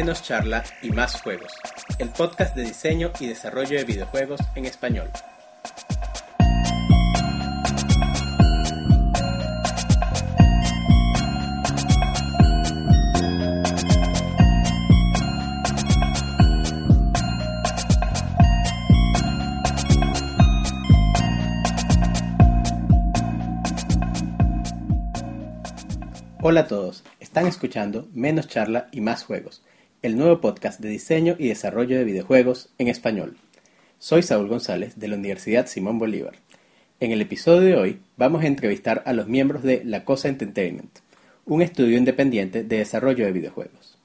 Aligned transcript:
Menos 0.00 0.22
charla 0.22 0.64
y 0.80 0.88
más 0.92 1.20
juegos, 1.20 1.52
el 1.98 2.08
podcast 2.08 2.56
de 2.56 2.62
diseño 2.62 3.10
y 3.20 3.26
desarrollo 3.26 3.76
de 3.76 3.84
videojuegos 3.84 4.40
en 4.54 4.64
español. 4.64 5.10
Hola 26.42 26.60
a 26.60 26.66
todos, 26.66 27.04
están 27.20 27.46
escuchando 27.46 28.08
Menos 28.14 28.48
charla 28.48 28.88
y 28.92 29.02
más 29.02 29.24
juegos, 29.24 29.62
el 30.02 30.16
nuevo 30.16 30.40
podcast 30.40 30.80
de 30.80 30.88
diseño 30.88 31.36
y 31.38 31.48
desarrollo 31.48 31.98
de 31.98 32.04
videojuegos 32.04 32.70
en 32.78 32.88
español. 32.88 33.36
Soy 33.98 34.22
Saúl 34.22 34.48
González 34.48 34.98
de 34.98 35.08
la 35.08 35.16
Universidad 35.16 35.66
Simón 35.66 35.98
Bolívar. 35.98 36.36
En 37.00 37.12
el 37.12 37.20
episodio 37.20 37.60
de 37.60 37.76
hoy 37.76 38.00
vamos 38.16 38.42
a 38.42 38.46
entrevistar 38.46 39.02
a 39.04 39.12
los 39.12 39.28
miembros 39.28 39.62
de 39.62 39.82
La 39.84 40.06
Cosa 40.06 40.28
Entertainment, 40.28 41.00
un 41.44 41.60
estudio 41.60 41.98
independiente 41.98 42.64
de 42.64 42.78
desarrollo 42.78 43.26
de 43.26 43.32
videojuegos. 43.32 43.98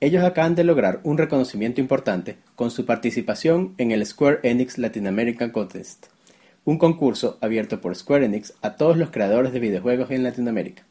Ellos 0.00 0.22
acaban 0.22 0.54
de 0.54 0.64
lograr 0.64 1.00
un 1.02 1.16
reconocimiento 1.16 1.80
importante 1.80 2.36
con 2.54 2.70
su 2.70 2.84
participación 2.84 3.74
en 3.78 3.90
el 3.90 4.04
Square 4.04 4.40
Enix 4.42 4.76
Latin 4.76 5.06
American 5.06 5.50
Contest, 5.50 6.08
un 6.66 6.76
concurso 6.76 7.38
abierto 7.40 7.80
por 7.80 7.96
Square 7.96 8.26
Enix 8.26 8.52
a 8.60 8.76
todos 8.76 8.98
los 8.98 9.10
creadores 9.10 9.54
de 9.54 9.60
videojuegos 9.60 10.10
en 10.10 10.24
Latinoamérica. 10.24 10.84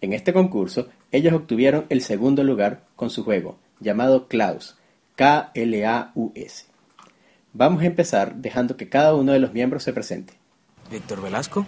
En 0.00 0.14
este 0.14 0.32
concurso, 0.32 0.88
ellos 1.12 1.34
obtuvieron 1.34 1.84
el 1.90 2.00
segundo 2.00 2.42
lugar 2.42 2.80
con 2.96 3.10
su 3.10 3.22
juego, 3.22 3.58
llamado 3.82 4.28
Klaus, 4.28 4.76
K-L-A-U-S. 5.16 6.66
Vamos 7.52 7.82
a 7.82 7.86
empezar 7.86 8.36
dejando 8.36 8.76
que 8.76 8.88
cada 8.88 9.14
uno 9.14 9.32
de 9.32 9.38
los 9.38 9.52
miembros 9.52 9.82
se 9.82 9.92
presente. 9.92 10.34
Víctor 10.90 11.20
Velasco. 11.20 11.66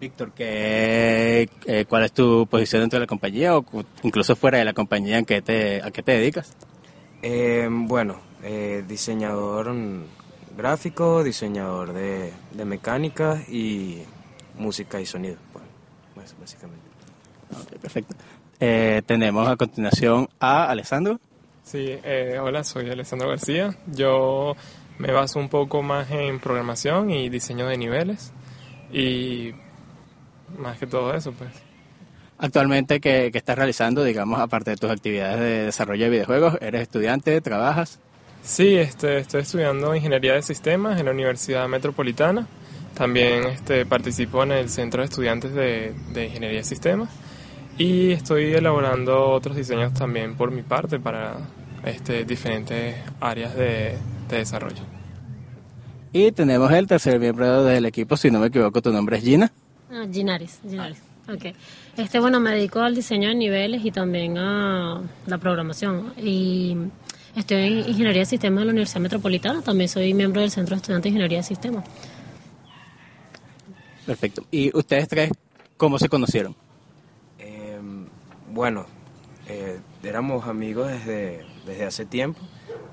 Víctor, 0.00 0.32
¿qué, 0.32 1.48
eh, 1.66 1.84
¿cuál 1.88 2.04
es 2.04 2.12
tu 2.12 2.46
posición 2.46 2.82
dentro 2.82 2.98
de 2.98 3.04
la 3.04 3.08
compañía 3.08 3.56
o 3.56 3.64
incluso 4.02 4.36
fuera 4.36 4.58
de 4.58 4.64
la 4.64 4.72
compañía 4.72 5.18
en 5.18 5.24
que 5.24 5.42
te, 5.42 5.82
a 5.82 5.90
qué 5.90 6.02
te 6.02 6.12
dedicas? 6.12 6.54
Eh, 7.22 7.68
bueno, 7.68 8.20
eh, 8.44 8.84
diseñador 8.86 9.74
gráfico, 10.56 11.24
diseñador 11.24 11.92
de, 11.92 12.32
de 12.52 12.64
mecánica 12.64 13.42
y 13.48 14.02
música 14.56 15.00
y 15.00 15.06
sonido, 15.06 15.36
pues, 16.14 16.34
básicamente. 16.38 16.86
Ok, 17.50 17.80
perfecto. 17.80 18.14
Eh, 18.60 19.02
tenemos 19.06 19.48
a 19.48 19.56
continuación 19.56 20.28
a 20.40 20.68
Alessandro. 20.68 21.20
Sí, 21.70 21.98
eh, 22.02 22.38
hola, 22.40 22.64
soy 22.64 22.88
Alessandro 22.88 23.28
García. 23.28 23.76
Yo 23.88 24.56
me 24.96 25.12
baso 25.12 25.38
un 25.38 25.50
poco 25.50 25.82
más 25.82 26.10
en 26.10 26.40
programación 26.40 27.10
y 27.10 27.28
diseño 27.28 27.66
de 27.66 27.76
niveles 27.76 28.32
y 28.90 29.52
más 30.56 30.78
que 30.78 30.86
todo 30.86 31.12
eso, 31.12 31.32
pues. 31.32 31.50
Actualmente, 32.38 33.00
¿qué, 33.00 33.28
qué 33.30 33.36
estás 33.36 33.58
realizando, 33.58 34.02
digamos, 34.02 34.40
aparte 34.40 34.70
de 34.70 34.76
tus 34.78 34.90
actividades 34.90 35.40
de 35.40 35.64
desarrollo 35.66 36.04
de 36.04 36.10
videojuegos? 36.10 36.56
¿Eres 36.62 36.80
estudiante? 36.80 37.38
¿Trabajas? 37.42 38.00
Sí, 38.42 38.76
este, 38.76 39.18
estoy 39.18 39.42
estudiando 39.42 39.94
Ingeniería 39.94 40.32
de 40.32 40.40
Sistemas 40.40 40.98
en 40.98 41.04
la 41.04 41.12
Universidad 41.12 41.68
Metropolitana. 41.68 42.46
También 42.94 43.44
este, 43.44 43.84
participo 43.84 44.42
en 44.42 44.52
el 44.52 44.70
Centro 44.70 45.02
de 45.02 45.08
Estudiantes 45.08 45.52
de, 45.52 45.92
de 46.14 46.24
Ingeniería 46.24 46.60
de 46.60 46.64
Sistemas 46.64 47.10
y 47.76 48.10
estoy 48.10 48.54
elaborando 48.54 49.28
otros 49.28 49.54
diseños 49.54 49.92
también 49.92 50.34
por 50.34 50.50
mi 50.50 50.62
parte 50.62 50.98
para 50.98 51.36
este, 51.84 52.24
diferentes 52.24 52.96
áreas 53.20 53.54
de, 53.54 53.96
de 54.28 54.36
desarrollo. 54.36 54.82
Y 56.12 56.32
tenemos 56.32 56.72
el 56.72 56.86
tercer 56.86 57.20
miembro 57.20 57.64
del 57.64 57.84
equipo, 57.84 58.16
si 58.16 58.30
no 58.30 58.40
me 58.40 58.46
equivoco, 58.46 58.80
tu 58.80 58.92
nombre 58.92 59.18
es 59.18 59.24
Gina. 59.24 59.52
Ah, 59.90 60.06
Ginaris, 60.10 60.60
Ginaris. 60.68 60.98
Ok. 61.32 61.54
Este, 61.96 62.20
bueno, 62.20 62.40
me 62.40 62.52
dedico 62.52 62.80
al 62.80 62.94
diseño 62.94 63.28
de 63.28 63.34
niveles 63.34 63.84
y 63.84 63.90
también 63.90 64.38
a 64.38 65.02
la 65.26 65.38
programación. 65.38 66.14
Y 66.16 66.76
estoy 67.36 67.58
en 67.58 67.78
Ingeniería 67.90 68.20
de 68.20 68.26
Sistemas 68.26 68.60
de 68.60 68.64
la 68.66 68.70
Universidad 68.72 69.00
Metropolitana. 69.00 69.60
También 69.60 69.88
soy 69.88 70.14
miembro 70.14 70.40
del 70.40 70.50
Centro 70.50 70.74
de 70.74 70.80
Estudiantes 70.80 71.04
de 71.04 71.08
Ingeniería 71.10 71.38
de 71.38 71.44
Sistemas. 71.44 71.84
Perfecto. 74.06 74.46
¿Y 74.50 74.74
ustedes 74.74 75.06
tres 75.08 75.30
cómo 75.76 75.98
se 75.98 76.08
conocieron? 76.08 76.56
Eh, 77.38 77.78
bueno, 78.50 78.86
eh, 79.48 79.80
éramos 80.02 80.46
amigos 80.46 80.88
desde, 80.88 81.44
desde 81.68 81.84
hace 81.84 82.06
tiempo, 82.06 82.40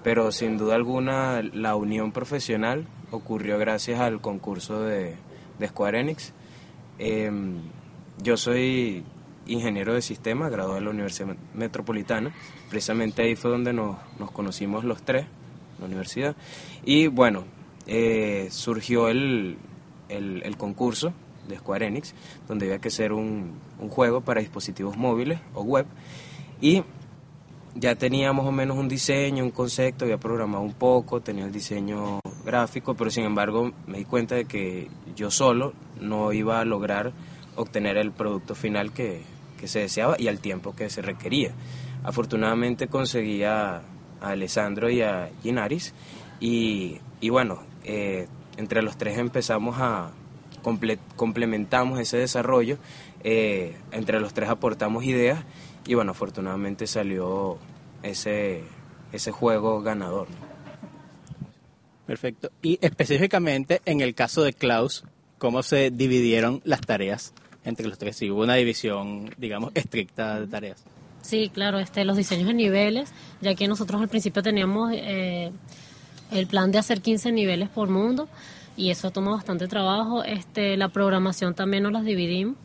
pero 0.04 0.32
sin 0.32 0.58
duda 0.58 0.76
alguna 0.76 1.42
la 1.42 1.76
unión 1.76 2.12
profesional 2.12 2.86
ocurrió 3.10 3.58
gracias 3.58 4.00
al 4.00 4.22
concurso 4.22 4.82
de, 4.82 5.16
de 5.58 5.68
Square 5.68 6.02
Enix. 6.02 6.34
Eh, 7.00 7.32
yo 8.22 8.38
soy 8.38 9.04
ingeniero 9.48 9.94
de 9.94 10.02
sistemas, 10.02 10.52
graduado 10.52 10.76
de 10.76 10.86
la 10.86 10.90
Universidad 10.92 11.36
Metropolitana. 11.54 12.34
Precisamente 12.70 13.22
ahí 13.24 13.36
fue 13.36 13.52
donde 13.52 13.74
nos, 13.74 13.98
nos 14.20 14.32
conocimos 14.32 14.84
los 14.84 15.04
tres, 15.04 15.26
la 15.80 15.86
universidad. 15.86 16.36
Y 16.84 17.08
bueno, 17.08 17.46
eh, 17.88 18.48
surgió 18.52 19.10
el, 19.10 19.58
el, 20.10 20.42
el, 20.44 20.58
concurso 20.58 21.14
de 21.48 21.58
Square 21.58 21.88
Enix, 21.88 22.14
donde 22.48 22.66
había 22.66 22.80
que 22.80 22.88
hacer 22.88 23.14
un, 23.14 23.60
un, 23.80 23.90
juego 23.90 24.22
para 24.22 24.42
dispositivos 24.42 24.98
móviles 24.98 25.40
o 25.54 25.62
web. 25.62 25.86
Y 26.62 26.84
ya 27.76 27.96
tenía 27.96 28.32
más 28.34 28.46
o 28.46 28.52
menos 28.52 28.78
un 28.78 28.88
diseño, 28.88 29.44
un 29.44 29.52
concepto, 29.52 30.06
había 30.06 30.18
programado 30.18 30.64
un 30.64 30.74
poco, 30.74 31.22
tenía 31.22 31.46
el 31.46 31.52
diseño 31.52 32.20
gráfico, 32.46 32.96
pero 32.96 33.12
sin 33.12 33.26
embargo 33.26 33.72
me 33.86 33.98
di 33.98 34.06
cuenta 34.06 34.36
de 34.36 34.46
que 34.46 34.88
yo 35.16 35.30
solo 35.30 35.74
no 36.00 36.32
iba 36.32 36.60
a 36.60 36.66
lograr 36.66 37.12
obtener 37.56 37.98
el 37.98 38.12
producto 38.12 38.56
final 38.56 38.94
que, 38.94 39.22
que 39.60 39.68
se 39.68 39.80
deseaba 39.80 40.16
y 40.18 40.28
al 40.28 40.40
tiempo 40.40 40.76
que 40.76 40.90
se 40.90 41.02
requería. 41.02 41.54
Afortunadamente 42.04 42.88
conseguí 42.88 43.44
a, 43.44 43.82
Alessandro 44.22 44.90
y 44.90 45.02
a 45.02 45.30
Ginaris 45.44 45.94
y, 46.40 47.00
y 47.20 47.30
bueno, 47.30 47.60
eh, 47.84 48.28
entre 48.58 48.82
los 48.82 48.98
tres 48.98 49.18
empezamos 49.18 49.76
a 49.80 50.12
comple 50.64 50.98
complementamos 51.16 52.00
ese 52.00 52.18
desarrollo, 52.18 52.78
eh, 53.24 53.76
entre 53.92 54.20
los 54.20 54.34
tres 54.34 54.50
aportamos 54.50 55.04
ideas 55.04 55.44
y 55.86 55.94
bueno, 55.94 56.12
afortunadamente 56.12 56.88
salió 56.88 57.58
ese, 58.04 58.64
ese 59.12 59.32
juego 59.32 59.82
ganador. 59.82 60.28
Perfecto. 62.06 62.52
Y 62.62 62.78
específicamente 62.82 63.82
en 63.86 64.02
el 64.02 64.14
caso 64.14 64.44
de 64.44 64.54
Klaus, 64.54 65.04
¿cómo 65.38 65.64
se 65.64 65.92
dividieron 65.92 66.62
las 66.64 66.82
tareas 66.82 67.34
entre 67.64 67.88
los 67.88 67.98
tres? 67.98 68.18
Si 68.18 68.30
hubo 68.30 68.44
una 68.44 68.56
división, 68.56 69.32
digamos, 69.38 69.72
estricta 69.74 70.40
de 70.40 70.48
tareas. 70.48 70.84
Sí, 71.22 71.50
claro, 71.52 71.80
este, 71.80 72.06
los 72.06 72.18
diseños 72.18 72.48
de 72.48 72.54
niveles, 72.54 73.12
ya 73.42 73.56
que 73.56 73.68
nosotros 73.68 74.00
al 74.00 74.08
principio 74.08 74.44
teníamos 74.44 74.92
eh, 74.94 75.52
el 76.32 76.46
plan 76.46 76.72
de 76.72 76.78
hacer 76.78 77.02
15 77.02 77.32
niveles 77.32 77.70
por 77.70 77.90
mundo 77.90 78.28
y 78.78 78.92
eso 78.92 79.10
toma 79.10 79.32
bastante 79.32 79.68
trabajo. 79.68 80.24
Este, 80.24 80.78
la 80.78 80.90
programación 80.90 81.56
también 81.56 81.84
nos 81.84 81.94
las 81.94 82.06
dividimos. 82.06 82.58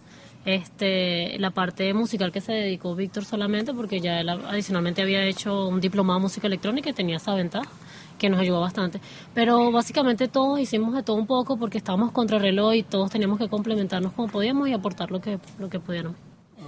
Este, 0.44 1.38
la 1.38 1.50
parte 1.50 1.92
musical 1.92 2.32
que 2.32 2.40
se 2.40 2.52
dedicó 2.52 2.94
Víctor 2.94 3.26
solamente 3.26 3.74
porque 3.74 4.00
ya 4.00 4.20
él 4.20 4.30
adicionalmente 4.30 5.02
había 5.02 5.22
hecho 5.24 5.68
un 5.68 5.80
diplomado 5.80 6.18
de 6.18 6.22
música 6.22 6.46
electrónica 6.46 6.88
y 6.88 6.92
tenía 6.94 7.16
esa 7.16 7.34
ventaja 7.34 7.70
que 8.18 8.30
nos 8.30 8.40
ayudó 8.40 8.60
bastante. 8.60 9.00
Pero 9.34 9.70
básicamente 9.70 10.28
todos 10.28 10.60
hicimos 10.60 10.94
de 10.94 11.02
todo 11.02 11.16
un 11.16 11.26
poco 11.26 11.58
porque 11.58 11.78
estábamos 11.78 12.12
contra 12.12 12.38
reloj 12.38 12.74
y 12.74 12.82
todos 12.82 13.10
teníamos 13.10 13.38
que 13.38 13.48
complementarnos 13.48 14.12
como 14.12 14.28
podíamos 14.28 14.68
y 14.68 14.72
aportar 14.72 15.10
lo 15.10 15.20
que, 15.20 15.38
lo 15.58 15.68
que 15.68 15.80
pudiéramos. 15.80 16.16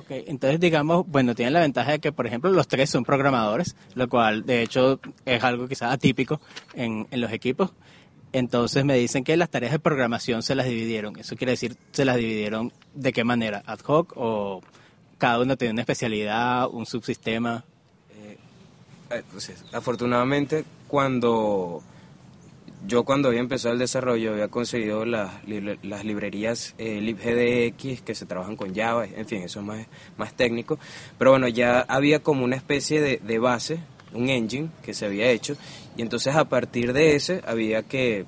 Okay, 0.05 0.25
entonces 0.27 0.59
digamos, 0.59 1.07
bueno, 1.07 1.35
tienen 1.35 1.53
la 1.53 1.61
ventaja 1.61 1.93
de 1.93 1.99
que, 1.99 2.13
por 2.13 2.27
ejemplo, 2.27 2.51
los 2.51 2.67
tres 2.67 2.89
son 2.91 3.05
programadores, 3.05 3.77
lo 3.95 4.09
cual 4.09 4.45
de 4.45 4.63
hecho 4.63 5.01
es 5.27 5.45
algo 5.45 5.69
quizás 5.69 5.93
atípico 5.93 6.41
en, 6.75 7.07
en 7.11 7.21
los 7.21 7.31
equipos. 7.31 7.73
Entonces 8.33 8.85
me 8.85 8.97
dicen 8.97 9.25
que 9.25 9.37
las 9.37 9.51
tareas 9.51 9.73
de 9.73 9.79
programación 9.79 10.43
se 10.43 10.55
las 10.55 10.67
dividieron. 10.67 11.19
Eso 11.19 11.37
quiere 11.37 11.53
decir, 11.53 11.77
se 11.93 12.05
las 12.05 12.17
dividieron 12.17 12.73
de 12.95 13.13
qué 13.13 13.25
manera, 13.25 13.63
ad 13.67 13.81
hoc 13.87 14.15
o 14.17 14.63
cada 15.19 15.41
uno 15.41 15.57
tiene 15.57 15.73
una 15.73 15.83
especialidad, 15.83 16.69
un 16.71 16.87
subsistema. 16.87 17.65
Eh, 18.17 18.39
entonces, 19.11 19.63
afortunadamente, 19.73 20.65
cuando 20.89 21.83
yo 22.87 23.05
cuando 23.05 23.29
había 23.29 23.41
empezado 23.41 23.75
el 23.75 23.79
desarrollo 23.79 24.33
había 24.33 24.49
conseguido 24.49 25.05
las, 25.05 25.31
las 25.83 26.05
librerías 26.05 26.75
eh, 26.79 27.01
libgdx 27.01 28.03
que 28.03 28.15
se 28.15 28.27
trabajan 28.27 28.57
con 28.57 28.75
Java, 28.75 29.05
en 29.07 29.27
fin, 29.27 29.43
eso 29.43 29.61
es 29.61 29.67
más, 29.67 29.87
más 30.17 30.35
técnico. 30.35 30.79
Pero 31.19 31.31
bueno, 31.31 31.49
ya 31.49 31.81
había 31.81 32.21
como 32.21 32.45
una 32.45 32.57
especie 32.57 33.01
de, 33.01 33.19
de 33.19 33.39
base, 33.39 33.79
un 34.13 34.29
engine 34.29 34.71
que 34.83 34.95
se 34.95 35.07
había 35.07 35.31
hecho 35.31 35.57
y 35.97 36.03
entonces 36.03 36.35
a 36.35 36.45
partir 36.49 36.93
de 36.93 37.17
ese 37.17 37.43
había 37.47 37.83
que 37.83 38.25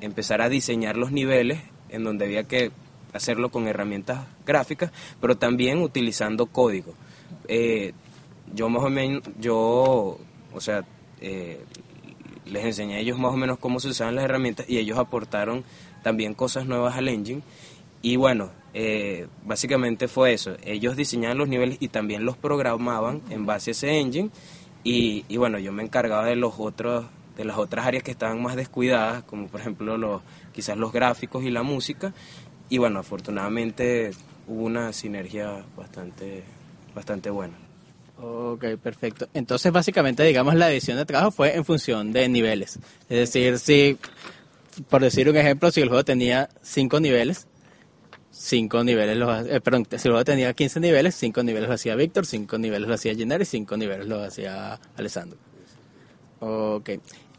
empezar 0.00 0.42
a 0.42 0.48
diseñar 0.48 0.96
los 0.96 1.12
niveles 1.12 1.60
en 1.88 2.04
donde 2.04 2.24
había 2.24 2.44
que 2.44 2.72
hacerlo 3.12 3.50
con 3.50 3.68
herramientas 3.68 4.26
gráficas, 4.44 4.90
pero 5.20 5.36
también 5.36 5.80
utilizando 5.80 6.46
código. 6.46 6.94
Eh, 7.48 7.92
yo 8.54 8.68
más 8.68 8.82
o 8.82 8.90
menos, 8.90 9.22
yo 9.38 10.18
o 10.54 10.60
sea, 10.60 10.84
eh, 11.20 11.60
les 12.46 12.64
enseñé 12.64 12.96
a 12.96 12.98
ellos 12.98 13.18
más 13.18 13.32
o 13.32 13.36
menos 13.36 13.58
cómo 13.58 13.80
se 13.80 13.88
usaban 13.88 14.14
las 14.14 14.24
herramientas 14.24 14.66
y 14.68 14.78
ellos 14.78 14.98
aportaron 14.98 15.64
también 16.02 16.34
cosas 16.34 16.66
nuevas 16.66 16.96
al 16.96 17.08
engine. 17.08 17.42
Y 18.02 18.16
bueno, 18.16 18.50
eh, 18.74 19.26
básicamente 19.44 20.08
fue 20.08 20.34
eso. 20.34 20.56
Ellos 20.62 20.96
diseñaban 20.96 21.38
los 21.38 21.48
niveles 21.48 21.78
y 21.80 21.88
también 21.88 22.24
los 22.24 22.36
programaban 22.36 23.22
en 23.30 23.46
base 23.46 23.70
a 23.70 23.72
ese 23.72 23.98
engine. 23.98 24.30
Y, 24.84 25.24
y 25.28 25.36
bueno, 25.38 25.58
yo 25.58 25.72
me 25.72 25.82
encargaba 25.82 26.26
de 26.26 26.36
los 26.36 26.54
otros 26.58 27.06
de 27.36 27.44
las 27.44 27.58
otras 27.58 27.86
áreas 27.86 28.02
que 28.02 28.10
estaban 28.10 28.40
más 28.40 28.56
descuidadas, 28.56 29.24
como 29.24 29.48
por 29.48 29.60
ejemplo 29.60 29.96
los, 29.98 30.22
quizás 30.52 30.76
los 30.76 30.92
gráficos 30.92 31.44
y 31.44 31.50
la 31.50 31.62
música. 31.62 32.12
Y 32.68 32.78
bueno, 32.78 33.00
afortunadamente 33.00 34.12
hubo 34.46 34.64
una 34.64 34.92
sinergia 34.92 35.64
bastante, 35.76 36.44
bastante 36.94 37.30
buena. 37.30 37.54
Ok, 38.16 38.64
perfecto. 38.82 39.28
Entonces, 39.34 39.72
básicamente, 39.72 40.22
digamos, 40.22 40.54
la 40.54 40.68
división 40.68 40.96
de 40.96 41.04
trabajo 41.04 41.32
fue 41.32 41.56
en 41.56 41.64
función 41.64 42.12
de 42.12 42.28
niveles. 42.28 42.78
Es 43.08 43.32
decir, 43.32 43.58
si, 43.58 43.98
por 44.88 45.02
decir 45.02 45.28
un 45.28 45.36
ejemplo, 45.36 45.70
si 45.70 45.80
el 45.80 45.88
juego 45.88 46.04
tenía 46.04 46.48
5 46.62 47.00
niveles, 47.00 47.48
5 48.36 48.82
niveles 48.82 49.16
los 49.16 49.46
eh, 49.46 49.60
perdón, 49.60 49.86
si 49.88 50.08
el 50.08 50.12
juego 50.12 50.24
tenía 50.24 50.52
15 50.52 50.80
niveles, 50.80 51.14
5 51.14 51.42
niveles 51.44 51.68
lo 51.68 51.74
hacía 51.74 51.94
Víctor, 51.94 52.26
5 52.26 52.58
niveles 52.58 52.88
lo 52.88 52.94
hacía 52.94 53.12
y 53.12 53.44
5 53.44 53.76
niveles 53.76 54.06
lo 54.08 54.22
hacía 54.22 54.78
Alessandro. 54.96 55.38
Ok. 56.40 56.90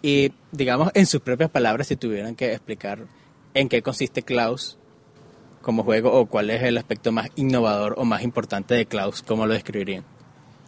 Y, 0.02 0.32
digamos, 0.52 0.92
en 0.94 1.06
sus 1.06 1.22
propias 1.22 1.50
palabras, 1.50 1.88
si 1.88 1.96
tuvieran 1.96 2.36
que 2.36 2.54
explicar 2.54 3.00
en 3.54 3.70
qué 3.70 3.82
consiste 3.82 4.24
Klaus 4.24 4.78
como 5.62 5.84
juego 5.84 6.14
o 6.14 6.28
cuál 6.28 6.50
es 6.52 6.62
el 6.64 6.78
aspecto 6.78 7.12
más 7.12 7.30
innovador 7.36 7.96
o 7.98 8.06
más 8.06 8.22
importante 8.22 8.76
de 8.76 8.86
Klaus, 8.86 9.22
¿cómo 9.22 9.46
lo 9.48 9.54
describirían? 9.54 10.04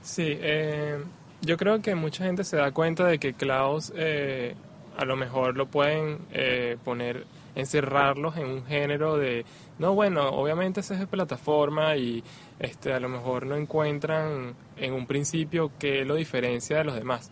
Sí, 0.02 0.26
eh, 0.28 0.98
yo 1.42 1.56
creo 1.56 1.82
que 1.82 1.96
mucha 1.96 2.26
gente 2.26 2.44
se 2.44 2.58
da 2.58 2.72
cuenta 2.72 3.06
de 3.06 3.20
que 3.20 3.34
Klaus 3.34 3.94
eh, 3.96 4.56
a 4.98 5.06
lo 5.06 5.16
mejor 5.16 5.56
lo 5.56 5.68
pueden 5.68 6.20
eh, 6.32 6.78
poner, 6.84 7.26
encerrarlos 7.56 8.38
en 8.38 8.48
un 8.48 8.66
género 8.66 9.18
de, 9.18 9.46
no, 9.80 9.94
bueno, 9.94 10.30
obviamente 10.30 10.80
esa 10.80 10.96
es 10.96 11.08
plataforma 11.08 11.96
y 11.96 12.24
este, 12.60 12.94
a 12.94 13.00
lo 13.00 13.10
mejor 13.10 13.46
no 13.46 13.56
encuentran 13.56 14.56
en 14.76 14.94
un 14.94 15.06
principio 15.06 15.72
qué 15.80 16.06
lo 16.06 16.16
diferencia 16.16 16.78
de 16.78 16.84
los 16.84 16.96
demás. 16.96 17.32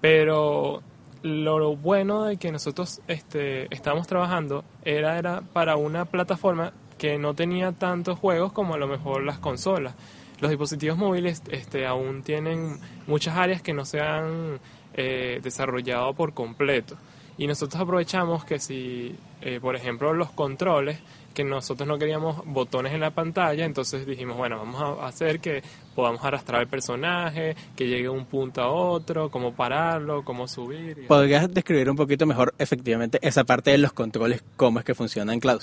Pero 0.00 0.82
lo 1.22 1.76
bueno 1.76 2.24
de 2.24 2.36
que 2.36 2.52
nosotros 2.52 3.00
este, 3.08 3.74
estamos 3.74 4.06
trabajando 4.06 4.64
era, 4.84 5.18
era 5.18 5.40
para 5.40 5.76
una 5.76 6.04
plataforma 6.04 6.72
que 6.98 7.18
no 7.18 7.34
tenía 7.34 7.72
tantos 7.72 8.18
juegos 8.18 8.52
como 8.52 8.74
a 8.74 8.78
lo 8.78 8.86
mejor 8.86 9.22
las 9.22 9.38
consolas 9.38 9.94
los 10.40 10.50
dispositivos 10.50 10.98
móviles 10.98 11.42
este, 11.50 11.86
aún 11.86 12.22
tienen 12.22 12.78
muchas 13.06 13.36
áreas 13.36 13.62
que 13.62 13.72
no 13.72 13.84
se 13.84 14.00
han 14.00 14.60
eh, 14.94 15.40
desarrollado 15.42 16.14
por 16.14 16.34
completo. 16.34 16.96
Y 17.38 17.46
nosotros 17.46 17.80
aprovechamos 17.82 18.44
que 18.44 18.58
si, 18.58 19.14
eh, 19.42 19.58
por 19.60 19.76
ejemplo, 19.76 20.14
los 20.14 20.30
controles, 20.30 20.98
que 21.34 21.44
nosotros 21.44 21.86
no 21.86 21.98
queríamos 21.98 22.42
botones 22.46 22.94
en 22.94 23.00
la 23.00 23.10
pantalla, 23.10 23.66
entonces 23.66 24.06
dijimos, 24.06 24.38
bueno, 24.38 24.56
vamos 24.56 24.80
a 24.80 25.06
hacer 25.06 25.38
que 25.38 25.62
podamos 25.94 26.24
arrastrar 26.24 26.62
el 26.62 26.68
personaje, 26.68 27.54
que 27.76 27.86
llegue 27.86 28.04
de 28.04 28.08
un 28.08 28.24
punto 28.24 28.62
a 28.62 28.70
otro, 28.70 29.30
cómo 29.30 29.52
pararlo, 29.54 30.24
cómo 30.24 30.48
subir. 30.48 31.06
¿Podrías 31.06 31.52
describir 31.52 31.90
un 31.90 31.96
poquito 31.96 32.24
mejor 32.24 32.54
efectivamente 32.58 33.18
esa 33.20 33.44
parte 33.44 33.70
de 33.70 33.78
los 33.78 33.92
controles, 33.92 34.42
cómo 34.56 34.78
es 34.78 34.84
que 34.86 34.94
funciona 34.94 35.34
en 35.34 35.40
Cloud? 35.40 35.60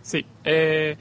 Sí, 0.00 0.24
eh, 0.44 0.96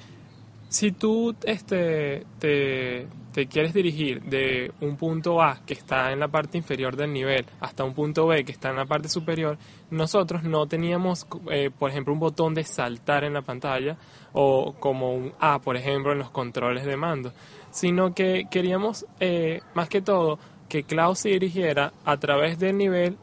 si 0.70 0.92
tú 0.92 1.36
este, 1.44 2.26
te, 2.40 3.06
quieres 3.48 3.74
dirigir 3.74 4.22
de 4.24 4.72
un 4.82 4.96
punto 4.98 5.42
A 5.42 5.60
que 5.66 5.74
está 5.74 6.12
en 6.12 6.20
la 6.20 6.28
parte 6.28 6.58
inferior 6.58 6.96
del 6.96 7.12
nivel 7.12 7.46
hasta 7.60 7.84
un 7.84 7.94
punto 7.94 8.28
B 8.28 8.44
que 8.46 8.52
está 8.52 8.70
en 8.70 8.78
la 8.78 8.86
parte 8.86 9.10
superior, 9.10 9.58
nosotros 9.90 10.44
no 10.44 10.68
teníamos, 10.68 11.28
eh, 11.52 11.70
por 11.78 11.90
ejemplo, 11.90 12.14
un 12.14 12.20
botón 12.20 12.54
de 12.54 12.64
saltar 12.64 13.24
en 13.24 13.34
la 13.34 13.42
pantalla 13.42 13.98
o 14.34 14.74
como 14.80 15.14
un 15.14 15.34
A, 15.40 15.60
por 15.60 15.76
ejemplo, 15.76 16.12
en 16.12 16.20
los 16.20 16.30
controles 16.30 16.86
de 16.86 16.98
mando, 16.98 17.34
sino 17.72 18.14
que 18.14 18.46
queríamos, 18.50 19.06
eh, 19.20 19.62
más 19.74 19.90
que 19.90 20.02
todo, 20.02 20.40
que 20.70 20.84
Cloud 20.84 21.16
se 21.16 21.30
dirigiera 21.30 21.94
a 22.06 22.18
través 22.18 22.58
del 22.58 22.78
nivel 22.78 23.18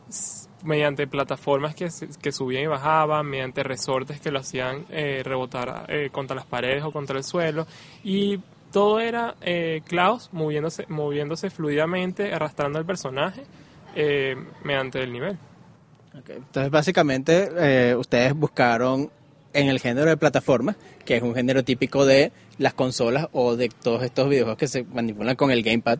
mediante 0.65 1.07
plataformas 1.07 1.75
que, 1.75 1.89
que 2.21 2.33
subían 2.33 2.65
y 2.65 2.67
bajaban, 2.67 3.27
mediante 3.27 3.63
resortes 3.63 4.21
que 4.21 4.31
lo 4.31 4.41
hacían 4.41 4.87
eh, 4.91 5.23
rebotar 5.25 5.87
eh, 5.89 6.11
contra 6.11 6.37
las 6.37 6.47
paredes 6.47 6.85
o 6.85 6.93
contra 6.93 7.17
el 7.17 7.25
suelo. 7.25 7.67
Y 8.05 8.39
todo 8.73 9.01
era 9.01 9.37
eh, 9.41 9.83
Klaus 9.87 10.31
moviéndose, 10.33 10.87
moviéndose 10.89 11.51
fluidamente, 11.51 12.33
arrastrando 12.33 12.79
al 12.79 12.87
personaje 12.87 13.43
eh, 13.95 14.37
mediante 14.65 15.03
el 15.03 15.13
nivel. 15.13 15.39
Entonces, 16.13 16.71
básicamente, 16.71 17.95
ustedes 17.95 18.35
buscaron 18.35 19.11
en 19.53 19.69
el 19.69 19.81
género 19.81 20.09
de 20.09 20.17
plataformas, 20.17 20.77
que 21.05 21.17
es 21.17 21.23
un 21.23 21.35
género 21.35 21.65
típico 21.65 22.05
de 22.05 22.33
las 22.59 22.75
consolas 22.75 23.29
o 23.33 23.57
de 23.57 23.69
todos 23.69 24.03
estos 24.03 24.29
videojuegos 24.29 24.59
que 24.59 24.69
se 24.69 24.85
manipulan 24.85 25.37
con 25.37 25.51
el 25.51 25.63
gamepad, 25.63 25.99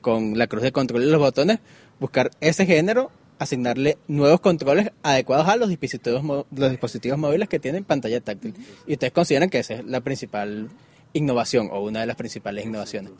con 0.00 0.38
la 0.38 0.46
cruz 0.46 0.62
de 0.62 0.72
control 0.72 1.04
y 1.04 1.10
los 1.10 1.20
botones, 1.20 1.60
buscar 1.98 2.30
ese 2.40 2.66
género 2.66 3.10
asignarle 3.38 3.98
nuevos 4.06 4.40
controles 4.40 4.92
adecuados 5.02 5.48
a 5.48 5.56
los 5.56 5.68
dispositivos, 5.68 6.46
los 6.54 6.70
dispositivos 6.70 7.18
móviles 7.18 7.48
que 7.48 7.58
tienen 7.58 7.84
pantalla 7.84 8.20
táctil. 8.20 8.54
Y 8.86 8.92
ustedes 8.92 9.12
consideran 9.12 9.50
que 9.50 9.58
esa 9.58 9.74
es 9.74 9.84
la 9.84 10.00
principal 10.00 10.68
innovación 11.14 11.70
o 11.72 11.80
una 11.80 12.00
de 12.00 12.06
las 12.06 12.16
principales 12.16 12.66
innovaciones. 12.66 13.12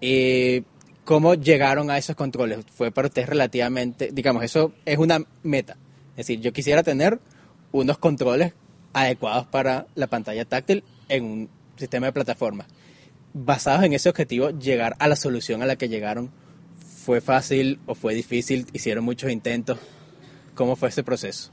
¿Y 0.00 0.62
cómo 1.04 1.34
llegaron 1.34 1.90
a 1.90 1.96
esos 1.96 2.16
controles? 2.16 2.58
Fue 2.74 2.90
para 2.90 3.08
ustedes 3.08 3.28
relativamente, 3.28 4.10
digamos, 4.12 4.44
eso 4.44 4.72
es 4.84 4.98
una 4.98 5.24
meta. 5.42 5.78
Es 6.10 6.26
decir, 6.26 6.40
yo 6.40 6.52
quisiera 6.52 6.82
tener 6.82 7.18
unos 7.72 7.96
controles 7.96 8.52
adecuados 8.92 9.46
para 9.46 9.86
la 9.94 10.08
pantalla 10.08 10.44
táctil 10.44 10.84
en 11.08 11.24
un 11.24 11.48
sistema 11.76 12.06
de 12.06 12.12
plataforma. 12.12 12.66
Basados 13.32 13.84
en 13.84 13.94
ese 13.94 14.10
objetivo, 14.10 14.50
llegar 14.50 14.96
a 14.98 15.08
la 15.08 15.16
solución 15.16 15.62
a 15.62 15.66
la 15.66 15.76
que 15.76 15.88
llegaron 15.88 16.30
¿Fue 17.04 17.22
fácil 17.22 17.80
o 17.86 17.94
fue 17.94 18.14
difícil? 18.14 18.66
¿Hicieron 18.74 19.04
muchos 19.04 19.30
intentos? 19.32 19.78
¿Cómo 20.54 20.76
fue 20.76 20.90
ese 20.90 21.02
proceso? 21.02 21.50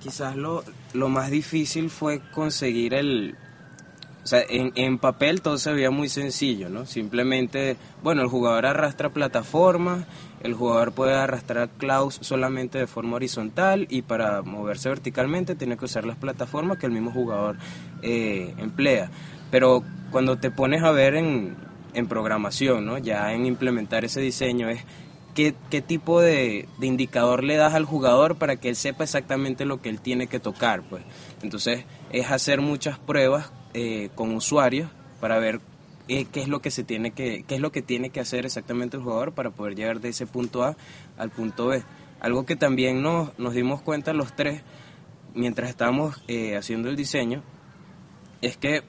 Quizás 0.00 0.34
lo, 0.34 0.64
lo 0.94 1.10
más 1.10 1.30
difícil 1.30 1.90
fue 1.90 2.22
conseguir 2.32 2.94
el... 2.94 3.36
O 4.28 4.30
sea, 4.30 4.44
en, 4.46 4.98
papel 4.98 5.40
todo 5.40 5.56
se 5.56 5.72
veía 5.72 5.90
muy 5.90 6.10
sencillo, 6.10 6.68
¿no? 6.68 6.84
Simplemente, 6.84 7.78
bueno, 8.02 8.20
el 8.20 8.28
jugador 8.28 8.66
arrastra 8.66 9.08
plataformas, 9.08 10.04
el 10.42 10.52
jugador 10.52 10.92
puede 10.92 11.14
arrastrar 11.14 11.70
clouds 11.70 12.18
solamente 12.20 12.76
de 12.76 12.86
forma 12.86 13.16
horizontal 13.16 13.86
y 13.88 14.02
para 14.02 14.42
moverse 14.42 14.90
verticalmente 14.90 15.54
tiene 15.54 15.78
que 15.78 15.86
usar 15.86 16.04
las 16.04 16.18
plataformas 16.18 16.76
que 16.76 16.84
el 16.84 16.92
mismo 16.92 17.10
jugador 17.10 17.56
eh, 18.02 18.52
emplea. 18.58 19.10
Pero 19.50 19.82
cuando 20.10 20.36
te 20.36 20.50
pones 20.50 20.82
a 20.82 20.90
ver 20.90 21.14
en, 21.14 21.56
en 21.94 22.06
programación, 22.06 22.84
¿no? 22.84 22.98
ya 22.98 23.32
en 23.32 23.46
implementar 23.46 24.04
ese 24.04 24.20
diseño, 24.20 24.68
es 24.68 24.84
qué, 25.34 25.54
qué 25.70 25.80
tipo 25.80 26.20
de, 26.20 26.68
indicador 26.82 27.44
le 27.44 27.56
das 27.56 27.72
al 27.72 27.86
jugador 27.86 28.36
para 28.36 28.56
que 28.56 28.68
él 28.68 28.76
sepa 28.76 29.04
exactamente 29.04 29.64
lo 29.64 29.80
que 29.80 29.88
él 29.88 30.02
tiene 30.02 30.26
que 30.26 30.38
tocar. 30.38 30.82
Pues. 30.82 31.02
Entonces 31.40 31.86
es 32.12 32.30
hacer 32.30 32.60
muchas 32.60 32.98
pruebas 32.98 33.52
eh, 33.74 34.10
con 34.14 34.34
usuarios 34.34 34.90
para 35.20 35.38
ver 35.38 35.60
eh, 36.08 36.26
qué 36.30 36.40
es 36.40 36.48
lo 36.48 36.60
que 36.60 36.70
se 36.70 36.84
tiene 36.84 37.10
que 37.10 37.44
qué 37.46 37.56
es 37.56 37.60
lo 37.60 37.70
que 37.70 37.82
tiene 37.82 38.10
que 38.10 38.20
hacer 38.20 38.46
exactamente 38.46 38.96
el 38.96 39.02
jugador 39.02 39.32
para 39.32 39.50
poder 39.50 39.74
llegar 39.74 40.00
de 40.00 40.08
ese 40.10 40.26
punto 40.26 40.62
A 40.62 40.76
al 41.16 41.30
punto 41.30 41.68
B. 41.68 41.82
Algo 42.20 42.46
que 42.46 42.56
también 42.56 43.02
nos, 43.02 43.38
nos 43.38 43.54
dimos 43.54 43.82
cuenta 43.82 44.12
los 44.12 44.34
tres 44.34 44.62
mientras 45.34 45.70
estábamos 45.70 46.22
eh, 46.28 46.56
haciendo 46.56 46.88
el 46.88 46.96
diseño 46.96 47.42
es 48.40 48.56
que 48.56 48.82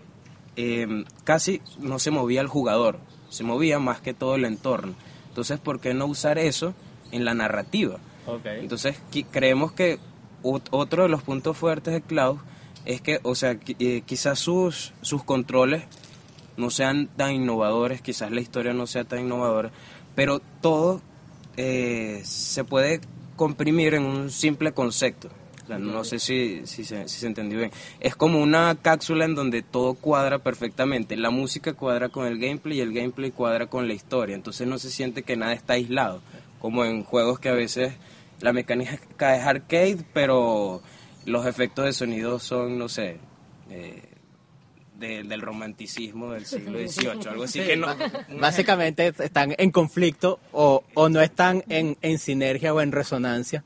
Em, 0.62 1.06
casi 1.24 1.62
no 1.80 2.00
se 2.00 2.12
movía 2.12 2.42
el 2.42 2.50
jugador, 2.50 3.00
se 3.30 3.46
movía 3.46 3.80
más 3.80 4.02
que 4.02 4.14
todo 4.14 4.36
el 4.36 4.44
entorno. 4.44 4.94
Entonces, 5.30 5.58
¿por 5.58 5.80
qué 5.80 5.94
no 5.94 6.06
usar 6.06 6.38
eso 6.38 6.74
en 7.14 7.24
la 7.24 7.34
narrativa? 7.34 7.98
Entonces, 8.44 9.00
creemos 9.32 9.72
que 9.72 10.00
otro 10.44 11.04
de 11.04 11.10
los 11.10 11.24
puntos 11.24 11.56
fuertes 11.56 11.94
de 11.94 12.02
Cloud 12.02 12.40
es 12.86 13.02
que, 13.02 13.20
o 13.24 13.36
sea, 13.36 13.58
eh, 13.80 14.02
quizás 14.06 14.40
sus, 14.40 14.94
sus 15.02 15.24
controles 15.24 15.84
no 16.58 16.70
sean 16.70 17.08
tan 17.08 17.34
innovadores, 17.34 18.02
quizás 18.02 18.32
la 18.32 18.42
historia 18.42 18.74
no 18.74 18.88
sea 18.88 19.04
tan 19.04 19.20
innovadora, 19.20 19.72
pero 20.16 20.40
todo 20.62 21.02
eh, 21.58 22.22
se 22.26 22.64
puede 22.64 23.02
comprimir 23.36 23.94
en 23.94 24.04
un 24.04 24.30
simple 24.32 24.74
concepto 24.74 25.30
no 25.78 26.04
sé 26.04 26.18
si, 26.18 26.66
si, 26.66 26.84
se, 26.84 27.08
si 27.08 27.20
se 27.20 27.28
entendió 27.28 27.60
bien. 27.60 27.72
Es 28.00 28.16
como 28.16 28.42
una 28.42 28.76
cápsula 28.82 29.26
en 29.26 29.36
donde 29.36 29.62
todo 29.62 29.94
cuadra 29.94 30.40
perfectamente. 30.40 31.16
La 31.16 31.30
música 31.30 31.74
cuadra 31.74 32.10
con 32.10 32.26
el 32.26 32.40
gameplay 32.40 32.80
y 32.80 32.82
el 32.82 32.94
gameplay 32.94 33.32
cuadra 33.32 33.68
con 33.68 33.88
la 33.88 33.94
historia. 33.94 34.36
Entonces 34.36 34.68
no 34.68 34.80
se 34.80 34.90
siente 34.90 35.22
que 35.22 35.38
nada 35.38 35.54
está 35.54 35.74
aislado. 35.74 36.22
Como 36.60 36.86
en 36.86 37.04
juegos 37.04 37.40
que 37.40 37.50
a 37.50 37.54
veces 37.54 37.94
la 38.42 38.54
mecánica 38.54 39.36
es 39.36 39.46
arcade, 39.46 40.00
pero 40.14 40.82
los 41.30 41.46
efectos 41.46 41.86
de 41.86 41.94
sonido 41.94 42.40
son, 42.40 42.78
no 42.78 42.90
sé, 42.90 43.18
eh, 43.70 44.02
de- 44.98 45.24
del 45.24 45.42
romanticismo 45.42 46.32
del 46.34 46.46
siglo 46.46 46.78
XVIII, 46.80 47.28
algo 47.30 47.44
así 47.44 47.62
que 47.62 47.78
no... 47.78 47.88
Básicamente 48.40 49.14
están 49.20 49.56
en 49.58 49.72
conflicto 49.72 50.40
o, 50.52 50.84
o 50.94 51.08
no 51.10 51.22
están 51.22 51.64
en, 51.70 51.98
en 52.02 52.20
sinergia 52.20 52.74
o 52.74 52.82
en 52.82 52.92
resonancia 52.92 53.64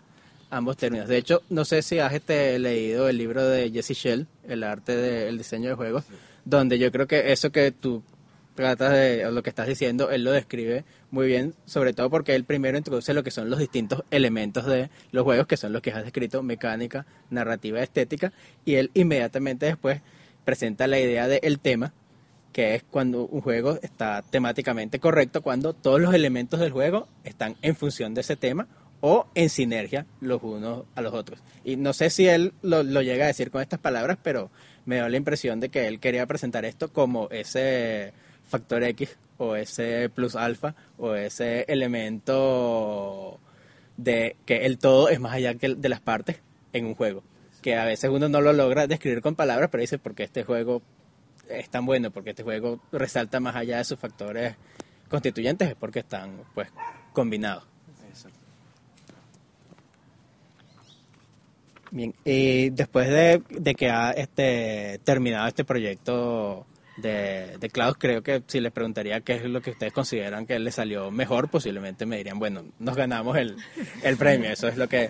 ambos 0.52 0.78
términos. 0.78 1.08
De 1.08 1.18
hecho, 1.18 1.42
no 1.50 1.66
sé 1.66 1.82
si 1.82 1.98
has 1.98 2.14
este, 2.14 2.60
leído 2.60 3.10
el 3.10 3.18
libro 3.18 3.44
de 3.48 3.72
Jesse 3.72 3.94
Shell, 3.98 4.28
El 4.48 4.64
arte 4.64 4.96
del 4.96 5.36
diseño 5.40 5.70
de 5.70 5.76
juegos, 5.76 6.04
donde 6.46 6.78
yo 6.78 6.92
creo 6.92 7.08
que 7.08 7.32
eso 7.32 7.52
que 7.52 7.72
tú 7.72 8.04
tratas 8.54 8.92
de, 8.94 9.32
lo 9.32 9.44
que 9.44 9.50
estás 9.50 9.68
diciendo, 9.68 10.10
él 10.12 10.24
lo 10.24 10.32
describe 10.32 10.86
muy 11.12 11.28
bien, 11.28 11.54
sobre 11.66 11.94
todo 11.94 12.10
porque 12.10 12.36
él 12.36 12.44
primero 12.44 12.78
introduce 12.78 13.14
lo 13.14 13.24
que 13.24 13.32
son 13.32 13.50
los 13.50 13.60
distintos 13.60 14.04
elementos 14.12 14.66
de 14.66 14.90
los 15.12 15.24
juegos, 15.24 15.48
que 15.48 15.58
son 15.58 15.74
los 15.74 15.82
que 15.82 15.92
has 15.92 16.04
descrito, 16.04 16.44
mecánica, 16.44 17.06
narrativa, 17.30 17.82
estética, 17.82 18.34
y 18.66 18.76
él 18.76 18.92
inmediatamente 18.94 19.66
después 19.66 20.02
presenta 20.46 20.88
la 20.88 21.00
idea 21.00 21.28
del 21.28 21.60
tema, 21.60 21.94
que 22.52 22.76
es 22.76 22.84
cuando 22.84 23.26
un 23.26 23.42
juego 23.42 23.80
está 23.82 24.22
temáticamente 24.22 25.00
correcto, 25.00 25.42
cuando 25.42 25.74
todos 25.74 26.00
los 26.00 26.14
elementos 26.14 26.60
del 26.60 26.72
juego 26.72 27.08
están 27.24 27.56
en 27.62 27.76
función 27.76 28.14
de 28.14 28.22
ese 28.22 28.36
tema 28.36 28.68
o 29.02 29.28
en 29.36 29.50
sinergia 29.50 30.06
los 30.22 30.42
unos 30.44 30.86
a 30.96 31.02
los 31.02 31.14
otros. 31.14 31.42
Y 31.66 31.76
no 31.76 31.92
sé 31.92 32.10
si 32.10 32.28
él 32.28 32.54
lo, 32.62 32.84
lo 32.84 33.02
llega 33.02 33.26
a 33.26 33.28
decir 33.28 33.52
con 33.52 33.62
estas 33.62 33.80
palabras, 33.80 34.18
pero 34.24 34.50
me 34.86 34.98
da 34.98 35.10
la 35.10 35.18
impresión 35.18 35.60
de 35.60 35.70
que 35.70 35.88
él 35.88 36.00
quería 36.00 36.26
presentar 36.26 36.64
esto 36.64 36.92
como 36.92 37.28
ese 37.30 38.14
factor 38.48 38.84
X 38.84 39.18
o 39.38 39.56
ese 39.56 40.10
plus 40.10 40.36
alfa 40.36 40.76
o 40.98 41.16
ese 41.16 41.66
elemento 41.68 43.40
de 43.98 44.36
que 44.46 44.66
el 44.66 44.78
todo 44.78 45.10
es 45.10 45.20
más 45.20 45.34
allá 45.34 45.56
que 45.56 45.76
de 45.76 45.90
las 45.90 46.02
partes 46.02 46.40
en 46.72 46.86
un 46.86 46.96
juego. 46.96 47.24
Que 47.62 47.78
a 47.78 47.86
veces 47.86 48.10
uno 48.10 48.30
no 48.30 48.42
lo 48.42 48.54
logra 48.54 48.88
describir 48.88 49.22
con 49.22 49.36
palabras, 49.36 49.70
pero 49.72 49.82
dice 49.82 49.98
porque 49.98 50.24
este 50.24 50.44
juego 50.44 50.82
es 51.50 51.70
tan 51.70 51.86
bueno, 51.86 52.12
porque 52.12 52.32
este 52.32 52.44
juego 52.44 52.80
resalta 52.92 53.40
más 53.40 53.56
allá 53.56 53.78
de 53.78 53.84
sus 53.84 54.00
factores 54.00 54.56
constituyentes, 55.10 55.70
es 55.70 55.76
porque 55.76 56.00
están 56.00 56.42
pues 56.54 56.70
combinados. 57.14 57.66
Bien, 61.92 62.12
y 62.26 62.72
después 62.72 63.08
de, 63.08 63.44
de 63.50 63.76
que 63.76 63.92
ha 63.92 64.10
este, 64.12 65.00
terminado 65.04 65.48
este 65.48 65.64
proyecto 65.64 66.66
de, 66.98 67.58
de 67.60 67.70
Cloud, 67.70 67.96
creo 67.98 68.22
que 68.22 68.44
si 68.48 68.60
les 68.60 68.72
preguntaría 68.72 69.22
qué 69.22 69.34
es 69.36 69.46
lo 69.46 69.62
que 69.62 69.72
ustedes 69.72 69.94
consideran 69.94 70.46
que 70.46 70.60
les 70.60 70.76
salió 70.76 71.10
mejor, 71.12 71.50
posiblemente 71.50 72.06
me 72.06 72.18
dirían, 72.18 72.38
bueno, 72.40 72.64
nos 72.80 72.96
ganamos 72.96 73.36
el, 73.38 73.56
el 74.04 74.18
premio, 74.18 74.50
eso 74.52 74.68
es 74.68 74.78
lo 74.78 74.88
que 74.88 75.10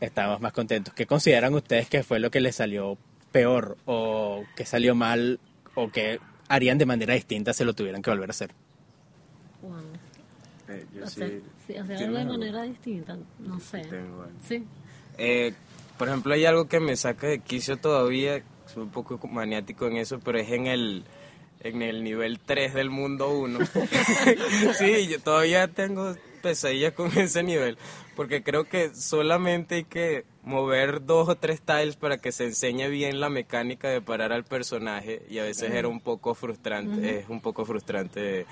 estamos 0.00 0.40
más 0.40 0.52
contentos. 0.52 0.94
¿Qué 0.94 1.06
consideran 1.06 1.54
ustedes 1.54 1.88
que 1.88 2.02
fue 2.02 2.18
lo 2.20 2.30
que 2.30 2.40
les 2.40 2.56
salió 2.56 2.96
peor 3.32 3.76
o 3.86 4.44
que 4.56 4.64
salió 4.64 4.94
mal 4.94 5.40
o 5.74 5.90
que 5.90 6.20
harían 6.48 6.78
de 6.78 6.86
manera 6.86 7.14
distinta 7.14 7.52
si 7.52 7.64
lo 7.64 7.74
tuvieran 7.74 8.00
que 8.02 8.10
volver 8.10 8.30
a 8.30 8.32
hacer? 8.32 8.50
Wow. 9.62 9.72
Eh, 10.68 10.86
yo 10.94 11.04
O 11.04 11.06
sí- 11.06 11.20
sea, 11.66 11.84
sí, 11.84 12.04
de 12.04 12.08
manera 12.08 12.62
distinta, 12.62 13.16
no 13.38 13.58
sé. 13.60 13.80
tengo 13.82 14.22
algo. 14.22 14.32
Sí. 14.46 14.64
Eh, 15.18 15.52
por 15.98 16.08
ejemplo, 16.08 16.34
hay 16.34 16.44
algo 16.44 16.68
que 16.68 16.80
me 16.80 16.96
saca 16.96 17.26
de 17.26 17.38
quicio 17.40 17.76
todavía, 17.76 18.42
soy 18.66 18.82
un 18.84 18.90
poco 18.90 19.18
maniático 19.28 19.86
en 19.86 19.96
eso, 19.96 20.20
pero 20.20 20.38
es 20.38 20.50
en 20.50 20.66
el, 20.66 21.04
en 21.64 21.82
el 21.82 22.04
nivel 22.04 22.38
3 22.38 22.74
del 22.74 22.90
mundo 22.90 23.30
1. 23.30 23.58
sí, 24.78 25.08
yo 25.08 25.20
todavía 25.20 25.66
tengo 25.68 26.14
pesadillas 26.42 26.92
con 26.92 27.10
ese 27.18 27.42
nivel, 27.42 27.78
porque 28.14 28.42
creo 28.42 28.64
que 28.64 28.94
solamente 28.94 29.76
hay 29.76 29.84
que 29.84 30.24
mover 30.44 31.04
dos 31.04 31.28
o 31.28 31.36
tres 31.36 31.62
tiles 31.62 31.96
para 31.96 32.18
que 32.18 32.30
se 32.30 32.44
enseñe 32.44 32.88
bien 32.88 33.18
la 33.18 33.30
mecánica 33.30 33.88
de 33.88 34.02
parar 34.02 34.32
al 34.32 34.44
personaje 34.44 35.22
y 35.28 35.38
a 35.38 35.44
veces 35.44 35.72
era 35.72 35.88
un 35.88 36.00
poco 36.00 36.34
frustrante, 36.34 37.20
es 37.20 37.28
un 37.30 37.40
poco 37.40 37.64
frustrante 37.64 38.44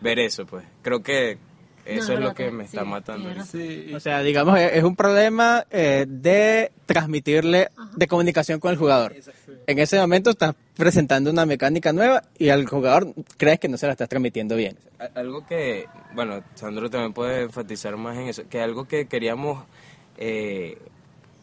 ver 0.00 0.18
eso, 0.18 0.44
pues. 0.44 0.64
Creo 0.82 1.04
que 1.04 1.38
eso 1.86 2.12
es 2.12 2.20
lo 2.20 2.34
que 2.34 2.50
me 2.50 2.64
está 2.64 2.82
sí, 2.82 2.86
matando. 2.88 3.44
Sí, 3.44 3.92
O 3.94 4.00
sea, 4.00 4.20
digamos, 4.22 4.58
es 4.58 4.82
un 4.82 4.96
problema 4.96 5.64
eh, 5.70 6.04
de 6.08 6.72
transmitirle, 6.86 7.68
de 7.94 8.06
comunicación 8.06 8.60
con 8.60 8.70
el 8.72 8.76
jugador. 8.76 9.14
En 9.66 9.78
ese 9.78 9.98
momento 9.98 10.30
estás 10.30 10.54
presentando 10.76 11.30
una 11.30 11.46
mecánica 11.46 11.92
nueva 11.92 12.22
y 12.38 12.48
al 12.50 12.66
jugador 12.66 13.12
crees 13.36 13.58
que 13.58 13.68
no 13.68 13.76
se 13.78 13.86
la 13.86 13.92
estás 13.92 14.08
transmitiendo 14.08 14.54
bien. 14.56 14.76
A- 14.98 15.18
Algo 15.18 15.46
que, 15.46 15.86
bueno, 16.14 16.42
Sandro 16.54 16.88
también 16.90 17.12
puede 17.12 17.42
enfatizar 17.42 17.96
más 17.96 18.16
en 18.16 18.28
eso, 18.28 18.42
que 18.48 18.60
algo 18.60 18.86
que 18.86 19.06
queríamos 19.06 19.64
eh, 20.18 20.78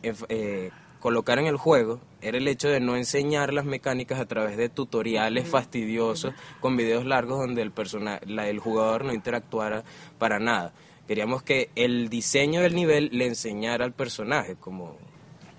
eh, 0.04 0.72
colocar 1.04 1.38
en 1.38 1.48
el 1.48 1.58
juego 1.58 2.00
era 2.22 2.38
el 2.38 2.48
hecho 2.48 2.70
de 2.70 2.80
no 2.80 2.96
enseñar 2.96 3.52
las 3.52 3.66
mecánicas 3.66 4.22
a 4.22 4.26
través 4.26 4.56
de 4.56 4.70
tutoriales 4.70 5.50
fastidiosos 5.50 6.34
con 6.62 6.78
videos 6.78 7.06
largos 7.06 7.40
donde 7.40 7.62
el, 7.62 7.72
persona, 7.72 8.22
la, 8.26 8.48
el 8.48 8.60
jugador 8.60 9.04
no 9.04 9.14
interactuara 9.14 9.84
para 10.18 10.40
nada. 10.40 10.72
Queríamos 11.06 11.44
que 11.44 11.70
el 11.76 12.08
diseño 12.08 12.62
del 12.62 12.74
nivel 12.74 13.10
le 13.12 13.28
enseñara 13.28 13.84
al 13.84 13.92
personaje, 13.92 14.56
como 14.56 14.96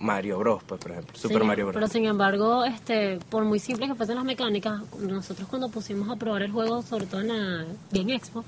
Mario 0.00 0.38
Bros, 0.38 0.62
pues, 0.64 0.80
por 0.80 0.92
ejemplo, 0.92 1.14
Super 1.14 1.42
Sí, 1.42 1.46
Mario 1.46 1.66
Bros. 1.66 1.74
Pero 1.74 1.88
sin 1.88 2.06
embargo, 2.06 2.64
este, 2.64 3.18
por 3.28 3.44
muy 3.44 3.58
simple 3.58 3.86
que 3.86 3.94
fuesen 3.94 4.16
las 4.16 4.24
mecánicas, 4.24 4.80
nosotros 4.98 5.46
cuando 5.46 5.68
pusimos 5.68 6.08
a 6.08 6.16
probar 6.16 6.40
el 6.40 6.52
juego, 6.52 6.80
sobre 6.80 7.04
todo 7.04 7.20
en 7.20 7.28
la 7.28 7.66
Game 7.92 8.14
Expo, 8.14 8.46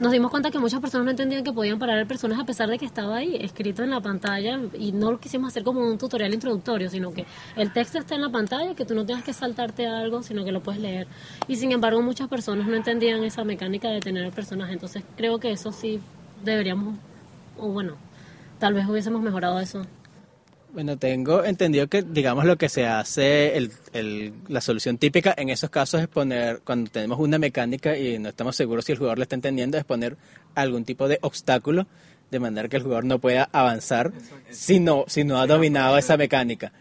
nos 0.00 0.12
dimos 0.12 0.30
cuenta 0.30 0.50
que 0.50 0.58
muchas 0.58 0.80
personas 0.80 1.04
no 1.04 1.10
entendían 1.10 1.42
que 1.42 1.52
podían 1.52 1.78
parar 1.78 1.98
el 1.98 2.06
personaje 2.06 2.42
a 2.42 2.44
pesar 2.44 2.68
de 2.68 2.78
que 2.78 2.86
estaba 2.86 3.16
ahí 3.16 3.36
escrito 3.40 3.82
en 3.82 3.90
la 3.90 4.00
pantalla 4.00 4.60
y 4.78 4.92
no 4.92 5.10
lo 5.10 5.18
quisimos 5.18 5.48
hacer 5.48 5.64
como 5.64 5.80
un 5.80 5.98
tutorial 5.98 6.32
introductorio, 6.32 6.88
sino 6.88 7.12
que 7.12 7.26
el 7.56 7.72
texto 7.72 7.98
está 7.98 8.14
en 8.14 8.22
la 8.22 8.30
pantalla, 8.30 8.74
que 8.74 8.84
tú 8.84 8.94
no 8.94 9.04
tengas 9.04 9.24
que 9.24 9.32
saltarte 9.32 9.86
algo, 9.86 10.22
sino 10.22 10.44
que 10.44 10.52
lo 10.52 10.62
puedes 10.62 10.80
leer. 10.80 11.08
Y 11.48 11.56
sin 11.56 11.72
embargo, 11.72 12.00
muchas 12.00 12.28
personas 12.28 12.68
no 12.68 12.76
entendían 12.76 13.24
esa 13.24 13.42
mecánica 13.44 13.88
de 13.88 14.00
tener 14.00 14.24
el 14.24 14.32
personaje. 14.32 14.72
Entonces 14.72 15.02
creo 15.16 15.40
que 15.40 15.50
eso 15.50 15.72
sí 15.72 16.00
deberíamos, 16.44 16.96
o 17.56 17.68
bueno, 17.68 17.94
tal 18.58 18.74
vez 18.74 18.86
hubiésemos 18.88 19.20
mejorado 19.20 19.58
eso. 19.58 19.82
Bueno, 20.72 20.98
tengo 20.98 21.44
entendido 21.44 21.86
que, 21.88 22.02
digamos, 22.02 22.44
lo 22.44 22.56
que 22.56 22.68
se 22.68 22.86
hace, 22.86 23.56
el, 23.56 23.72
el- 23.94 24.32
la 24.48 24.60
solución 24.60 24.98
típica 24.98 25.34
en 25.36 25.48
esos 25.48 25.70
casos 25.70 26.00
es 26.00 26.08
poner, 26.08 26.60
cuando 26.62 26.90
tenemos 26.90 27.18
una 27.18 27.38
mecánica 27.38 27.96
y 27.96 28.18
no 28.18 28.28
estamos 28.28 28.54
seguros 28.54 28.84
si 28.84 28.92
el 28.92 28.98
jugador 28.98 29.18
la 29.18 29.22
está 29.24 29.34
entendiendo, 29.34 29.78
es 29.78 29.84
poner 29.84 30.16
algún 30.54 30.84
tipo 30.84 31.08
de 31.08 31.18
obstáculo 31.22 31.86
de 32.30 32.38
manera 32.40 32.68
que 32.68 32.76
el 32.76 32.82
jugador 32.82 33.04
no 33.06 33.18
pueda 33.18 33.48
avanzar 33.52 34.12
si 34.50 34.78
no, 34.78 35.04
si 35.08 35.24
no 35.24 35.38
ha 35.40 35.46
dominado 35.46 35.96
esa 35.96 36.16
mecánica. 36.18 36.72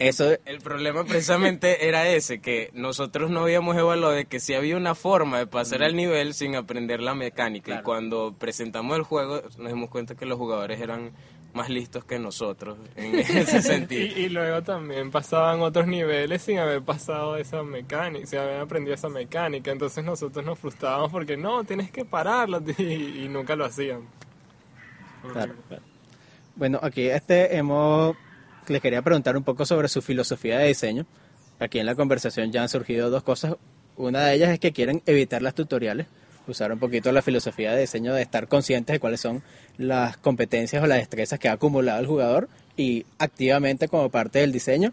Eso, 0.00 0.32
El 0.44 0.58
problema 0.58 1.04
precisamente 1.04 1.86
era 1.88 2.08
ese, 2.08 2.40
que 2.40 2.70
nosotros 2.74 3.30
no 3.30 3.40
habíamos 3.42 3.76
evaluado 3.76 4.12
de 4.14 4.24
que 4.24 4.40
si 4.40 4.52
había 4.54 4.76
una 4.76 4.96
forma 4.96 5.38
de 5.38 5.46
pasar 5.46 5.84
al 5.84 5.94
nivel 5.94 6.34
sin 6.34 6.56
aprender 6.56 7.00
la 7.00 7.14
mecánica. 7.14 7.78
Y 7.78 7.82
cuando 7.84 8.34
presentamos 8.36 8.96
el 8.96 9.04
juego 9.04 9.42
nos 9.58 9.68
dimos 9.68 9.88
cuenta 9.88 10.16
que 10.16 10.26
los 10.26 10.36
jugadores 10.38 10.80
eran 10.80 11.12
más 11.56 11.68
listos 11.70 12.04
que 12.04 12.18
nosotros 12.18 12.78
en 12.94 13.14
ese 13.18 13.58
Y, 13.58 13.62
sentido. 13.62 14.18
y 14.18 14.28
luego 14.28 14.62
también 14.62 15.10
pasaban 15.10 15.60
otros 15.62 15.86
niveles 15.86 16.42
sin 16.42 16.58
haber 16.58 16.82
pasado 16.82 17.36
esa 17.36 17.62
mecánica, 17.62 18.26
sin 18.26 18.38
haber 18.38 18.60
aprendido 18.60 18.94
esa 18.94 19.08
mecánica. 19.08 19.72
Entonces 19.72 20.04
nosotros 20.04 20.44
nos 20.44 20.58
frustrábamos 20.58 21.10
porque 21.10 21.36
no, 21.36 21.64
tienes 21.64 21.90
que 21.90 22.04
pararlo 22.04 22.62
y, 22.78 23.24
y 23.24 23.28
nunca 23.28 23.56
lo 23.56 23.64
hacían. 23.64 24.02
Claro, 25.32 25.54
claro. 25.68 25.82
Bueno, 26.54 26.78
aquí 26.82 27.08
este 27.08 27.56
hemos 27.56 28.16
les 28.68 28.80
quería 28.80 29.02
preguntar 29.02 29.36
un 29.36 29.44
poco 29.44 29.64
sobre 29.64 29.88
su 29.88 30.02
filosofía 30.02 30.58
de 30.58 30.68
diseño. 30.68 31.06
Aquí 31.58 31.78
en 31.78 31.86
la 31.86 31.94
conversación 31.94 32.52
ya 32.52 32.62
han 32.62 32.68
surgido 32.68 33.10
dos 33.10 33.22
cosas. 33.22 33.56
Una 33.96 34.24
de 34.24 34.34
ellas 34.34 34.50
es 34.50 34.60
que 34.60 34.72
quieren 34.72 35.02
evitar 35.06 35.40
las 35.42 35.54
tutoriales, 35.54 36.06
usar 36.48 36.72
un 36.72 36.78
poquito 36.78 37.12
la 37.12 37.22
filosofía 37.22 37.72
de 37.72 37.80
diseño 37.82 38.14
de 38.14 38.22
estar 38.22 38.48
conscientes 38.48 38.94
de 38.94 39.00
cuáles 39.00 39.20
son 39.20 39.42
las 39.78 40.16
competencias 40.16 40.82
o 40.82 40.86
las 40.86 40.98
destrezas 40.98 41.38
que 41.38 41.48
ha 41.48 41.52
acumulado 41.52 42.00
el 42.00 42.06
jugador 42.06 42.48
y 42.76 43.06
activamente 43.18 43.88
como 43.88 44.10
parte 44.10 44.40
del 44.40 44.52
diseño 44.52 44.92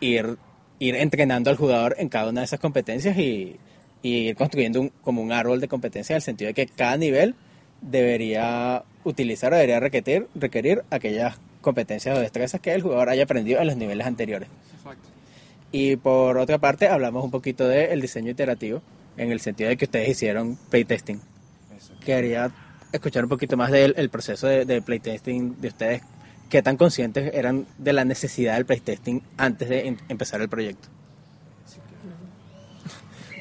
ir, 0.00 0.36
ir 0.78 0.94
entrenando 0.96 1.50
al 1.50 1.56
jugador 1.56 1.96
en 1.98 2.08
cada 2.08 2.30
una 2.30 2.40
de 2.40 2.46
esas 2.46 2.60
competencias 2.60 3.16
y, 3.16 3.56
y 4.02 4.28
ir 4.28 4.36
construyendo 4.36 4.80
un, 4.80 4.92
como 5.02 5.22
un 5.22 5.32
árbol 5.32 5.60
de 5.60 5.68
competencias 5.68 6.10
en 6.10 6.16
el 6.16 6.22
sentido 6.22 6.48
de 6.48 6.54
que 6.54 6.66
cada 6.66 6.96
nivel 6.96 7.34
debería 7.80 8.84
utilizar 9.04 9.52
o 9.52 9.56
debería 9.56 9.80
requerir, 9.80 10.28
requerir 10.34 10.84
aquellas 10.90 11.38
competencias 11.60 12.16
o 12.16 12.20
destrezas 12.20 12.60
que 12.60 12.72
el 12.72 12.82
jugador 12.82 13.08
haya 13.10 13.24
aprendido 13.24 13.60
en 13.60 13.66
los 13.66 13.76
niveles 13.76 14.06
anteriores. 14.06 14.48
Y 15.72 15.96
por 15.96 16.36
otra 16.38 16.58
parte, 16.58 16.88
hablamos 16.88 17.24
un 17.24 17.30
poquito 17.30 17.68
del 17.68 18.00
diseño 18.00 18.30
iterativo, 18.32 18.82
en 19.16 19.32
el 19.32 19.40
sentido 19.40 19.68
de 19.68 19.76
que 19.76 19.84
ustedes 19.84 20.08
hicieron 20.08 20.56
playtesting. 20.70 21.20
Quería 22.04 22.50
escuchar 22.92 23.24
un 23.24 23.30
poquito 23.30 23.56
más 23.56 23.70
del 23.70 23.94
el 23.96 24.10
proceso 24.10 24.46
de, 24.46 24.64
de 24.64 24.82
playtesting 24.82 25.60
de 25.60 25.68
ustedes. 25.68 26.02
¿Qué 26.48 26.62
tan 26.62 26.76
conscientes 26.76 27.32
eran 27.34 27.66
de 27.78 27.92
la 27.92 28.04
necesidad 28.04 28.54
del 28.54 28.66
playtesting 28.66 29.22
antes 29.36 29.68
de 29.68 29.86
em- 29.86 29.98
empezar 30.08 30.40
el 30.40 30.48
proyecto? 30.48 30.88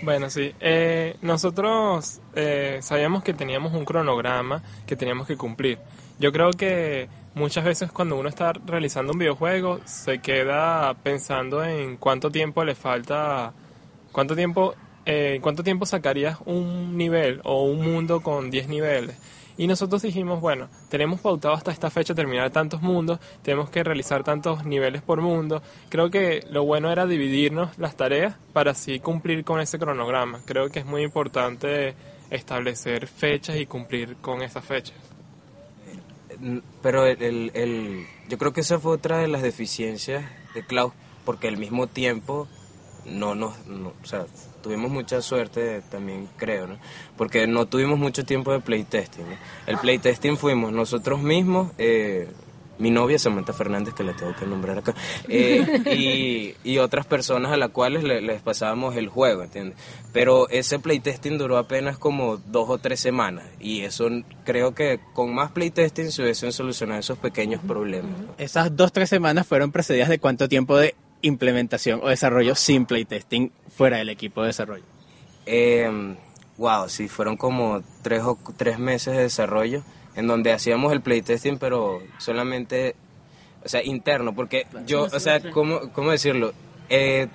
Bueno, 0.01 0.29
sí. 0.29 0.53
Eh, 0.61 1.17
nosotros 1.21 2.21
eh, 2.33 2.79
sabíamos 2.81 3.21
que 3.21 3.33
teníamos 3.33 3.73
un 3.73 3.83
cronograma 3.83 4.63
que 4.85 4.95
teníamos 4.95 5.27
que 5.27 5.35
cumplir. 5.35 5.77
Yo 6.19 6.31
creo 6.31 6.51
que 6.51 7.09
muchas 7.33 7.65
veces 7.65 7.91
cuando 7.91 8.17
uno 8.17 8.29
está 8.29 8.53
realizando 8.53 9.11
un 9.11 9.19
videojuego 9.19 9.81
se 9.85 10.19
queda 10.19 10.93
pensando 11.03 11.63
en 11.65 11.97
cuánto 11.97 12.31
tiempo 12.31 12.63
le 12.63 12.75
falta 12.75 13.53
¿cuánto 14.11 14.35
tiempo, 14.35 14.73
eh, 15.11 15.39
¿cuánto 15.41 15.63
tiempo 15.63 15.87
sacarías 15.87 16.37
un 16.45 16.95
nivel 16.95 17.41
o 17.43 17.63
un 17.63 17.81
mundo 17.81 18.21
con 18.21 18.51
10 18.51 18.67
niveles? 18.67 19.17
Y 19.57 19.65
nosotros 19.65 20.03
dijimos, 20.03 20.39
bueno, 20.39 20.69
tenemos 20.87 21.19
pautado 21.19 21.55
hasta 21.55 21.71
esta 21.71 21.89
fecha 21.89 22.13
terminar 22.13 22.51
tantos 22.51 22.83
mundos, 22.83 23.19
tenemos 23.41 23.71
que 23.71 23.83
realizar 23.83 24.23
tantos 24.23 24.65
niveles 24.65 25.01
por 25.01 25.19
mundo. 25.19 25.63
Creo 25.89 26.11
que 26.11 26.45
lo 26.51 26.63
bueno 26.63 26.91
era 26.91 27.07
dividirnos 27.07 27.75
las 27.79 27.97
tareas 27.97 28.35
para 28.53 28.71
así 28.71 28.99
cumplir 28.99 29.43
con 29.43 29.59
ese 29.59 29.79
cronograma. 29.79 30.41
Creo 30.45 30.69
que 30.69 30.77
es 30.77 30.85
muy 30.85 31.01
importante 31.01 31.95
establecer 32.29 33.07
fechas 33.07 33.57
y 33.57 33.65
cumplir 33.65 34.15
con 34.17 34.43
esas 34.43 34.63
fechas. 34.63 34.95
Pero 36.83 37.07
el, 37.07 37.49
el, 37.55 38.05
yo 38.29 38.37
creo 38.37 38.53
que 38.53 38.61
esa 38.61 38.77
fue 38.77 38.91
otra 38.91 39.17
de 39.17 39.27
las 39.27 39.41
deficiencias 39.41 40.23
de 40.53 40.63
Klaus, 40.63 40.93
porque 41.25 41.47
al 41.47 41.57
mismo 41.57 41.87
tiempo 41.87 42.47
no 43.09 43.35
nos, 43.35 43.53
o 43.67 44.05
sea, 44.05 44.25
tuvimos 44.61 44.91
mucha 44.91 45.21
suerte 45.21 45.81
también 45.89 46.27
creo, 46.37 46.67
¿no? 46.67 46.77
Porque 47.17 47.47
no 47.47 47.67
tuvimos 47.67 47.99
mucho 47.99 48.25
tiempo 48.25 48.51
de 48.51 48.59
playtesting. 48.59 49.25
¿no? 49.27 49.35
El 49.67 49.77
playtesting 49.77 50.37
fuimos 50.37 50.71
nosotros 50.71 51.21
mismos, 51.21 51.71
eh, 51.77 52.27
mi 52.77 52.91
novia 52.91 53.19
Samantha 53.19 53.51
Fernández, 53.51 53.93
que 53.93 54.03
la 54.03 54.15
tengo 54.15 54.33
que 54.35 54.45
nombrar 54.45 54.77
acá, 54.77 54.95
eh, 55.27 56.55
y, 56.63 56.69
y, 56.69 56.77
otras 56.77 57.05
personas 57.05 57.51
a 57.51 57.57
las 57.57 57.69
cuales 57.71 58.03
les 58.03 58.41
pasábamos 58.41 58.95
el 58.95 59.09
juego, 59.09 59.43
¿entiendes? 59.43 59.77
Pero 60.13 60.47
ese 60.49 60.79
playtesting 60.79 61.37
duró 61.37 61.57
apenas 61.57 61.97
como 61.97 62.37
dos 62.37 62.69
o 62.69 62.77
tres 62.77 63.01
semanas 63.01 63.45
y 63.59 63.81
eso 63.81 64.09
creo 64.45 64.73
que 64.73 65.01
con 65.13 65.35
más 65.35 65.51
playtesting 65.51 66.11
se 66.11 66.23
hubiesen 66.23 66.53
solucionado 66.53 67.01
esos 67.01 67.17
pequeños 67.17 67.61
problemas. 67.61 68.11
Esas 68.37 68.73
dos 68.75 68.87
o 68.87 68.93
tres 68.93 69.09
semanas 69.09 69.45
fueron 69.45 69.73
precedidas 69.73 70.07
de 70.07 70.19
cuánto 70.19 70.47
tiempo 70.47 70.77
de 70.77 70.95
implementación 71.21 71.99
o 72.03 72.09
desarrollo 72.09 72.55
sin 72.55 72.85
playtesting 72.85 73.51
fuera 73.75 73.97
del 73.97 74.09
equipo 74.09 74.41
de 74.41 74.47
desarrollo? 74.47 74.83
Eh, 75.45 76.15
wow, 76.57 76.89
sí, 76.89 77.07
fueron 77.07 77.37
como 77.37 77.81
tres 78.01 78.21
o 78.23 78.37
tres 78.57 78.79
meses 78.79 79.15
de 79.15 79.23
desarrollo 79.23 79.83
en 80.15 80.27
donde 80.27 80.51
hacíamos 80.51 80.91
el 80.91 81.01
playtesting, 81.01 81.57
pero 81.57 82.01
solamente, 82.17 82.95
o 83.63 83.69
sea, 83.69 83.83
interno, 83.83 84.35
porque 84.35 84.67
yo, 84.85 85.03
o 85.03 85.19
sea, 85.19 85.39
¿cómo, 85.51 85.91
cómo 85.93 86.11
decirlo? 86.11 86.53
Eh, 86.89 87.27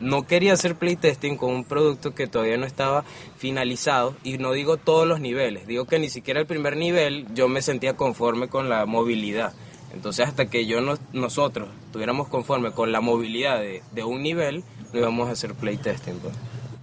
no 0.00 0.26
quería 0.26 0.52
hacer 0.52 0.76
playtesting 0.76 1.36
con 1.36 1.52
un 1.52 1.64
producto 1.64 2.14
que 2.14 2.26
todavía 2.26 2.56
no 2.56 2.66
estaba 2.66 3.04
finalizado 3.36 4.16
y 4.22 4.38
no 4.38 4.52
digo 4.52 4.76
todos 4.76 5.06
los 5.06 5.20
niveles, 5.20 5.66
digo 5.66 5.86
que 5.86 5.98
ni 5.98 6.08
siquiera 6.08 6.40
el 6.40 6.46
primer 6.46 6.76
nivel 6.76 7.26
yo 7.34 7.48
me 7.48 7.62
sentía 7.62 7.96
conforme 7.96 8.48
con 8.48 8.68
la 8.68 8.86
movilidad. 8.86 9.52
Entonces 9.92 10.28
hasta 10.28 10.46
que 10.46 10.66
yo 10.66 10.80
nosotros 11.12 11.68
estuviéramos 11.86 12.28
conforme 12.28 12.72
con 12.72 12.92
la 12.92 13.00
movilidad 13.00 13.60
de, 13.60 13.82
de 13.92 14.04
un 14.04 14.22
nivel, 14.22 14.64
no 14.92 15.00
íbamos 15.00 15.28
a 15.28 15.32
hacer 15.32 15.54
playtesting. 15.54 16.18
Pues. 16.18 16.34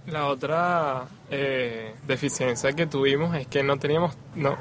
La 0.06 0.26
otra 0.28 1.08
eh, 1.30 1.92
deficiencia 2.06 2.72
que 2.74 2.86
tuvimos 2.86 3.34
es 3.34 3.48
que 3.48 3.64
no 3.64 3.76
teníamos, 3.76 4.16
no, 4.36 4.56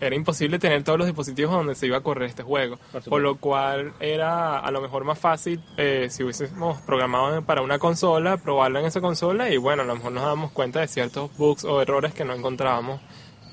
era 0.00 0.16
imposible 0.16 0.58
tener 0.58 0.82
todos 0.82 0.98
los 0.98 1.06
dispositivos 1.06 1.52
donde 1.52 1.76
se 1.76 1.86
iba 1.86 1.98
a 1.98 2.00
correr 2.00 2.28
este 2.28 2.42
juego, 2.42 2.78
por, 3.08 3.22
lo 3.22 3.36
cual 3.36 3.92
era 4.00 4.58
a 4.58 4.70
lo 4.72 4.80
mejor 4.80 5.04
más 5.04 5.20
fácil 5.20 5.62
eh, 5.76 6.08
si 6.10 6.24
hubiésemos 6.24 6.80
programado 6.80 7.42
para 7.42 7.62
una 7.62 7.78
consola, 7.78 8.38
probarlo 8.38 8.80
en 8.80 8.86
esa 8.86 9.00
consola 9.00 9.50
y 9.50 9.56
bueno, 9.56 9.82
a 9.82 9.86
lo 9.86 9.94
mejor 9.94 10.10
nos 10.10 10.24
damos 10.24 10.50
cuenta 10.50 10.80
de 10.80 10.88
ciertos 10.88 11.30
bugs 11.36 11.64
o 11.64 11.80
errores 11.80 12.12
que 12.12 12.24
no 12.24 12.34
encontrábamos 12.34 13.00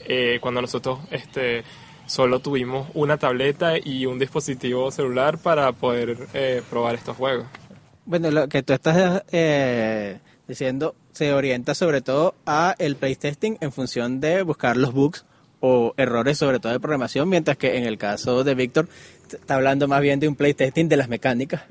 eh, 0.05 0.39
cuando 0.41 0.62
nosotros 0.62 0.98
este, 1.12 1.63
solo 2.10 2.39
tuvimos 2.39 2.89
una 2.94 3.18
tableta 3.18 3.78
y 3.78 4.06
un 4.06 4.20
dispositivo 4.20 4.92
celular 4.92 5.38
para 5.38 5.72
poder 5.72 6.18
probar 6.70 6.96
estos 6.96 7.16
juegos. 7.16 7.46
Bueno, 8.06 8.32
lo 8.32 8.50
que 8.50 8.63
tú 8.63 8.74
estás 8.74 9.24
diciendo 10.48 10.96
se 11.12 11.34
orienta 11.34 11.75
sobre 11.75 12.01
todo 12.01 12.36
a 12.46 12.75
el 12.80 12.96
playtesting 12.96 13.58
en 13.62 13.72
función 13.72 14.20
de 14.20 14.41
buscar 14.41 14.78
los 14.78 14.93
bugs 14.93 15.26
o 15.60 15.93
errores 15.98 16.38
sobre 16.38 16.60
todo 16.60 16.72
de 16.72 16.80
programación, 16.80 17.30
mientras 17.30 17.58
que 17.58 17.78
en 17.78 17.86
el 17.86 17.98
caso 17.98 18.43
de 18.43 18.56
Víctor 18.56 18.88
está 19.32 19.56
hablando 19.56 19.88
más 19.88 20.02
bien 20.02 20.19
de 20.19 20.28
un 20.28 20.36
playtesting 20.36 20.89
de 20.89 20.98
las 20.98 21.10
mecánicas 21.10 21.63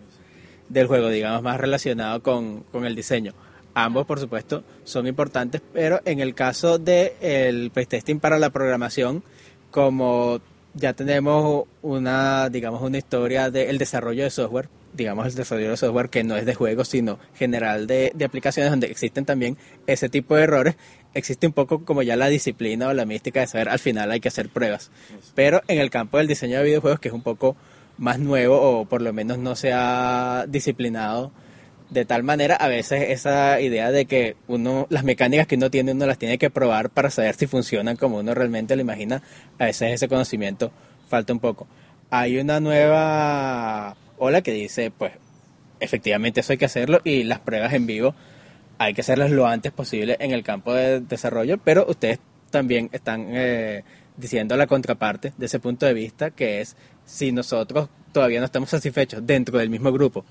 del 0.68 0.86
juego, 0.86 1.08
digamos, 1.08 1.42
más 1.42 1.58
relacionado 1.58 2.22
con, 2.22 2.64
el 2.72 2.94
diseño. 2.94 3.32
Ambos, 3.74 4.06
por 4.06 4.20
supuesto, 4.20 4.64
son 4.84 5.06
importantes, 5.06 5.62
pero 5.72 6.00
en 6.04 6.20
el 6.20 6.34
caso 6.34 6.78
del 6.78 7.12
el 7.20 7.70
playtesting 7.70 8.20
para 8.20 8.38
la 8.38 8.50
programación, 8.50 9.22
como 9.70 10.40
ya 10.74 10.92
tenemos 10.92 11.66
una, 11.82 12.48
digamos, 12.48 12.82
una 12.82 12.98
historia 12.98 13.50
del 13.50 13.78
desarrollo 13.78 14.24
de 14.24 14.30
software, 14.30 14.68
digamos, 14.94 15.26
el 15.26 15.34
desarrollo 15.34 15.70
de 15.70 15.76
software 15.76 16.08
que 16.08 16.24
no 16.24 16.36
es 16.36 16.46
de 16.46 16.54
juegos, 16.54 16.88
sino 16.88 17.18
general 17.34 17.86
de, 17.86 18.12
aplicaciones 18.24 18.70
donde 18.70 18.88
existen 18.88 19.24
también 19.24 19.56
ese 19.86 20.08
tipo 20.08 20.36
de 20.36 20.42
errores, 20.44 20.76
existe 21.14 21.46
un 21.46 21.52
poco 21.52 21.84
como 21.84 22.02
ya 22.02 22.16
la 22.16 22.28
disciplina 22.28 22.88
o 22.88 22.92
la 22.92 23.06
mística 23.06 23.40
de 23.40 23.46
saber 23.46 23.68
al 23.68 23.78
final 23.78 24.10
hay 24.10 24.20
que 24.20 24.28
hacer 24.28 24.48
pruebas. 24.48 24.90
Pero 25.34 25.62
en 25.68 25.78
el 25.78 25.90
campo 25.90 26.18
del 26.18 26.26
diseño 26.26 26.58
de 26.58 26.64
videojuegos, 26.64 27.00
que 27.00 27.08
es 27.08 27.14
un 27.14 27.22
poco 27.22 27.56
más 27.96 28.18
nuevo 28.18 28.60
o 28.60 28.84
por 28.84 29.02
lo 29.02 29.12
menos 29.12 29.38
no 29.38 29.56
se 29.56 29.72
ha 29.72 30.46
disciplinado 30.48 31.32
de 31.90 32.04
tal 32.04 32.22
manera, 32.22 32.54
a 32.56 32.68
veces 32.68 33.10
esa 33.10 33.60
idea 33.60 33.90
de 33.90 34.04
que 34.04 34.36
uno, 34.46 34.86
las 34.90 35.04
mecánicas 35.04 35.46
que 35.46 35.56
uno 35.56 35.70
tiene, 35.70 35.92
uno 35.92 36.06
las 36.06 36.18
tiene 36.18 36.38
que 36.38 36.50
probar 36.50 36.90
para 36.90 37.10
saber 37.10 37.34
si 37.34 37.46
funcionan 37.46 37.96
como 37.96 38.18
uno 38.18 38.34
realmente 38.34 38.76
lo 38.76 38.82
imagina, 38.82 39.22
a 39.58 39.64
veces 39.64 39.92
ese 39.92 40.08
conocimiento 40.08 40.70
falta 41.08 41.32
un 41.32 41.40
poco. 41.40 41.66
Hay 42.10 42.38
una 42.38 42.60
nueva 42.60 43.96
ola 44.18 44.42
que 44.42 44.52
dice, 44.52 44.90
pues, 44.90 45.12
efectivamente 45.80 46.40
eso 46.40 46.52
hay 46.52 46.58
que 46.58 46.66
hacerlo 46.66 47.00
y 47.04 47.24
las 47.24 47.40
pruebas 47.40 47.72
en 47.72 47.86
vivo 47.86 48.14
hay 48.78 48.94
que 48.94 49.00
hacerlas 49.00 49.30
lo 49.30 49.46
antes 49.46 49.72
posible 49.72 50.16
en 50.20 50.32
el 50.32 50.44
campo 50.44 50.72
de 50.72 51.00
desarrollo, 51.00 51.58
pero 51.58 51.86
ustedes 51.88 52.20
también 52.50 52.88
están 52.92 53.26
eh, 53.32 53.82
diciendo 54.16 54.56
la 54.56 54.66
contraparte 54.66 55.32
de 55.36 55.46
ese 55.46 55.58
punto 55.58 55.84
de 55.84 55.94
vista, 55.94 56.30
que 56.30 56.60
es 56.60 56.76
si 57.04 57.32
nosotros 57.32 57.88
todavía 58.12 58.38
no 58.38 58.46
estamos 58.46 58.70
satisfechos 58.70 59.26
dentro 59.26 59.58
del 59.58 59.70
mismo 59.70 59.90
grupo 59.90 60.24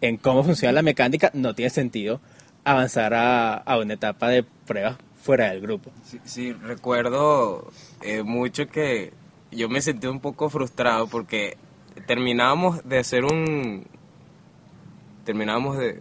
en 0.00 0.16
cómo 0.16 0.44
funciona 0.44 0.72
la 0.72 0.82
mecánica, 0.82 1.30
no 1.34 1.54
tiene 1.54 1.70
sentido 1.70 2.20
avanzar 2.64 3.14
a, 3.14 3.54
a 3.54 3.78
una 3.78 3.94
etapa 3.94 4.28
de 4.28 4.42
pruebas 4.42 4.96
fuera 5.22 5.50
del 5.50 5.60
grupo. 5.60 5.90
Sí, 6.24 6.52
recuerdo 6.52 7.70
eh, 8.02 8.22
mucho 8.22 8.68
que 8.68 9.12
yo 9.50 9.68
me 9.68 9.82
sentí 9.82 10.06
un 10.06 10.20
poco 10.20 10.48
frustrado 10.48 11.06
porque 11.06 11.56
terminábamos 12.06 12.86
de 12.88 12.98
hacer 12.98 13.24
un... 13.24 13.86
Terminábamos 15.24 15.78
de... 15.78 16.00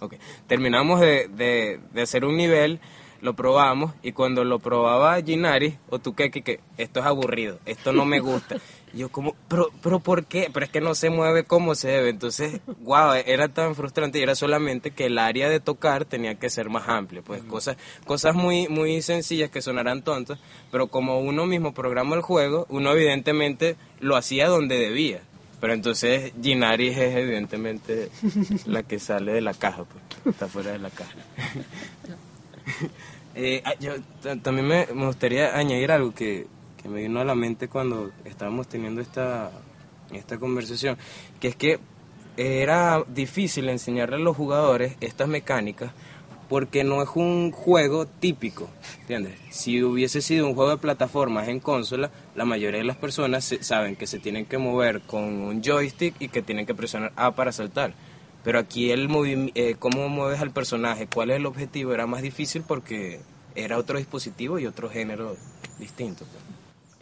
Ok, 0.00 0.14
terminamos 0.46 1.00
de, 1.00 1.28
de, 1.28 1.80
de 1.92 2.02
hacer 2.02 2.24
un 2.24 2.36
nivel 2.36 2.80
lo 3.24 3.34
probamos 3.34 3.94
y 4.02 4.12
cuando 4.12 4.44
lo 4.44 4.58
probaba 4.58 5.20
Ginari 5.22 5.78
o 5.88 5.98
tú 5.98 6.14
que, 6.14 6.30
que 6.30 6.60
esto 6.76 7.00
es 7.00 7.06
aburrido, 7.06 7.58
esto 7.64 7.92
no 7.92 8.04
me 8.04 8.20
gusta. 8.20 8.56
Yo 8.94 9.08
como, 9.10 9.34
pero, 9.48 9.70
pero 9.82 10.00
¿por 10.00 10.24
qué? 10.26 10.48
Pero 10.52 10.66
es 10.66 10.70
que 10.70 10.80
no 10.80 10.94
se 10.94 11.10
mueve 11.10 11.44
como 11.44 11.74
se 11.74 11.88
debe. 11.88 12.10
Entonces, 12.10 12.60
wow, 12.80 13.12
era 13.26 13.48
tan 13.48 13.74
frustrante 13.74 14.18
y 14.18 14.22
era 14.22 14.34
solamente 14.34 14.92
que 14.92 15.06
el 15.06 15.18
área 15.18 15.48
de 15.48 15.60
tocar 15.60 16.04
tenía 16.04 16.36
que 16.36 16.50
ser 16.50 16.70
más 16.70 16.88
amplia. 16.88 17.22
Pues 17.22 17.42
cosas, 17.42 17.76
cosas 18.06 18.34
muy, 18.34 18.68
muy 18.68 19.02
sencillas 19.02 19.50
que 19.50 19.62
sonarán 19.62 20.02
tontas, 20.02 20.38
pero 20.70 20.88
como 20.88 21.20
uno 21.20 21.46
mismo 21.46 21.74
programa 21.74 22.16
el 22.16 22.22
juego, 22.22 22.66
uno 22.68 22.92
evidentemente 22.92 23.76
lo 24.00 24.16
hacía 24.16 24.48
donde 24.48 24.78
debía. 24.78 25.22
Pero 25.60 25.72
entonces 25.72 26.32
Ginari 26.42 26.88
es 26.88 26.98
evidentemente 26.98 28.10
la 28.66 28.82
que 28.82 28.98
sale 28.98 29.32
de 29.32 29.40
la 29.40 29.54
caja, 29.54 29.84
pues, 29.84 30.34
está 30.34 30.46
fuera 30.46 30.72
de 30.72 30.78
la 30.78 30.90
caja. 30.90 31.14
Eh, 33.36 33.62
ah, 33.64 33.74
yo 33.80 33.94
también 34.42 34.68
me, 34.68 34.84
gustaría 35.06 35.56
añadir 35.56 35.90
algo 35.90 36.14
que, 36.14 36.46
me 36.88 37.02
vino 37.02 37.20
a 37.20 37.24
la 37.24 37.34
mente 37.34 37.68
cuando 37.68 38.10
estábamos 38.24 38.68
teniendo 38.68 39.00
esta, 39.00 39.50
esta 40.12 40.38
conversación, 40.38 40.96
que 41.40 41.48
es 41.48 41.56
que 41.56 41.78
era 42.36 43.04
difícil 43.06 43.68
enseñarle 43.68 44.16
a 44.16 44.20
los 44.20 44.36
jugadores 44.36 44.96
estas 45.00 45.28
mecánicas 45.28 45.92
porque 46.48 46.84
no 46.84 47.02
es 47.02 47.08
un 47.14 47.50
juego 47.52 48.06
típico, 48.06 48.68
¿entiendes? 49.00 49.34
Si 49.50 49.82
hubiese 49.82 50.20
sido 50.20 50.46
un 50.46 50.54
juego 50.54 50.70
de 50.70 50.76
plataformas 50.76 51.48
en 51.48 51.60
consola, 51.60 52.10
la 52.34 52.44
mayoría 52.44 52.78
de 52.78 52.84
las 52.86 52.96
personas 52.96 53.54
saben 53.60 53.96
que 53.96 54.06
se 54.06 54.18
tienen 54.18 54.46
que 54.46 54.58
mover 54.58 55.00
con 55.02 55.24
un 55.24 55.62
joystick 55.62 56.14
y 56.20 56.28
que 56.28 56.42
tienen 56.42 56.66
que 56.66 56.74
presionar 56.74 57.12
A 57.16 57.34
para 57.34 57.52
saltar. 57.52 57.94
Pero 58.42 58.58
aquí 58.58 58.90
el 58.90 59.08
eh, 59.54 59.76
cómo 59.78 60.08
mueves 60.08 60.40
al 60.40 60.50
personaje, 60.50 61.06
cuál 61.06 61.30
es 61.30 61.36
el 61.36 61.46
objetivo, 61.46 61.94
era 61.94 62.06
más 62.06 62.20
difícil 62.20 62.62
porque 62.62 63.20
era 63.54 63.78
otro 63.78 63.98
dispositivo 63.98 64.58
y 64.58 64.66
otro 64.66 64.90
género 64.90 65.36
distinto. 65.78 66.26
Pues. 66.30 66.43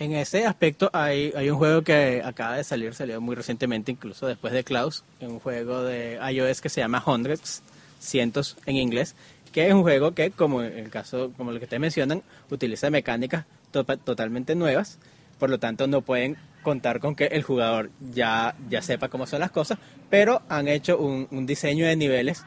En 0.02 0.14
ese 0.14 0.46
aspecto 0.46 0.90
hay, 0.92 1.32
hay 1.36 1.48
un 1.48 1.58
juego 1.58 1.82
que 1.82 2.22
acaba 2.24 2.56
de 2.56 2.64
salir, 2.64 2.92
salió 2.92 3.20
muy 3.20 3.36
recientemente, 3.36 3.92
incluso 3.92 4.26
después 4.26 4.52
de 4.52 4.64
Klaus, 4.64 5.04
un 5.20 5.38
juego 5.38 5.84
de 5.84 6.18
iOS 6.32 6.60
que 6.60 6.68
se 6.68 6.80
llama 6.80 7.00
Hundreds, 7.06 7.62
cientos 8.00 8.56
en 8.66 8.78
inglés, 8.78 9.14
que 9.52 9.68
es 9.68 9.72
un 9.72 9.82
juego 9.82 10.10
que, 10.10 10.32
como 10.32 10.62
el 10.62 10.90
caso, 10.90 11.32
como 11.36 11.52
lo 11.52 11.60
que 11.60 11.66
ustedes 11.66 11.80
mencionan, 11.80 12.24
utiliza 12.50 12.90
mecánicas 12.90 13.44
totalmente 13.70 14.56
nuevas, 14.56 14.98
por 15.38 15.50
lo 15.50 15.60
tanto 15.60 15.86
no 15.86 16.02
pueden 16.02 16.36
contar 16.64 16.98
con 16.98 17.14
que 17.14 17.26
el 17.26 17.44
jugador 17.44 17.92
ya, 18.12 18.56
ya 18.68 18.82
sepa 18.82 19.08
cómo 19.08 19.28
son 19.28 19.38
las 19.38 19.52
cosas, 19.52 19.78
pero 20.10 20.42
han 20.48 20.66
hecho 20.66 20.98
un, 20.98 21.46
diseño 21.46 21.86
de 21.86 21.94
niveles 21.94 22.42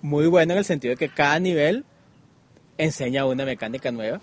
muy 0.00 0.28
bueno 0.28 0.52
en 0.52 0.60
el 0.60 0.64
sentido 0.64 0.92
de 0.92 0.96
que 0.96 1.12
cada 1.12 1.40
nivel 1.40 1.84
enseña 2.78 3.26
una 3.26 3.44
mecánica 3.44 3.90
nueva 3.90 4.20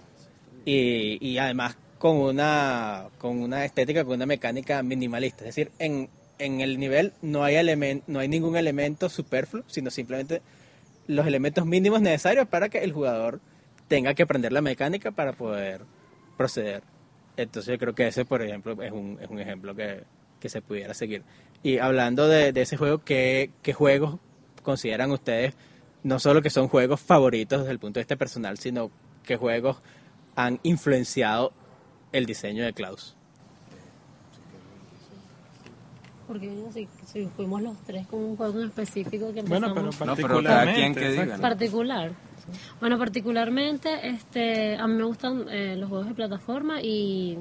y, 0.64 1.18
y 1.20 1.38
además 1.38 1.76
con 1.98 2.18
una, 2.18 3.08
con 3.18 3.42
una 3.42 3.66
estética, 3.66 4.04
con 4.04 4.16
una 4.16 4.26
mecánica 4.26 4.84
minimalista. 4.84 5.44
Es 5.44 5.56
decir, 5.56 5.72
en, 5.80 6.10
en 6.40 6.62
el 6.62 6.80
nivel 6.80 7.14
no 7.22 7.44
hay, 7.44 7.56
elemen, 7.56 8.04
no 8.08 8.20
hay 8.20 8.28
ningún 8.28 8.56
elemento 8.58 9.10
superfluo, 9.10 9.64
sino 9.68 9.90
simplemente 9.90 10.42
los 11.08 11.26
elementos 11.26 11.66
mínimos 11.66 12.02
necesarios 12.02 12.48
para 12.48 12.70
que 12.70 12.80
el 12.80 12.92
jugador 12.92 13.40
tenga 13.88 14.14
que 14.14 14.24
aprender 14.24 14.52
la 14.52 14.62
mecánica 14.62 15.12
para 15.12 15.34
poder 15.34 15.82
proceder. 16.38 16.84
Entonces 17.38 17.72
yo 17.74 17.80
creo 17.80 17.96
que 17.96 18.08
ese, 18.08 18.26
por 18.26 18.42
ejemplo, 18.42 18.82
es 18.82 18.92
un, 18.92 19.18
es 19.22 19.30
un 19.30 19.40
ejemplo 19.40 19.76
que, 19.76 20.04
que 20.40 20.50
se 20.50 20.62
pudiera 20.62 20.94
seguir. 20.94 21.24
Y 21.64 21.78
hablando 21.78 22.28
de, 22.28 22.52
de 22.52 22.62
ese 22.62 22.78
juego, 22.78 23.04
¿qué, 23.04 23.52
¿qué 23.62 23.74
juegos 23.74 24.20
consideran 24.64 25.12
ustedes, 25.12 25.56
no 26.04 26.20
solo 26.20 26.42
que 26.42 26.50
son 26.50 26.68
juegos 26.68 27.00
favoritos 27.00 27.60
desde 27.62 27.72
el 27.72 27.80
punto 27.80 28.00
de 28.00 28.04
vista 28.04 28.18
personal, 28.18 28.58
sino 28.58 28.92
qué 29.24 29.38
juegos 29.38 29.78
han 30.36 30.60
influenciado 30.64 31.54
el 32.18 32.26
diseño 32.26 32.64
de 32.66 32.74
Klaus? 32.74 33.16
Porque 36.28 36.52
si, 36.74 36.88
si 37.06 37.26
fuimos 37.36 37.62
los 37.62 37.78
tres 37.86 38.06
con 38.08 38.20
un 38.20 38.36
juego 38.36 38.60
en 38.60 38.68
específico 38.68 39.34
que 39.34 39.42
Bueno, 39.44 39.68
empezamos... 39.68 39.96
pero 39.98 40.12
No, 40.12 40.16
pero 40.16 40.44
cada 40.44 40.74
quien 40.74 40.94
particularmente. 40.94 41.00
que 41.00 41.10
diga, 41.10 41.24
exacto. 41.24 41.38
¿no? 41.38 41.42
particular. 41.50 42.12
Bueno, 42.82 42.98
particularmente, 42.98 44.08
este, 44.10 44.76
a 44.78 44.88
mí 44.88 44.94
me 44.96 45.04
gustan 45.04 45.46
eh, 45.50 45.76
los 45.78 45.90
juegos 45.90 46.08
de 46.08 46.14
plataforma 46.14 46.82
y 46.82 47.38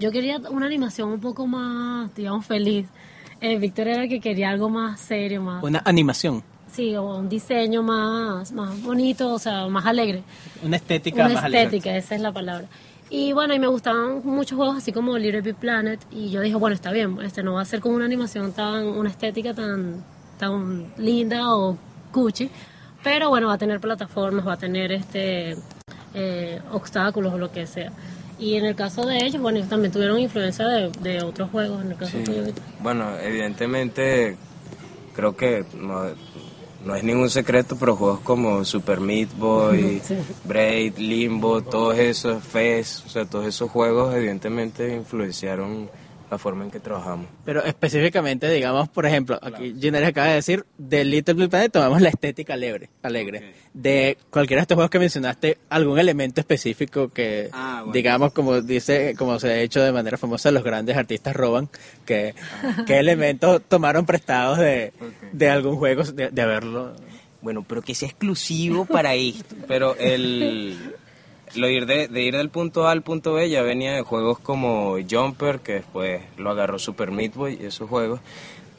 yo 0.00 0.10
quería 0.10 0.38
una 0.50 0.66
animación 0.66 1.10
un 1.10 1.20
poco 1.20 1.46
más, 1.46 2.12
digamos, 2.14 2.44
feliz. 2.46 2.86
Eh, 3.40 3.58
Víctor 3.58 3.88
era 3.88 4.02
el 4.02 4.08
que 4.08 4.20
quería 4.20 4.50
algo 4.50 4.68
más 4.68 4.98
serio, 5.00 5.42
más, 5.42 5.62
Una 5.62 5.82
animación, 5.84 6.42
sí, 6.72 6.94
o 6.96 7.16
un 7.18 7.28
diseño 7.28 7.82
más, 7.82 8.50
más 8.52 8.80
bonito, 8.82 9.34
o 9.34 9.38
sea, 9.38 9.66
más 9.68 9.86
alegre. 9.86 10.22
una 10.62 10.76
estética 10.76 11.24
Una 11.26 11.34
más 11.34 11.44
alegre. 11.44 11.64
estética, 11.66 11.96
esa 11.96 12.14
es 12.16 12.20
la 12.20 12.32
palabra. 12.32 12.66
Y 13.16 13.32
bueno, 13.32 13.54
y 13.54 13.60
me 13.60 13.68
gustaban 13.68 14.22
muchos 14.24 14.56
juegos 14.56 14.78
así 14.78 14.90
como 14.90 15.16
Little 15.16 15.40
Big 15.40 15.54
Planet 15.54 16.00
y 16.10 16.30
yo 16.30 16.40
dije, 16.40 16.56
bueno, 16.56 16.74
está 16.74 16.90
bien, 16.90 17.16
este 17.22 17.44
no 17.44 17.52
va 17.52 17.60
a 17.60 17.64
ser 17.64 17.78
como 17.78 17.94
una 17.94 18.06
animación 18.06 18.52
tan, 18.52 18.88
una 18.88 19.08
estética 19.08 19.54
tan, 19.54 20.04
tan 20.36 20.92
linda 20.98 21.54
o 21.54 21.78
cuchi, 22.10 22.50
pero 23.04 23.28
bueno, 23.28 23.46
va 23.46 23.54
a 23.54 23.58
tener 23.58 23.78
plataformas, 23.78 24.44
va 24.44 24.54
a 24.54 24.56
tener 24.56 24.90
este 24.90 25.54
eh, 26.12 26.60
obstáculos 26.72 27.34
o 27.34 27.38
lo 27.38 27.52
que 27.52 27.68
sea. 27.68 27.92
Y 28.40 28.56
en 28.56 28.64
el 28.64 28.74
caso 28.74 29.06
de 29.06 29.18
ellos, 29.18 29.40
bueno, 29.40 29.58
ellos 29.58 29.70
también 29.70 29.92
tuvieron 29.92 30.18
influencia 30.18 30.66
de, 30.66 30.90
de 31.00 31.22
otros 31.22 31.50
juegos, 31.50 31.84
en 31.84 31.92
el 31.92 31.96
caso 31.96 32.18
Sí. 32.26 32.52
Bueno, 32.80 33.16
evidentemente 33.20 34.36
creo 35.14 35.36
que 35.36 35.64
no, 35.72 36.02
no 36.84 36.94
es 36.94 37.02
ningún 37.04 37.30
secreto, 37.30 37.76
pero 37.78 37.96
juegos 37.96 38.20
como 38.20 38.64
Super 38.64 39.00
Meat 39.00 39.30
Boy, 39.36 40.00
Sí. 40.04 40.16
Braid, 40.44 40.96
Limbo, 40.98 41.62
todos 41.62 41.98
esos, 41.98 42.42
Fez, 42.44 43.02
o 43.06 43.08
sea, 43.08 43.24
todos 43.24 43.46
esos 43.46 43.70
juegos 43.70 44.14
evidentemente 44.14 44.94
influenciaron 44.94 45.88
la 46.34 46.38
forma 46.38 46.64
en 46.64 46.70
que 46.70 46.80
trabajamos. 46.80 47.26
Pero 47.44 47.64
específicamente, 47.64 48.48
digamos, 48.50 48.88
por 48.88 49.06
ejemplo, 49.06 49.38
aquí 49.42 49.74
Ginares 49.80 50.08
acaba 50.08 50.28
de 50.28 50.34
decir, 50.34 50.64
de 50.78 51.04
Little 51.04 51.34
Big 51.34 51.48
Planet 51.50 51.72
tomamos 51.72 52.00
la 52.00 52.08
estética 52.10 52.54
alegre. 52.54 52.90
alegre. 53.02 53.54
De 53.72 54.18
cualquiera 54.30 54.60
de 54.60 54.62
estos 54.62 54.76
juegos 54.76 54.90
que 54.90 54.98
mencionaste, 54.98 55.58
algún 55.68 55.98
elemento 55.98 56.40
específico 56.40 57.08
que, 57.08 57.48
Ah, 57.52 57.78
bueno. 57.80 57.92
digamos, 57.92 58.32
como 58.32 58.60
dice, 58.60 59.14
como 59.18 59.38
se 59.40 59.48
ha 59.48 59.58
hecho 59.60 59.80
de 59.82 59.92
manera 59.92 60.16
famosa, 60.16 60.50
los 60.50 60.62
grandes 60.64 60.96
artistas 60.96 61.34
roban, 61.34 61.68
que, 62.04 62.34
¿qué 62.86 62.98
elementos 62.98 63.62
tomaron 63.68 64.06
prestados 64.06 64.58
de, 64.58 64.92
de 65.32 65.48
algún 65.50 65.76
juego, 65.76 66.02
de, 66.04 66.30
de 66.30 66.42
haberlo? 66.42 66.94
Bueno, 67.42 67.64
pero 67.68 67.82
que 67.82 67.94
sea 67.94 68.08
exclusivo 68.08 68.86
para 68.86 69.14
esto. 69.14 69.54
Pero 69.68 69.96
el 69.96 70.94
lo 71.54 71.68
ir 71.68 71.86
de, 71.86 72.08
de 72.08 72.22
ir 72.22 72.36
del 72.36 72.50
punto 72.50 72.86
A 72.86 72.92
al 72.92 73.02
punto 73.02 73.34
B 73.34 73.48
ya 73.48 73.62
venía 73.62 73.92
de 73.92 74.02
juegos 74.02 74.38
como 74.38 74.96
Jumper, 75.08 75.60
que 75.60 75.74
después 75.74 76.22
lo 76.36 76.50
agarró 76.50 76.78
Super 76.78 77.10
Meat 77.10 77.34
Boy 77.34 77.58
y 77.60 77.66
esos 77.66 77.88
juegos. 77.88 78.20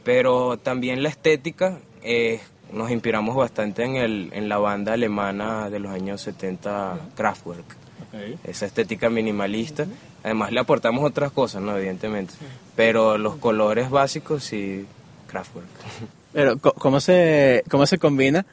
Pero 0.03 0.57
también 0.57 1.01
la 1.01 1.09
estética, 1.09 1.79
eh, 2.03 2.39
nos 2.71 2.91
inspiramos 2.91 3.35
bastante 3.35 3.83
en, 3.83 3.95
el, 3.95 4.29
en 4.33 4.49
la 4.49 4.57
banda 4.57 4.93
alemana 4.93 5.69
de 5.69 5.79
los 5.79 5.91
años 5.91 6.21
70, 6.21 6.99
Kraftwerk. 7.15 7.77
Esa 8.45 8.65
estética 8.65 9.09
minimalista. 9.09 9.85
Además 10.23 10.51
le 10.51 10.59
aportamos 10.61 11.03
otras 11.03 11.31
cosas, 11.31 11.61
¿no? 11.61 11.75
Evidentemente. 11.77 12.33
Pero 12.75 13.17
los 13.17 13.35
colores 13.35 13.89
básicos 13.89 14.43
sí, 14.43 14.85
Kraftwerk. 15.27 15.67
Pero, 16.31 16.57
¿cómo 16.57 16.99
se, 16.99 17.63
cómo 17.69 17.85
se 17.85 17.97
combina 17.97 18.45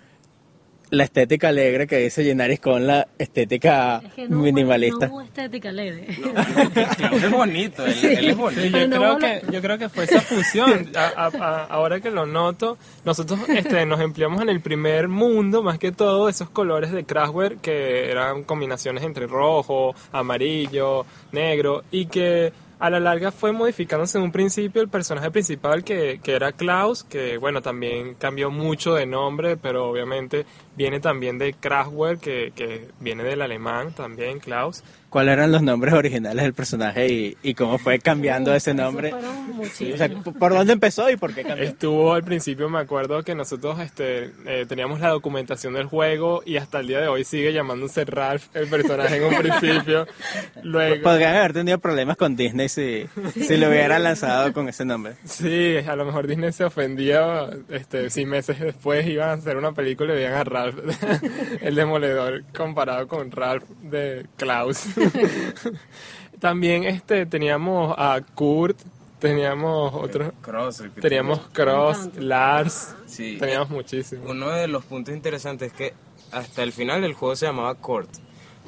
la 0.92 1.04
estética 1.04 1.48
alegre 1.48 1.86
que 1.86 1.96
dice 1.96 2.22
Genaris 2.22 2.60
con 2.60 2.86
la 2.86 3.08
estética 3.18 4.02
Es 4.04 4.12
que 4.12 4.28
no 4.28 4.40
minimalista? 4.40 5.06
No 5.08 5.14
hubo 5.14 5.22
estética 5.22 5.70
alegre. 5.70 6.06
Claro, 6.96 7.16
es 7.16 7.30
bonito, 7.30 7.86
él, 7.86 8.04
él 8.04 8.28
es 8.30 8.36
bonito. 8.36 8.60
Sí, 8.62 8.70
yo, 8.70 8.86
no 8.88 8.96
creo 8.98 9.18
que, 9.18 9.42
yo 9.52 9.60
creo 9.62 9.78
que 9.78 9.88
fue 9.88 10.04
esa 10.04 10.20
fusión. 10.20 10.90
A- 10.94 11.12
a- 11.28 11.30
a- 11.44 11.64
ahora 11.64 12.00
que 12.00 12.10
lo 12.10 12.26
noto, 12.26 12.76
nosotros 13.06 13.40
este, 13.48 13.86
nos 13.86 14.00
empleamos 14.00 14.42
en 14.42 14.50
el 14.50 14.60
primer 14.60 15.08
mundo, 15.08 15.62
más 15.62 15.78
que 15.78 15.92
todo, 15.92 16.28
esos 16.28 16.50
colores 16.50 16.92
de 16.92 17.04
Kraftwerk 17.04 17.60
que 17.62 18.10
eran 18.10 18.44
combinaciones 18.44 19.02
entre 19.02 19.26
rojo, 19.26 19.94
amarillo, 20.12 21.06
negro, 21.32 21.84
y 21.90 22.06
que 22.06 22.52
a 22.82 22.90
la 22.90 22.98
larga 22.98 23.30
fue 23.30 23.52
modificándose 23.52 24.18
en 24.18 24.24
un 24.24 24.32
principio 24.32 24.82
el 24.82 24.88
personaje 24.88 25.30
principal 25.30 25.84
que, 25.84 26.18
que 26.20 26.34
era 26.34 26.50
Klaus, 26.50 27.04
que 27.04 27.38
bueno, 27.38 27.62
también 27.62 28.14
cambió 28.14 28.50
mucho 28.50 28.94
de 28.94 29.06
nombre, 29.06 29.56
pero 29.56 29.88
obviamente 29.88 30.46
viene 30.74 30.98
también 30.98 31.38
de 31.38 31.52
Kraftwerk, 31.52 32.18
que, 32.18 32.52
que 32.56 32.88
viene 32.98 33.22
del 33.22 33.40
alemán 33.40 33.92
también, 33.94 34.40
Klaus. 34.40 34.82
¿Cuáles 35.12 35.34
eran 35.34 35.52
los 35.52 35.60
nombres 35.60 35.92
originales 35.92 36.42
del 36.42 36.54
personaje 36.54 37.06
y, 37.06 37.36
y 37.42 37.52
cómo 37.52 37.76
fue 37.76 37.98
cambiando 37.98 38.54
ese 38.54 38.72
nombre? 38.72 39.12
O 39.12 39.96
sea, 39.98 40.08
¿por 40.08 40.54
dónde 40.54 40.72
empezó 40.72 41.10
y 41.10 41.16
por 41.16 41.34
qué 41.34 41.42
cambió? 41.42 41.66
Estuvo 41.66 42.14
al 42.14 42.24
principio, 42.24 42.70
me 42.70 42.78
acuerdo 42.78 43.22
que 43.22 43.34
nosotros 43.34 43.78
este, 43.80 44.32
eh, 44.46 44.64
teníamos 44.66 45.00
la 45.00 45.10
documentación 45.10 45.74
del 45.74 45.84
juego 45.84 46.42
y 46.46 46.56
hasta 46.56 46.80
el 46.80 46.86
día 46.86 47.00
de 47.02 47.08
hoy 47.08 47.24
sigue 47.24 47.52
llamándose 47.52 48.06
Ralph 48.06 48.44
el 48.54 48.68
personaje 48.68 49.18
en 49.18 49.24
un 49.24 49.34
principio. 49.34 50.06
Luego, 50.62 51.02
Podrían 51.02 51.36
haber 51.36 51.52
tenido 51.52 51.78
problemas 51.78 52.16
con 52.16 52.34
Disney 52.34 52.70
si, 52.70 53.06
si 53.34 53.58
lo 53.58 53.68
hubieran 53.68 54.02
lanzado 54.04 54.50
con 54.54 54.70
ese 54.70 54.86
nombre. 54.86 55.16
sí, 55.24 55.76
a 55.86 55.94
lo 55.94 56.06
mejor 56.06 56.26
Disney 56.26 56.52
se 56.52 56.64
ofendía 56.64 57.50
este, 57.68 58.08
si 58.08 58.24
meses 58.24 58.58
después 58.58 59.06
iban 59.06 59.28
a 59.28 59.32
hacer 59.32 59.58
una 59.58 59.72
película 59.72 60.14
y 60.14 60.16
veían 60.16 60.32
a 60.32 60.44
Ralph, 60.44 60.78
el 61.60 61.74
demoledor, 61.74 62.44
comparado 62.56 63.06
con 63.06 63.30
Ralph 63.30 63.68
de 63.82 64.26
Klaus. 64.38 64.86
También 66.40 66.84
este, 66.84 67.26
teníamos 67.26 67.94
a 67.96 68.20
Kurt, 68.34 68.78
teníamos 69.20 69.94
otros... 69.94 70.32
Cross, 70.40 70.80
el 70.80 70.90
que 70.90 71.00
Teníamos 71.00 71.40
Cross, 71.52 72.10
Lars, 72.16 72.96
Sí. 73.06 73.36
teníamos 73.38 73.70
muchísimo. 73.70 74.24
Uno 74.28 74.50
de 74.50 74.66
los 74.66 74.84
puntos 74.84 75.14
interesantes 75.14 75.70
es 75.70 75.76
que 75.76 75.94
hasta 76.32 76.62
el 76.62 76.72
final 76.72 77.04
el 77.04 77.14
juego 77.14 77.36
se 77.36 77.46
llamaba 77.46 77.74
Court, 77.76 78.10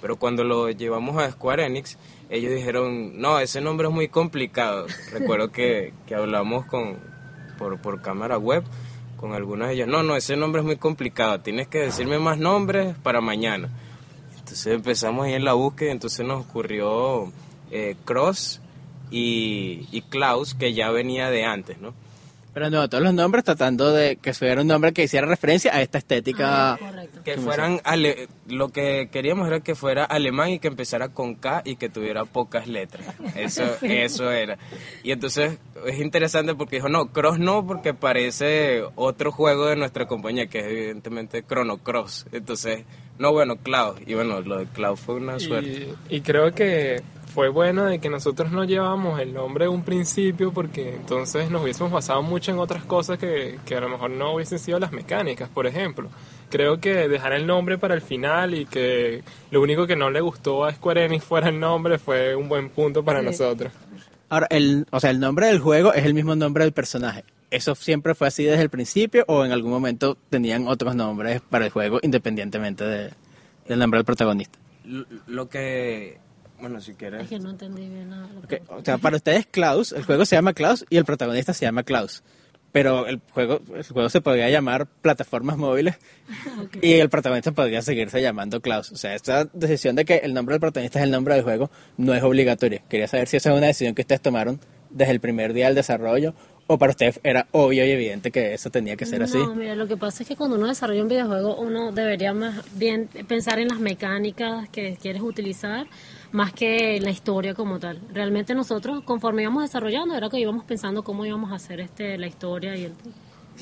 pero 0.01 0.17
cuando 0.17 0.45
lo 0.45 0.71
llevamos 0.71 1.21
a 1.21 1.31
Square 1.31 1.65
Enix, 1.67 1.99
ellos 2.31 2.53
dijeron, 2.55 3.21
no, 3.21 3.39
ese 3.41 3.61
nombre 3.61 3.89
es 3.89 3.95
muy 3.95 4.09
complicado. 4.09 4.87
Recuerdo 5.13 5.51
que, 5.51 5.93
que 6.07 6.15
hablamos 6.15 6.67
con, 6.67 6.99
por, 7.59 7.79
por 7.81 8.03
cámara 8.03 8.39
web 8.39 8.63
con 9.17 9.33
algunos 9.33 9.69
de 9.69 9.75
ellos, 9.75 9.89
no, 9.89 10.03
no, 10.03 10.17
ese 10.17 10.37
nombre 10.37 10.61
es 10.61 10.67
muy 10.67 10.77
complicado, 10.77 11.41
tienes 11.41 11.67
que 11.67 11.79
decirme 11.79 12.19
más 12.19 12.37
nombres 12.39 12.95
para 13.03 13.21
mañana. 13.23 13.71
Entonces 14.45 14.75
empezamos 14.75 15.25
ahí 15.27 15.33
en 15.35 15.45
la 15.45 15.55
búsqueda, 15.55 15.91
entonces 15.91 16.25
nos 16.27 16.45
ocurrió 16.45 17.33
eh, 17.71 17.97
Cross 18.05 18.61
y, 19.11 19.87
y 19.91 20.03
Klaus, 20.03 20.55
que 20.55 20.75
ya 20.75 20.91
venía 20.91 21.31
de 21.31 21.45
antes, 21.45 21.79
¿no? 21.79 21.95
Pero 22.53 22.71
no, 22.71 22.89
todos 22.89 23.03
los 23.03 23.13
nombres 23.15 23.43
tratando 23.43 23.91
de 23.91 24.15
que 24.15 24.33
fuera 24.33 24.61
un 24.61 24.69
nombre 24.69 24.93
que 24.93 25.03
hiciera 25.03 25.27
referencia 25.27 25.75
a 25.75 25.83
esta 25.83 25.99
estética. 25.99 26.75
Ah, 26.75 26.79
correcto. 26.79 27.21
Que 27.25 27.37
fueran, 27.37 27.81
ale- 27.83 28.29
lo 28.47 28.69
que 28.69 29.09
queríamos 29.11 29.49
era 29.49 29.59
que 29.59 29.75
fuera 29.75 30.05
alemán 30.05 30.51
y 30.51 30.59
que 30.61 30.69
empezara 30.69 31.09
con 31.09 31.35
K 31.35 31.63
y 31.65 31.75
que 31.75 31.89
tuviera 31.89 32.25
pocas 32.27 32.69
letras. 32.69 33.13
Eso, 33.35 33.65
eso 33.83 34.31
era. 34.31 34.57
Y 35.03 35.11
entonces 35.11 35.59
es 35.85 35.99
interesante 35.99 36.55
porque 36.55 36.77
dijo, 36.77 36.89
no, 36.89 37.07
Cross 37.11 37.41
no, 37.41 37.67
porque 37.67 37.93
parece 37.93 38.85
otro 38.95 39.33
juego 39.33 39.67
de 39.67 39.75
nuestra 39.75 40.07
compañía, 40.07 40.47
que 40.47 40.61
es 40.61 40.67
evidentemente 40.67 41.43
Chrono 41.45 41.79
Cross. 41.79 42.27
Entonces, 42.31 42.85
no, 43.19 43.33
bueno, 43.33 43.57
Cloud. 43.57 43.97
Y 44.07 44.15
bueno, 44.15 44.41
lo 44.41 44.59
de 44.59 44.67
Cloud 44.67 44.97
fue 44.97 45.15
una 45.17 45.39
suerte. 45.39 45.95
Y, 46.11 46.17
y 46.17 46.21
creo 46.21 46.53
que 46.53 47.03
fue 47.33 47.49
bueno 47.49 47.85
de 47.87 47.99
que 47.99 48.09
nosotros 48.09 48.53
no 48.53 48.63
llevábamos 48.65 49.19
el 49.21 49.35
nombre 49.35 49.65
de 49.65 49.69
un 49.69 49.83
principio 49.83 50.53
porque 50.53 50.95
entonces 50.95 51.51
nos 51.51 51.63
hubiésemos 51.63 51.91
basado 51.93 52.23
mucho 52.23 52.53
en 52.53 52.59
otras 52.61 52.85
cosas 52.85 53.19
que, 53.19 53.59
que 53.67 53.75
a 53.77 53.81
lo 53.81 53.89
mejor 53.89 54.11
no 54.11 54.35
hubiesen 54.35 54.59
sido 54.61 54.79
las 54.79 54.93
mecánicas, 54.93 55.49
por 55.49 55.67
ejemplo. 55.67 56.09
Creo 56.51 56.79
que 56.81 57.09
dejar 57.09 57.33
el 57.33 57.47
nombre 57.47 57.77
para 57.79 57.95
el 57.95 58.03
final 58.03 58.55
y 58.55 58.67
que 58.67 59.25
lo 59.51 59.61
único 59.63 59.87
que 59.89 59.97
no 59.97 60.11
le 60.11 60.21
gustó 60.21 60.65
a 60.65 60.73
Square 60.73 61.07
Enix 61.07 61.25
fuera 61.25 61.49
el 61.49 61.59
nombre 61.59 61.99
fue 61.99 62.37
un 62.37 62.49
buen 62.49 62.69
punto 62.71 63.05
para 63.05 63.19
Sí. 63.21 63.27
nosotros. 63.27 63.73
Ahora, 64.29 64.47
el, 64.51 64.87
o 64.91 65.01
sea, 65.01 65.11
el 65.11 65.19
nombre 65.21 65.47
del 65.49 65.59
juego 65.59 65.93
es 65.93 66.05
el 66.05 66.15
mismo 66.15 66.35
nombre 66.37 66.63
del 66.65 66.73
personaje. 66.73 67.25
¿Eso 67.51 67.75
siempre 67.75 68.15
fue 68.15 68.29
así 68.29 68.45
desde 68.45 68.63
el 68.63 68.71
principio 68.71 69.25
o 69.29 69.45
en 69.45 69.53
algún 69.53 69.71
momento 69.71 70.17
tenían 70.31 70.69
otros 70.69 70.95
nombres 70.95 71.41
para 71.43 71.67
el 71.67 71.71
juego 71.71 71.99
independientemente 72.03 72.85
de, 72.85 73.11
del 73.67 73.79
nombre 73.79 73.99
del 73.99 74.05
protagonista? 74.05 74.59
Lo, 74.85 75.07
lo 75.27 75.49
que, 75.49 76.19
bueno, 76.61 76.81
si 76.81 76.95
quieres... 76.95 77.23
Es 77.23 77.29
que 77.29 77.39
no 77.39 77.51
entendí 77.51 77.89
bien 77.89 78.11
nada. 78.11 78.29
O 78.69 78.85
sea, 78.85 78.99
para 78.99 79.17
ustedes 79.17 79.47
Klaus, 79.47 79.93
el 79.93 80.05
juego 80.05 80.25
se 80.25 80.37
llama 80.37 80.53
Klaus 80.53 80.85
y 80.91 80.97
el 80.97 81.05
protagonista 81.05 81.53
se 81.53 81.65
llama 81.65 81.83
Klaus. 81.83 82.23
Pero 82.73 83.07
el 83.07 83.21
juego, 83.31 83.61
el 83.73 83.85
juego 83.85 84.09
se 84.09 84.21
podría 84.21 84.51
llamar 84.51 84.87
plataformas 84.87 85.57
móviles 85.57 85.97
y 86.83 86.95
el 86.95 87.09
protagonista 87.09 87.53
podría 87.53 87.83
seguirse 87.83 88.21
llamando 88.21 88.61
Klaus. 88.61 88.91
O 88.91 88.97
sea, 88.97 89.15
esta 89.15 89.45
decisión 89.53 89.95
de 89.95 90.05
que 90.05 90.17
el 90.17 90.35
nombre 90.35 90.55
del 90.55 90.61
protagonista 90.61 90.99
es 90.99 91.05
el 91.05 91.13
nombre 91.13 91.35
del 91.35 91.45
juego 91.45 91.71
no 91.97 92.15
es 92.15 92.23
obligatoria. 92.23 92.83
Quería 92.89 93.07
saber 93.07 93.29
si 93.29 93.37
esa 93.37 93.53
es 93.53 93.57
una 93.57 93.69
decisión 93.69 93.95
que 93.95 94.03
ustedes 94.03 94.21
tomaron 94.21 94.59
desde 94.91 95.13
el 95.13 95.21
primer 95.21 95.53
día 95.53 95.67
del 95.67 95.75
desarrollo 95.75 96.35
o 96.67 96.79
para 96.79 96.91
ustedes 96.91 97.21
era 97.23 97.47
obvio 97.53 97.85
y 97.85 97.91
evidente 97.91 98.31
que 98.31 98.55
eso 98.55 98.71
tenía 98.71 98.97
que 98.97 99.07
ser 99.07 99.23
así. 99.23 99.37
No, 99.37 99.55
mira, 99.55 99.75
lo 99.75 99.87
que 99.87 99.97
pasa 99.97 100.23
es 100.23 100.29
que 100.29 100.37
cuando 100.37 100.57
uno 100.57 100.67
desarrolla 100.67 101.03
un 101.03 101.09
videojuego, 101.09 101.57
uno 101.57 101.93
debería 101.93 102.33
más 102.33 102.65
bien 102.77 103.09
pensar 103.29 103.59
en 103.59 103.69
las 103.69 103.79
mecánicas 103.79 104.69
que 104.71 104.97
quieres 105.01 105.23
utilizar, 105.23 105.87
más 106.33 106.53
que 106.53 106.97
en 106.97 107.05
la 107.05 107.11
historia 107.11 107.55
como 107.55 107.79
tal. 107.79 108.01
Realmente 108.13 108.55
nosotros, 108.55 109.03
conforme 109.05 109.43
íbamos 109.43 109.63
desarrollando, 109.63 110.17
era 110.17 110.31
que 110.31 110.39
íbamos 110.39 110.65
pensando 110.65 111.05
cómo 111.05 111.27
íbamos 111.27 111.53
a 111.53 111.57
hacer 111.57 111.81
este 111.81 112.17
la 112.19 112.27
historia 112.27 112.77
y 112.77 112.85
el... 112.85 112.93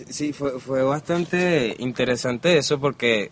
Sí, 0.09 0.33
fue, 0.33 0.59
fue 0.59 0.83
bastante 0.83 1.77
interesante 1.79 2.57
eso 2.57 2.81
porque 2.81 3.31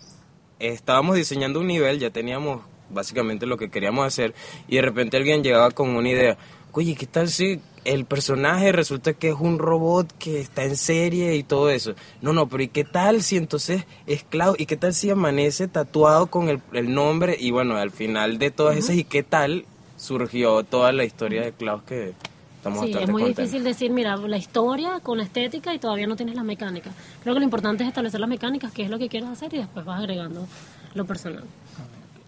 estábamos 0.59 1.17
diseñando 1.17 1.61
un 1.61 1.69
nivel, 1.69 1.99
ya 1.99 2.11
teníamos 2.11 2.63
básicamente 2.91 3.47
lo 3.47 3.57
que 3.57 3.71
queríamos 3.71 4.07
hacer 4.07 4.35
y 4.69 4.77
de 4.77 4.83
repente 4.83 5.17
alguien 5.17 5.43
llegaba 5.43 5.71
con 5.71 5.91
una 5.91 6.09
idea, 6.09 6.37
oye, 6.73 6.95
¿qué 6.95 7.07
tal 7.07 7.29
si 7.29 7.61
el 7.85 8.05
personaje 8.05 8.73
resulta 8.73 9.15
que 9.15 9.31
es 9.31 9.37
un 9.39 9.59
robot 9.59 10.13
que 10.19 10.41
está 10.41 10.65
en 10.65 10.77
serie 10.77 11.37
y 11.37 11.43
todo 11.43 11.71
eso? 11.71 11.95
No, 12.23 12.33
no, 12.33 12.49
pero 12.49 12.63
¿y 12.63 12.69
qué 12.69 12.85
tal 12.85 13.23
si 13.23 13.37
entonces 13.37 13.85
es 14.07 14.23
Klaus? 14.25 14.59
¿Y 14.59 14.67
qué 14.67 14.77
tal 14.77 14.93
si 14.95 15.11
amanece 15.11 15.69
tatuado 15.69 16.27
con 16.27 16.49
el, 16.49 16.61
el 16.73 16.93
nombre? 16.95 17.37
Y 17.39 17.51
bueno, 17.51 17.77
al 17.77 17.91
final 17.91 18.39
de 18.39 18.51
todas 18.51 18.77
esas, 18.77 18.97
¿y 18.97 19.05
qué 19.05 19.23
tal 19.23 19.65
surgió 19.97 20.63
toda 20.65 20.93
la 20.93 21.05
historia 21.05 21.43
de 21.43 21.53
Klaus 21.53 21.83
que 21.83 22.15
estamos 22.57 22.81
Sí, 22.85 22.93
es 22.93 23.09
muy 23.11 23.23
contentos? 23.23 23.37
difícil 23.45 23.65
decir, 23.65 23.91
mira, 23.91 24.17
la 24.17 24.37
historia 24.39 25.01
con 25.01 25.19
la 25.19 25.25
estética 25.25 25.75
y 25.75 25.79
todavía 25.79 26.07
no 26.07 26.17
tienes 26.17 26.35
la 26.35 26.43
mecánica. 26.43 26.91
Creo 27.23 27.35
que 27.35 27.41
lo 27.41 27.45
importante 27.45 27.83
es 27.85 27.89
establecer 27.89 28.21
las 28.21 28.29
mecánicas, 28.29 28.73
qué 28.73 28.83
es 28.85 28.91
lo 28.91 28.99
que 28.99 29.09
quieres 29.09 29.29
hacer 29.31 29.53
y 29.55 29.59
después 29.59 29.85
vas 29.85 29.99
agregando 29.99 30.47
lo 30.95 31.05
personal. 31.07 31.45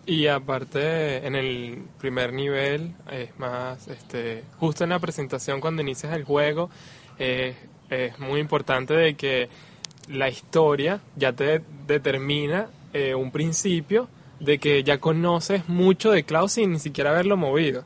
Y 0.05 0.27
aparte, 0.27 1.25
en 1.25 1.37
el 1.37 1.85
primer 1.99 2.33
nivel, 2.33 2.95
es 3.11 3.39
más, 3.39 3.87
este, 3.87 4.43
justo 4.59 4.83
en 4.83 4.91
la 4.91 4.99
presentación 4.99 5.61
cuando 5.61 5.83
inicias 5.83 6.13
el 6.15 6.25
juego, 6.25 6.71
eh, 7.19 7.55
es 7.89 8.19
muy 8.19 8.41
importante 8.41 8.95
de 8.95 9.15
que 9.15 9.49
la 10.09 10.29
historia 10.29 11.01
ya 11.15 11.33
te 11.33 11.63
determina 11.87 12.69
eh, 12.93 13.15
un 13.15 13.31
principio 13.31 14.09
de 14.41 14.59
que 14.59 14.83
ya 14.83 14.99
conoces 14.99 15.69
mucho 15.69 16.11
de 16.11 16.25
Klaus 16.25 16.53
sin 16.53 16.73
ni 16.73 16.79
siquiera 16.81 17.11
haberlo 17.11 17.37
movido. 17.37 17.85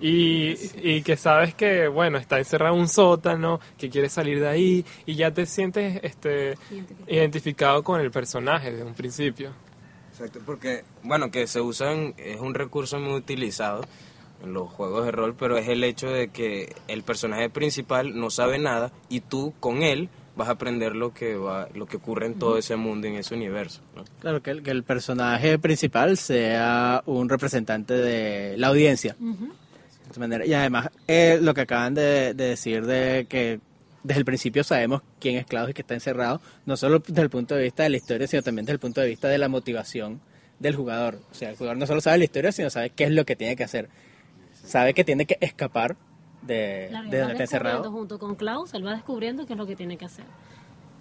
Y, 0.00 0.54
y 0.82 1.02
que 1.02 1.16
sabes 1.16 1.54
que, 1.54 1.88
bueno, 1.88 2.18
está 2.18 2.38
encerrado 2.38 2.76
en 2.76 2.82
un 2.82 2.88
sótano, 2.88 3.60
que 3.76 3.90
quiere 3.90 4.08
salir 4.08 4.40
de 4.40 4.48
ahí, 4.48 4.84
y 5.04 5.16
ya 5.16 5.32
te 5.32 5.44
sientes 5.44 6.00
este, 6.02 6.54
identificado 7.08 7.82
con 7.82 8.00
el 8.00 8.10
personaje 8.10 8.70
desde 8.70 8.84
un 8.84 8.94
principio. 8.94 9.52
Exacto, 10.18 10.40
porque, 10.44 10.82
bueno, 11.04 11.30
que 11.30 11.46
se 11.46 11.60
usan, 11.60 12.12
es 12.16 12.40
un 12.40 12.52
recurso 12.54 12.98
muy 12.98 13.14
utilizado 13.14 13.82
en 14.42 14.52
los 14.52 14.68
juegos 14.68 15.04
de 15.04 15.12
rol, 15.12 15.36
pero 15.38 15.56
es 15.56 15.68
el 15.68 15.84
hecho 15.84 16.08
de 16.08 16.28
que 16.28 16.74
el 16.88 17.04
personaje 17.04 17.48
principal 17.50 18.18
no 18.18 18.28
sabe 18.28 18.58
nada 18.58 18.90
y 19.08 19.20
tú 19.20 19.54
con 19.60 19.84
él 19.84 20.08
vas 20.34 20.48
a 20.48 20.52
aprender 20.52 20.96
lo 20.96 21.14
que 21.14 21.36
va, 21.36 21.68
lo 21.72 21.86
que 21.86 21.98
ocurre 21.98 22.26
en 22.26 22.34
todo 22.34 22.58
ese 22.58 22.74
mundo, 22.74 23.06
en 23.06 23.14
ese 23.14 23.36
universo. 23.36 23.80
¿no? 23.94 24.02
Claro, 24.20 24.42
que 24.42 24.50
el, 24.50 24.64
que 24.64 24.72
el 24.72 24.82
personaje 24.82 25.56
principal 25.60 26.16
sea 26.16 27.00
un 27.06 27.28
representante 27.28 27.94
de 27.94 28.56
la 28.56 28.68
audiencia. 28.68 29.14
De 29.20 29.46
esta 30.06 30.18
manera. 30.18 30.44
Y 30.44 30.52
además, 30.52 30.90
eh, 31.06 31.38
lo 31.40 31.54
que 31.54 31.60
acaban 31.60 31.94
de, 31.94 32.34
de 32.34 32.44
decir 32.44 32.86
de 32.86 33.26
que 33.28 33.60
desde 34.08 34.18
el 34.20 34.24
principio 34.24 34.64
sabemos 34.64 35.02
quién 35.20 35.36
es 35.36 35.46
Klaus 35.46 35.70
y 35.70 35.74
que 35.74 35.82
está 35.82 35.94
encerrado, 35.94 36.40
no 36.66 36.76
solo 36.76 36.98
desde 37.06 37.22
el 37.22 37.30
punto 37.30 37.54
de 37.54 37.62
vista 37.62 37.82
de 37.84 37.90
la 37.90 37.96
historia, 37.98 38.26
sino 38.26 38.42
también 38.42 38.64
desde 38.66 38.72
el 38.74 38.80
punto 38.80 39.00
de 39.00 39.06
vista 39.06 39.28
de 39.28 39.38
la 39.38 39.48
motivación 39.48 40.20
del 40.58 40.74
jugador. 40.74 41.20
O 41.30 41.34
sea, 41.34 41.50
el 41.50 41.56
jugador 41.56 41.76
no 41.78 41.86
solo 41.86 42.00
sabe 42.00 42.18
la 42.18 42.24
historia, 42.24 42.50
sino 42.50 42.70
sabe 42.70 42.90
qué 42.90 43.04
es 43.04 43.10
lo 43.12 43.24
que 43.24 43.36
tiene 43.36 43.54
que 43.54 43.64
hacer. 43.64 43.88
Sabe 44.52 44.92
que 44.94 45.04
tiene 45.04 45.24
que 45.26 45.38
escapar 45.40 45.96
de, 46.42 46.86
Claro, 46.90 47.10
de 47.10 47.18
donde 47.18 47.32
está 47.34 47.44
encerrado. 47.44 47.90
junto 47.92 48.18
con 48.18 48.34
Klaus, 48.34 48.74
él 48.74 48.84
va 48.86 48.92
descubriendo 48.92 49.46
qué 49.46 49.52
es 49.52 49.58
lo 49.58 49.66
que 49.66 49.76
tiene 49.76 49.96
que 49.96 50.04
hacer. 50.06 50.24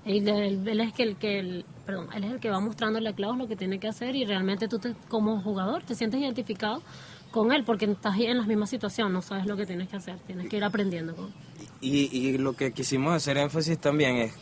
Él, 0.06 0.28
él- 0.28 0.68
él 0.68 0.80
es 0.82 0.94
que 0.94 1.04
el 1.04 1.18
que 1.18 1.40
el- 1.40 1.66
perdón, 1.86 2.08
él 2.16 2.24
es 2.24 2.32
el 2.32 2.40
que 2.40 2.50
va 2.50 2.60
mostrándole 2.60 3.10
a 3.10 3.14
Klaus 3.14 3.38
lo 3.38 3.48
que 3.48 3.56
tiene 3.56 3.80
que 3.80 3.88
hacer 3.88 4.16
y 4.16 4.26
realmente 4.26 4.68
tú 4.68 4.80
te- 4.80 4.96
como 5.10 5.42
jugador 5.42 5.84
te 5.84 5.96
sientes 5.96 6.20
identificado 6.22 6.82
con 7.32 7.52
él 7.52 7.64
porque 7.64 7.86
estás 7.86 8.18
en 8.20 8.38
la 8.38 8.46
misma 8.46 8.68
situación, 8.68 9.14
no 9.14 9.22
sabes 9.22 9.46
lo 9.46 9.56
que 9.58 9.66
tienes 9.66 9.90
que 9.90 9.96
hacer, 9.98 10.18
tienes 10.26 10.50
que 10.50 10.58
ir 10.58 10.64
aprendiendo 10.64 11.16
con 11.16 11.34
Y, 11.82 12.10
y 12.16 12.38
lo 12.38 12.54
que 12.54 12.72
quisimos 12.72 13.14
hacer 13.14 13.38
énfasis 13.38 13.78
también 13.80 14.18
es 14.18 14.34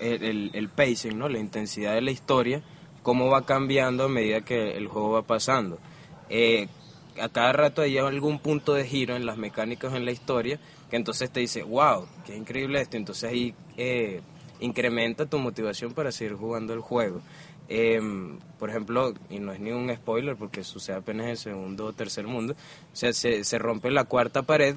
el, 0.00 0.22
el- 0.22 0.50
el 0.54 0.68
pacing, 0.68 1.18
¿no? 1.18 1.28
la 1.28 1.38
intensidad 1.38 1.94
de 1.94 2.00
la 2.02 2.10
historia, 2.10 2.62
cómo 3.02 3.28
va 3.28 3.44
cambiando 3.44 4.04
a 4.04 4.08
medida 4.08 4.40
que 4.42 4.76
el 4.76 4.86
juego 4.88 5.12
va 5.12 5.22
pasando. 5.22 5.78
Eh, 6.30 6.68
a 7.20 7.28
cada 7.28 7.52
rato 7.52 7.82
hay 7.82 7.98
algún 7.98 8.38
punto 8.38 8.74
de 8.74 8.84
giro 8.86 9.16
en 9.16 9.26
las 9.26 9.36
mecánicas 9.38 9.92
en 9.94 10.04
la 10.04 10.12
historia 10.12 10.60
que 10.88 10.96
entonces 10.96 11.30
te 11.30 11.40
dice, 11.40 11.62
wow, 11.64 12.06
qué 12.24 12.36
increíble 12.36 12.80
esto. 12.80 12.96
Entonces 12.96 13.28
ahí 13.30 13.54
eh, 13.76 14.20
incrementa 14.60 15.26
tu 15.26 15.38
motivación 15.38 15.92
para 15.92 16.12
seguir 16.12 16.34
jugando 16.34 16.72
el 16.74 16.80
juego. 16.80 17.20
Eh, 17.68 18.00
por 18.58 18.70
ejemplo, 18.70 19.14
y 19.28 19.38
no 19.38 19.52
es 19.52 19.60
ni 19.60 19.70
un 19.70 19.94
spoiler 19.94 20.36
porque 20.36 20.64
sucede 20.64 20.96
apenas 20.96 21.24
en 21.24 21.30
el 21.30 21.36
segundo 21.36 21.86
o 21.86 21.92
tercer 21.92 22.26
mundo, 22.26 22.54
o 22.54 22.96
sea, 22.96 23.12
se, 23.12 23.58
rompe 23.58 23.90
la 23.90 24.04
cuarta 24.04 24.42
pared 24.42 24.76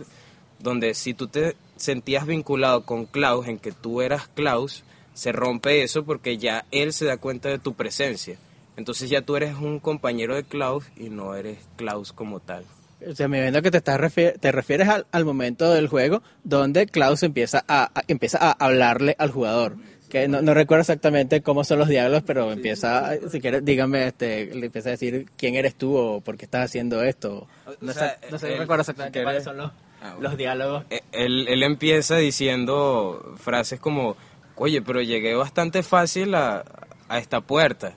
donde 0.60 0.94
si 0.94 1.14
tú 1.14 1.28
te 1.28 1.56
sentías 1.78 2.28
vinculado 2.28 2.86
con 2.86 3.06
Klaus, 3.06 3.48
en 3.48 3.58
que 3.58 3.72
tú 3.72 4.02
eras 4.02 4.28
Klaus, 4.28 4.84
se 5.14 5.32
rompe 5.32 5.84
eso 5.84 6.04
porque 6.04 6.38
ya 6.38 6.66
él 6.72 6.94
se 6.94 7.06
da 7.06 7.18
cuenta 7.18 7.50
de 7.50 7.60
tu 7.60 7.74
presencia. 7.74 8.38
Entonces 8.78 9.10
ya 9.10 9.22
tú 9.22 9.36
eres 9.36 9.56
un 9.56 9.80
compañero 9.80 10.36
de 10.36 10.44
Klaus 10.44 10.86
y 10.96 11.10
no 11.10 11.36
eres 11.36 11.58
Klaus 11.78 12.14
como 12.14 12.40
tal. 12.40 12.64
O 13.08 13.16
sea, 13.16 13.28
me 13.28 13.40
imagino 13.40 13.64
que 13.64 13.72
te, 13.72 13.78
estás 13.80 14.00
te 14.40 14.52
refieres 14.52 14.88
al, 15.12 15.26
momento 15.26 15.72
del 15.72 15.88
juego 15.88 16.22
donde 16.44 16.86
Klaus 16.86 17.24
empieza 17.24 17.66
a- 17.68 17.92
empieza 18.08 18.38
a 18.40 18.52
hablarle 18.52 19.16
al 19.18 19.32
jugador. 19.32 19.78
Que 20.12 20.28
no, 20.28 20.42
no 20.42 20.54
recuerdo 20.54 20.82
exactamente 20.82 21.42
cómo 21.42 21.64
son 21.64 21.80
los 21.80 21.88
diálogos, 21.88 22.24
pero 22.28 22.52
empieza, 22.52 23.14
si 23.30 23.40
quieres, 23.40 23.64
dígame, 23.64 24.08
este, 24.08 24.54
le 24.54 24.66
empieza 24.66 24.90
a 24.90 24.92
decir 24.92 25.28
quién 25.38 25.56
eres 25.56 25.76
tú 25.76 25.96
o 25.96 26.20
por 26.22 26.36
qué 26.38 26.44
estás 26.46 26.66
haciendo 26.66 27.02
esto. 27.02 27.48
No, 27.80 27.92
O 27.92 27.94
sea, 27.94 28.18
no 28.30 28.38
sé, 28.38 28.52
él- 28.54 28.60
recuerdo 28.60 28.82
exactamente 28.82 29.24
cuáles 29.24 29.44
son 29.46 29.58
los, 29.58 29.72
Ah, 30.02 30.14
bueno. 30.16 30.22
los 30.30 30.38
diálogos. 30.38 30.84
Eh, 30.90 31.02
Él, 31.14 31.48
él 31.48 31.64
empieza 31.64 32.18
diciendo 32.18 33.36
frases 33.38 33.80
como, 33.80 34.18
oye, 34.56 34.82
pero 34.82 35.02
llegué 35.02 35.34
bastante 35.36 35.82
fácil 35.84 36.36
a, 36.36 36.64
a 37.08 37.18
esta 37.20 37.40
puerta. 37.42 37.94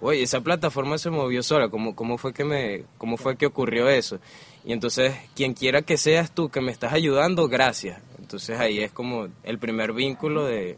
Oye, 0.00 0.22
esa 0.22 0.42
plataforma 0.42 0.98
se 0.98 1.08
movió 1.08 1.42
sola, 1.42 1.68
¿cómo, 1.70 1.96
cómo, 1.96 2.18
fue 2.18 2.34
que 2.34 2.44
me, 2.44 2.82
¿cómo 2.98 3.16
fue 3.16 3.36
que 3.36 3.46
ocurrió 3.46 3.88
eso? 3.88 4.18
Y 4.64 4.72
entonces, 4.72 5.14
quien 5.34 5.54
quiera 5.54 5.80
que 5.82 5.96
seas 5.96 6.32
tú 6.32 6.50
que 6.50 6.60
me 6.60 6.70
estás 6.70 6.92
ayudando, 6.92 7.48
gracias. 7.48 7.98
Entonces 8.18 8.58
ahí 8.58 8.80
es 8.80 8.90
como 8.92 9.28
el 9.44 9.58
primer 9.58 9.92
vínculo 9.94 10.44
de, 10.44 10.76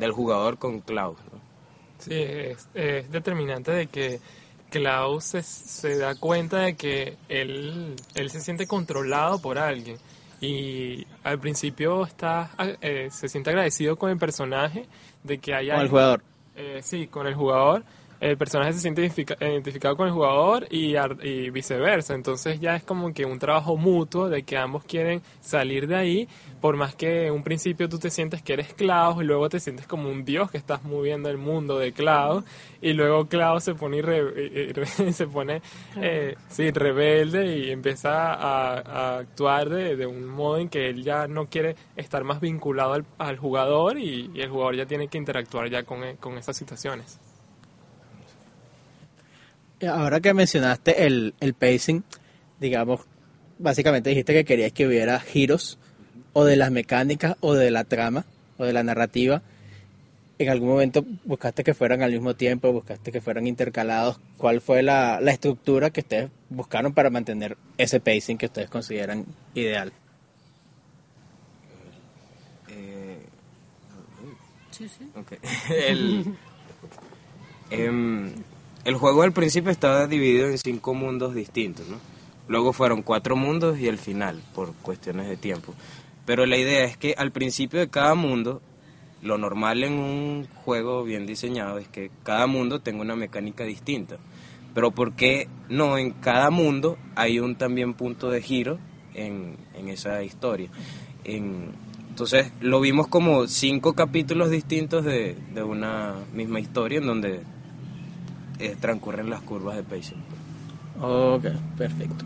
del 0.00 0.12
jugador 0.12 0.58
con 0.58 0.80
Klaus. 0.80 1.18
¿no? 1.32 1.38
Sí, 1.98 2.14
es, 2.14 2.68
es 2.74 3.10
determinante 3.12 3.70
de 3.70 3.86
que 3.86 4.20
Klaus 4.70 5.24
se, 5.24 5.42
se 5.42 5.98
da 5.98 6.14
cuenta 6.14 6.58
de 6.58 6.74
que 6.76 7.16
él, 7.28 7.94
él 8.14 8.30
se 8.30 8.40
siente 8.40 8.66
controlado 8.66 9.40
por 9.40 9.58
alguien. 9.58 9.98
Y 10.40 11.06
al 11.22 11.38
principio 11.38 12.06
está, 12.06 12.50
eh, 12.80 13.08
se 13.10 13.28
siente 13.28 13.50
agradecido 13.50 13.96
con 13.96 14.10
el 14.10 14.16
personaje 14.16 14.86
de 15.22 15.38
que 15.38 15.54
haya... 15.54 15.74
Con 15.74 15.82
el 15.82 15.90
jugador. 15.90 16.22
Eh, 16.56 16.80
sí, 16.82 17.06
con 17.08 17.26
el 17.26 17.34
jugador. 17.34 17.84
El 18.20 18.36
personaje 18.36 18.74
se 18.74 18.80
siente 18.80 19.00
identifica- 19.02 19.36
identificado 19.40 19.96
con 19.96 20.06
el 20.06 20.12
jugador 20.12 20.66
y, 20.70 20.94
y 21.22 21.50
viceversa. 21.50 22.14
Entonces 22.14 22.60
ya 22.60 22.76
es 22.76 22.82
como 22.84 23.12
que 23.14 23.24
un 23.24 23.38
trabajo 23.38 23.76
mutuo 23.78 24.28
de 24.28 24.42
que 24.42 24.58
ambos 24.58 24.84
quieren 24.84 25.22
salir 25.40 25.86
de 25.86 25.96
ahí. 25.96 26.28
Por 26.60 26.76
más 26.76 26.94
que 26.94 27.28
en 27.28 27.32
un 27.32 27.42
principio 27.42 27.88
tú 27.88 27.98
te 27.98 28.10
sientes 28.10 28.42
que 28.42 28.52
eres 28.52 28.74
Klaus 28.74 29.22
y 29.22 29.24
luego 29.24 29.48
te 29.48 29.58
sientes 29.58 29.86
como 29.86 30.10
un 30.10 30.26
dios 30.26 30.50
que 30.50 30.58
estás 30.58 30.84
moviendo 30.84 31.30
el 31.30 31.38
mundo 31.38 31.78
de 31.78 31.92
Klaus. 31.92 32.44
Y 32.82 32.92
luego 32.92 33.26
Klaus 33.26 33.64
se 33.64 33.74
pone, 33.74 33.96
irre- 34.02 34.32
eh, 34.36 34.72
eh, 34.76 35.12
se 35.12 35.26
pone 35.26 35.62
eh, 35.96 36.34
sí, 36.48 36.70
rebelde 36.70 37.56
y 37.56 37.70
empieza 37.70 38.34
a, 38.34 38.80
a 38.80 39.18
actuar 39.18 39.70
de, 39.70 39.96
de 39.96 40.06
un 40.06 40.26
modo 40.26 40.58
en 40.58 40.68
que 40.68 40.90
él 40.90 41.02
ya 41.04 41.26
no 41.26 41.46
quiere 41.46 41.74
estar 41.96 42.22
más 42.24 42.40
vinculado 42.40 42.92
al, 42.92 43.06
al 43.16 43.38
jugador 43.38 43.98
y, 43.98 44.30
y 44.34 44.42
el 44.42 44.50
jugador 44.50 44.76
ya 44.76 44.84
tiene 44.84 45.08
que 45.08 45.16
interactuar 45.16 45.70
ya 45.70 45.84
con, 45.84 46.04
e- 46.04 46.16
con 46.16 46.36
esas 46.36 46.54
situaciones. 46.56 47.18
Ahora 49.88 50.20
que 50.20 50.34
mencionaste 50.34 51.06
el, 51.06 51.34
el 51.40 51.54
pacing, 51.54 52.04
digamos, 52.60 53.00
básicamente 53.58 54.10
dijiste 54.10 54.32
que 54.34 54.44
querías 54.44 54.72
que 54.72 54.86
hubiera 54.86 55.18
giros 55.20 55.78
o 56.32 56.44
de 56.44 56.56
las 56.56 56.70
mecánicas 56.70 57.36
o 57.40 57.54
de 57.54 57.70
la 57.70 57.84
trama 57.84 58.24
o 58.58 58.64
de 58.64 58.72
la 58.72 58.82
narrativa, 58.82 59.42
en 60.38 60.48
algún 60.48 60.68
momento 60.68 61.04
buscaste 61.24 61.62
que 61.64 61.74
fueran 61.74 62.02
al 62.02 62.12
mismo 62.12 62.34
tiempo, 62.34 62.72
buscaste 62.72 63.12
que 63.12 63.20
fueran 63.20 63.46
intercalados. 63.46 64.20
¿Cuál 64.38 64.60
fue 64.62 64.82
la, 64.82 65.20
la 65.20 65.32
estructura 65.32 65.90
que 65.90 66.00
ustedes 66.00 66.30
buscaron 66.48 66.94
para 66.94 67.10
mantener 67.10 67.58
ese 67.76 68.00
pacing 68.00 68.38
que 68.38 68.46
ustedes 68.46 68.70
consideran 68.70 69.26
ideal? 69.54 69.92
Eh, 72.68 73.18
Sí, 74.70 74.88
sí. 74.88 75.10
ok. 75.14 75.32
el, 75.70 76.34
em, 77.70 78.32
el 78.84 78.94
juego 78.94 79.22
al 79.22 79.32
principio 79.32 79.70
estaba 79.70 80.06
dividido 80.06 80.48
en 80.48 80.58
cinco 80.58 80.94
mundos 80.94 81.34
distintos. 81.34 81.86
Luego 82.48 82.72
fueron 82.72 83.02
cuatro 83.02 83.36
mundos 83.36 83.78
y 83.78 83.86
el 83.88 83.98
final, 83.98 84.40
por 84.54 84.72
cuestiones 84.74 85.28
de 85.28 85.36
tiempo. 85.36 85.74
Pero 86.26 86.46
la 86.46 86.56
idea 86.56 86.84
es 86.84 86.96
que 86.96 87.14
al 87.16 87.30
principio 87.30 87.78
de 87.80 87.88
cada 87.88 88.14
mundo, 88.14 88.60
lo 89.22 89.38
normal 89.38 89.84
en 89.84 89.94
un 89.94 90.48
juego 90.64 91.04
bien 91.04 91.26
diseñado 91.26 91.78
es 91.78 91.88
que 91.88 92.10
cada 92.22 92.46
mundo 92.46 92.80
tenga 92.80 93.02
una 93.02 93.16
mecánica 93.16 93.64
distinta. 93.64 94.16
Pero 94.74 94.90
¿por 94.92 95.12
qué 95.12 95.48
no 95.68 95.98
en 95.98 96.10
cada 96.12 96.50
mundo 96.50 96.96
hay 97.16 97.40
un 97.40 97.56
también 97.56 97.94
punto 97.94 98.30
de 98.30 98.40
giro 98.42 98.78
en, 99.14 99.56
en 99.74 99.88
esa 99.88 100.22
historia? 100.22 100.70
En- 101.24 101.72
entonces 102.08 102.52
lo 102.60 102.80
vimos 102.80 103.06
como 103.08 103.46
cinco 103.46 103.94
capítulos 103.94 104.50
distintos 104.50 105.04
de, 105.04 105.36
de 105.54 105.62
una 105.62 106.14
misma 106.34 106.60
historia 106.60 106.98
en 106.98 107.06
donde 107.06 107.40
eh, 108.60 108.76
transcurren 108.80 109.28
las 109.30 109.40
curvas 109.40 109.76
de 109.76 109.82
pacing. 109.82 110.18
Ok, 111.00 111.46
perfecto. 111.78 112.24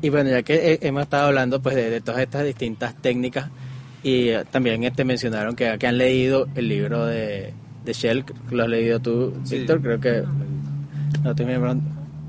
Y 0.00 0.10
bueno, 0.10 0.30
ya 0.30 0.42
que 0.42 0.72
he- 0.74 0.86
hemos 0.86 1.02
estado 1.02 1.26
hablando 1.26 1.60
pues 1.60 1.74
de, 1.74 1.90
de 1.90 2.00
todas 2.00 2.20
estas 2.20 2.44
distintas 2.44 2.94
técnicas 2.94 3.50
y 4.02 4.28
eh, 4.28 4.44
también 4.50 4.80
te 4.94 5.04
mencionaron 5.04 5.56
que, 5.56 5.76
que 5.78 5.86
han 5.86 5.98
leído 5.98 6.46
el 6.54 6.68
libro 6.68 7.04
de, 7.06 7.52
de 7.84 7.92
Shell, 7.92 8.24
que 8.24 8.34
lo 8.54 8.62
has 8.62 8.68
leído 8.68 9.00
tú, 9.00 9.34
Sí. 9.44 9.58
Víctor, 9.58 9.80
creo 9.82 10.00
que 10.00 10.22
no, 11.24 11.30
estoy 11.30 11.46
memorando, 11.46 11.82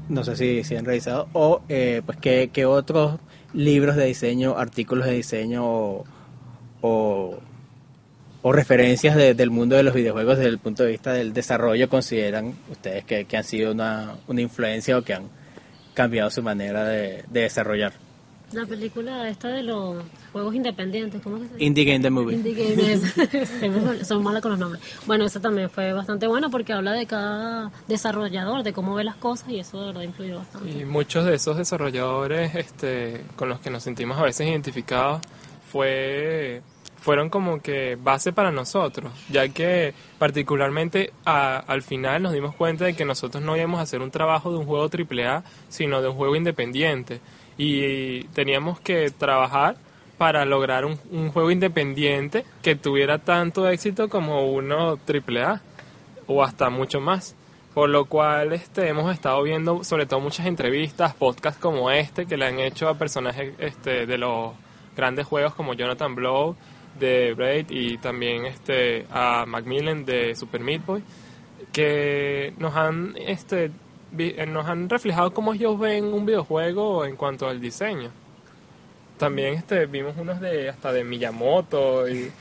no 0.09 0.23
sé 0.23 0.35
si, 0.35 0.63
si 0.63 0.75
han 0.75 0.85
revisado, 0.85 1.27
o 1.33 1.61
eh, 1.69 2.01
pues 2.05 2.17
qué, 2.17 2.49
qué 2.51 2.65
otros 2.65 3.19
libros 3.53 3.95
de 3.95 4.05
diseño, 4.05 4.57
artículos 4.57 5.05
de 5.05 5.11
diseño 5.13 5.63
o, 5.63 6.05
o, 6.81 7.37
o 8.41 8.51
referencias 8.53 9.15
de- 9.15 9.33
del 9.33 9.49
mundo 9.49 9.75
de 9.75 9.83
los 9.83 9.93
videojuegos 9.93 10.37
desde 10.37 10.49
el 10.49 10.59
punto 10.59 10.83
de 10.83 10.91
vista 10.91 11.11
del 11.13 11.33
desarrollo 11.33 11.89
consideran 11.89 12.53
ustedes 12.71 13.03
que, 13.05 13.25
que 13.25 13.37
han 13.37 13.43
sido 13.43 13.71
una, 13.71 14.15
una 14.27 14.41
influencia 14.41 14.97
o 14.97 15.01
que 15.03 15.13
han 15.13 15.23
cambiado 15.93 16.29
su 16.29 16.41
manera 16.41 16.85
de, 16.85 17.23
de 17.29 17.41
desarrollar. 17.41 17.91
La 18.53 18.65
película 18.65 19.29
esta 19.29 19.49
de 19.49 19.61
los 19.61 20.03
juegos 20.31 20.55
independientes, 20.55 21.21
¿cómo 21.21 21.35
que 21.35 21.43
se 21.43 21.49
llama? 21.49 21.63
Indie 21.63 21.85
Game 21.85 21.99
The 21.99 22.09
Movie. 22.09 22.35
Indie 22.37 22.53
Game 22.75 22.93
es- 22.93 23.01
Siempre 23.59 24.03
soy 24.03 24.23
mala 24.23 24.41
con 24.41 24.49
los 24.51 24.59
nombres. 24.59 24.81
Bueno, 25.05 25.25
esa 25.25 25.39
también 25.39 25.69
fue 25.69 25.93
bastante 25.93 26.25
buena 26.25 26.49
porque 26.49 26.73
habla 26.73 26.93
de 26.93 27.05
cada 27.05 27.71
desarrollador, 27.87 28.63
de 28.63 28.73
cómo 28.73 28.95
ve 28.95 29.03
las 29.03 29.17
cosas 29.17 29.49
y 29.49 29.59
eso 29.59 29.79
de 29.81 29.87
verdad 29.87 30.01
influyó 30.01 30.37
bastante. 30.37 30.71
Y 30.71 30.83
muchos 30.85 31.25
de 31.25 31.35
esos 31.35 31.57
desarrolladores 31.57 32.55
este, 32.55 33.21
con 33.35 33.49
los 33.49 33.59
que 33.59 33.69
nos 33.69 33.83
sentimos 33.83 34.17
a 34.17 34.23
veces 34.23 34.47
identificados 34.47 35.21
fue, 35.71 36.61
fueron 37.01 37.29
como 37.29 37.61
que 37.61 37.97
base 38.01 38.33
para 38.33 38.51
nosotros, 38.51 39.11
ya 39.29 39.47
que 39.49 39.93
particularmente 40.17 41.11
a- 41.25 41.57
al 41.57 41.81
final 41.81 42.21
nos 42.23 42.33
dimos 42.33 42.55
cuenta 42.55 42.85
de 42.85 42.95
que 42.95 43.05
nosotros 43.05 43.43
no 43.43 43.55
íbamos 43.57 43.79
a 43.79 43.83
hacer 43.83 44.01
un 44.01 44.11
trabajo 44.11 44.51
de 44.51 44.57
un 44.57 44.65
juego 44.65 44.89
AAA, 44.89 45.43
sino 45.69 46.01
de 46.01 46.07
un 46.09 46.15
juego 46.15 46.35
independiente. 46.35 47.19
Y 47.57 48.23
teníamos 48.29 48.79
que 48.79 49.09
trabajar 49.11 49.75
para 50.17 50.45
lograr 50.45 50.85
un, 50.85 50.99
un 51.11 51.31
juego 51.31 51.51
independiente 51.51 52.45
que 52.61 52.75
tuviera 52.75 53.19
tanto 53.19 53.67
éxito 53.69 54.09
como 54.09 54.51
uno 54.51 54.97
AAA 55.07 55.61
o 56.27 56.43
hasta 56.43 56.69
mucho 56.69 56.99
más. 57.01 57.35
Por 57.73 57.89
lo 57.89 58.05
cual 58.05 58.51
este, 58.53 58.87
hemos 58.89 59.13
estado 59.13 59.41
viendo 59.43 59.83
sobre 59.83 60.05
todo 60.05 60.19
muchas 60.19 60.47
entrevistas, 60.47 61.13
podcasts 61.13 61.61
como 61.61 61.91
este, 61.91 62.25
que 62.25 62.35
le 62.35 62.45
han 62.47 62.59
hecho 62.59 62.89
a 62.89 62.95
personajes 62.97 63.53
este, 63.59 64.05
de 64.05 64.17
los 64.17 64.51
grandes 64.97 65.25
juegos 65.27 65.53
como 65.55 65.73
Jonathan 65.73 66.15
Blow 66.15 66.55
de 66.97 67.33
Braid 67.33 67.67
y 67.69 67.97
también 67.97 68.45
este, 68.45 69.05
a 69.11 69.45
Macmillan 69.45 70.05
de 70.05 70.35
Super 70.35 70.61
Meat 70.61 70.85
Boy, 70.85 71.03
que 71.71 72.53
nos 72.57 72.75
han, 72.75 73.15
este, 73.17 73.71
eh, 74.17 74.45
nos 74.45 74.67
han 74.67 74.89
reflejado 74.89 75.33
cómo 75.33 75.53
ellos 75.53 75.79
ven 75.79 76.05
un 76.05 76.25
videojuego 76.25 77.05
en 77.05 77.15
cuanto 77.15 77.47
al 77.47 77.59
diseño. 77.59 78.11
También 79.17 79.55
este, 79.55 79.85
vimos 79.85 80.15
unos 80.17 80.39
de 80.39 80.69
hasta 80.69 80.93
de 80.93 81.03
Miyamoto 81.03 82.07
y 82.09 82.31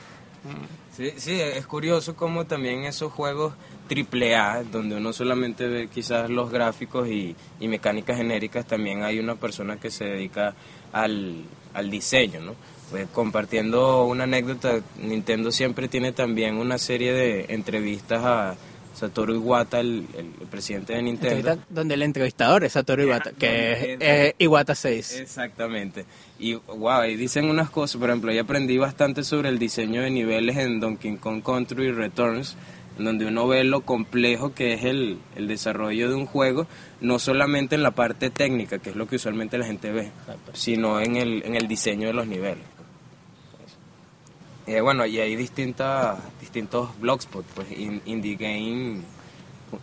Sí, 0.95 1.13
sí, 1.15 1.39
es 1.39 1.65
curioso 1.65 2.15
como 2.15 2.45
también 2.45 2.83
esos 2.83 3.13
juegos 3.13 3.53
triple 3.87 4.35
A, 4.35 4.63
donde 4.63 4.97
uno 4.97 5.13
solamente 5.13 5.67
ve 5.67 5.87
quizás 5.87 6.29
los 6.29 6.51
gráficos 6.51 7.07
y, 7.07 7.35
y 7.59 7.67
mecánicas 7.69 8.17
genéricas, 8.17 8.65
también 8.65 9.03
hay 9.03 9.17
una 9.19 9.35
persona 9.35 9.77
que 9.79 9.91
se 9.91 10.03
dedica 10.03 10.53
al, 10.91 11.43
al 11.73 11.89
diseño, 11.89 12.41
¿no? 12.41 12.55
Pues 12.89 13.07
compartiendo 13.13 14.05
una 14.05 14.23
anécdota, 14.23 14.79
Nintendo 14.97 15.51
siempre 15.51 15.87
tiene 15.87 16.11
también 16.11 16.57
una 16.57 16.77
serie 16.77 17.13
de 17.13 17.45
entrevistas 17.49 18.23
a 18.23 18.55
Satoru 18.99 19.33
Iwata, 19.35 19.79
el, 19.79 20.05
el 20.17 20.47
presidente 20.47 20.93
de 20.93 21.01
Nintendo. 21.01 21.57
Donde 21.69 21.93
el 21.93 22.01
entrevistador 22.01 22.65
es 22.65 22.73
Satoru 22.73 23.03
Iwata, 23.03 23.31
que 23.31 23.97
es, 23.99 24.35
Iwata 24.39 24.75
6. 24.75 25.21
Exactamente. 25.21 26.05
Y 26.37 26.55
wow, 26.55 27.05
y 27.05 27.15
dicen 27.15 27.49
unas 27.49 27.69
cosas, 27.69 27.99
por 27.99 28.09
ejemplo, 28.09 28.31
yo 28.31 28.41
aprendí 28.41 28.77
bastante 28.77 29.23
sobre 29.23 29.49
el 29.49 29.57
diseño 29.57 30.01
de 30.01 30.09
niveles 30.09 30.57
en 30.57 30.79
Donkey 30.79 31.15
Kong 31.17 31.41
Country 31.41 31.91
Returns, 31.91 32.57
donde 32.97 33.25
uno 33.25 33.47
ve 33.47 33.63
lo 33.63 33.81
complejo 33.81 34.53
que 34.53 34.73
es 34.73 34.83
el, 34.83 35.19
el 35.35 35.47
desarrollo 35.47 36.09
de 36.09 36.15
un 36.15 36.25
juego, 36.25 36.67
no 36.99 37.19
solamente 37.19 37.75
en 37.75 37.83
la 37.83 37.91
parte 37.91 38.29
técnica, 38.29 38.79
que 38.79 38.89
es 38.89 38.95
lo 38.97 39.07
que 39.07 39.15
usualmente 39.15 39.57
la 39.57 39.65
gente 39.65 39.91
ve, 39.91 40.11
sino 40.53 40.99
en 40.99 41.15
el, 41.15 41.43
en 41.45 41.55
el 41.55 41.67
diseño 41.67 42.07
de 42.07 42.13
los 42.13 42.27
niveles. 42.27 42.63
Eh, 44.69 44.81
bueno, 44.81 45.05
y 45.05 45.19
hay 45.19 45.35
distintas, 45.35 46.19
distintos 46.39 46.89
blogspot, 46.99 47.43
pues 47.55 47.71
in- 47.71 48.01
indie 48.05 48.35
game, 48.35 49.01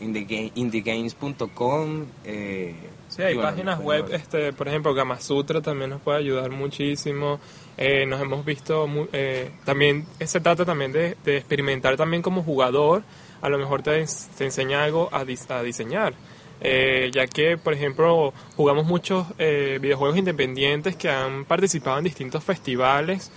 indie- 0.00 0.52
indiegames.com. 0.54 2.04
Eh, 2.24 2.74
Sí, 3.08 3.22
hay 3.22 3.34
bueno, 3.34 3.50
páginas 3.50 3.76
pues, 3.80 4.02
web, 4.02 4.14
este, 4.14 4.52
por 4.52 4.66
ejemplo, 4.68 4.92
Gamasutra 4.92 5.60
también 5.62 5.90
nos 5.90 6.00
puede 6.00 6.18
ayudar 6.18 6.50
muchísimo. 6.50 7.38
Eh, 7.76 8.04
nos 8.06 8.20
hemos 8.20 8.44
visto, 8.44 8.88
eh, 9.12 9.52
también 9.64 10.06
se 10.24 10.40
trata 10.40 10.64
también 10.64 10.90
de, 10.92 11.16
de 11.24 11.36
experimentar 11.36 11.96
también 11.96 12.20
como 12.22 12.42
jugador. 12.42 13.02
A 13.42 13.48
lo 13.48 13.58
mejor 13.58 13.82
te 13.82 14.04
enseña 14.40 14.82
algo 14.84 15.08
a, 15.12 15.24
dis- 15.24 15.48
a 15.50 15.62
diseñar. 15.62 16.14
Eh, 16.60 17.10
ya 17.14 17.26
que, 17.26 17.56
por 17.58 17.74
ejemplo, 17.74 18.32
jugamos 18.56 18.86
muchos 18.86 19.26
eh, 19.38 19.78
videojuegos 19.80 20.16
independientes 20.18 20.96
que 20.96 21.08
han 21.10 21.44
participado 21.44 21.98
en 21.98 22.04
distintos 22.04 22.42
festivales, 22.42 23.30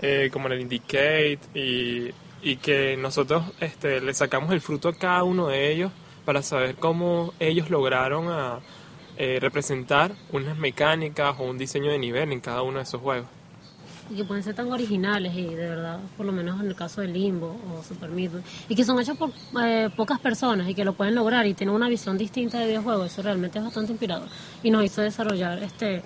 eh, 0.00 0.30
como 0.32 0.46
en 0.46 0.52
el 0.52 0.60
Indicate, 0.60 1.40
y, 1.54 2.10
y 2.42 2.56
que 2.56 2.96
nosotros 2.96 3.44
este, 3.60 4.00
le 4.00 4.14
sacamos 4.14 4.52
el 4.52 4.60
fruto 4.60 4.88
a 4.88 4.94
cada 4.94 5.22
uno 5.24 5.48
de 5.48 5.72
ellos 5.72 5.92
para 6.24 6.42
saber 6.42 6.74
cómo 6.76 7.32
ellos 7.38 7.70
lograron 7.70 8.28
a, 8.28 8.60
eh, 9.18 9.38
representar 9.40 10.12
unas 10.30 10.58
mecánicas 10.58 11.36
o 11.38 11.44
un 11.44 11.56
diseño 11.56 11.90
de 11.90 11.98
nivel 11.98 12.32
en 12.32 12.40
cada 12.40 12.60
uno 12.60 12.76
de 12.76 12.82
esos 12.82 13.00
juegos. 13.00 13.26
Y 14.10 14.16
que 14.16 14.24
pueden 14.24 14.44
ser 14.44 14.54
tan 14.54 14.70
originales 14.70 15.34
y 15.34 15.46
de 15.54 15.70
verdad, 15.70 16.00
por 16.18 16.26
lo 16.26 16.32
menos 16.32 16.60
en 16.60 16.66
el 16.66 16.76
caso 16.76 17.00
de 17.00 17.08
Limbo 17.08 17.56
o 17.72 17.82
Super 17.82 18.10
Meat 18.10 18.32
y 18.68 18.74
que 18.74 18.84
son 18.84 19.00
hechos 19.00 19.16
por 19.16 19.30
eh, 19.64 19.88
pocas 19.96 20.20
personas 20.20 20.68
y 20.68 20.74
que 20.74 20.84
lo 20.84 20.92
pueden 20.92 21.14
lograr 21.14 21.46
y 21.46 21.54
tienen 21.54 21.74
una 21.74 21.88
visión 21.88 22.18
distinta 22.18 22.58
de 22.58 22.66
videojuegos, 22.66 23.10
eso 23.10 23.22
realmente 23.22 23.58
es 23.58 23.64
bastante 23.64 23.92
inspirador. 23.92 24.28
Y 24.62 24.70
nos 24.70 24.84
hizo 24.84 25.00
desarrollar, 25.00 25.62
este 25.62 26.02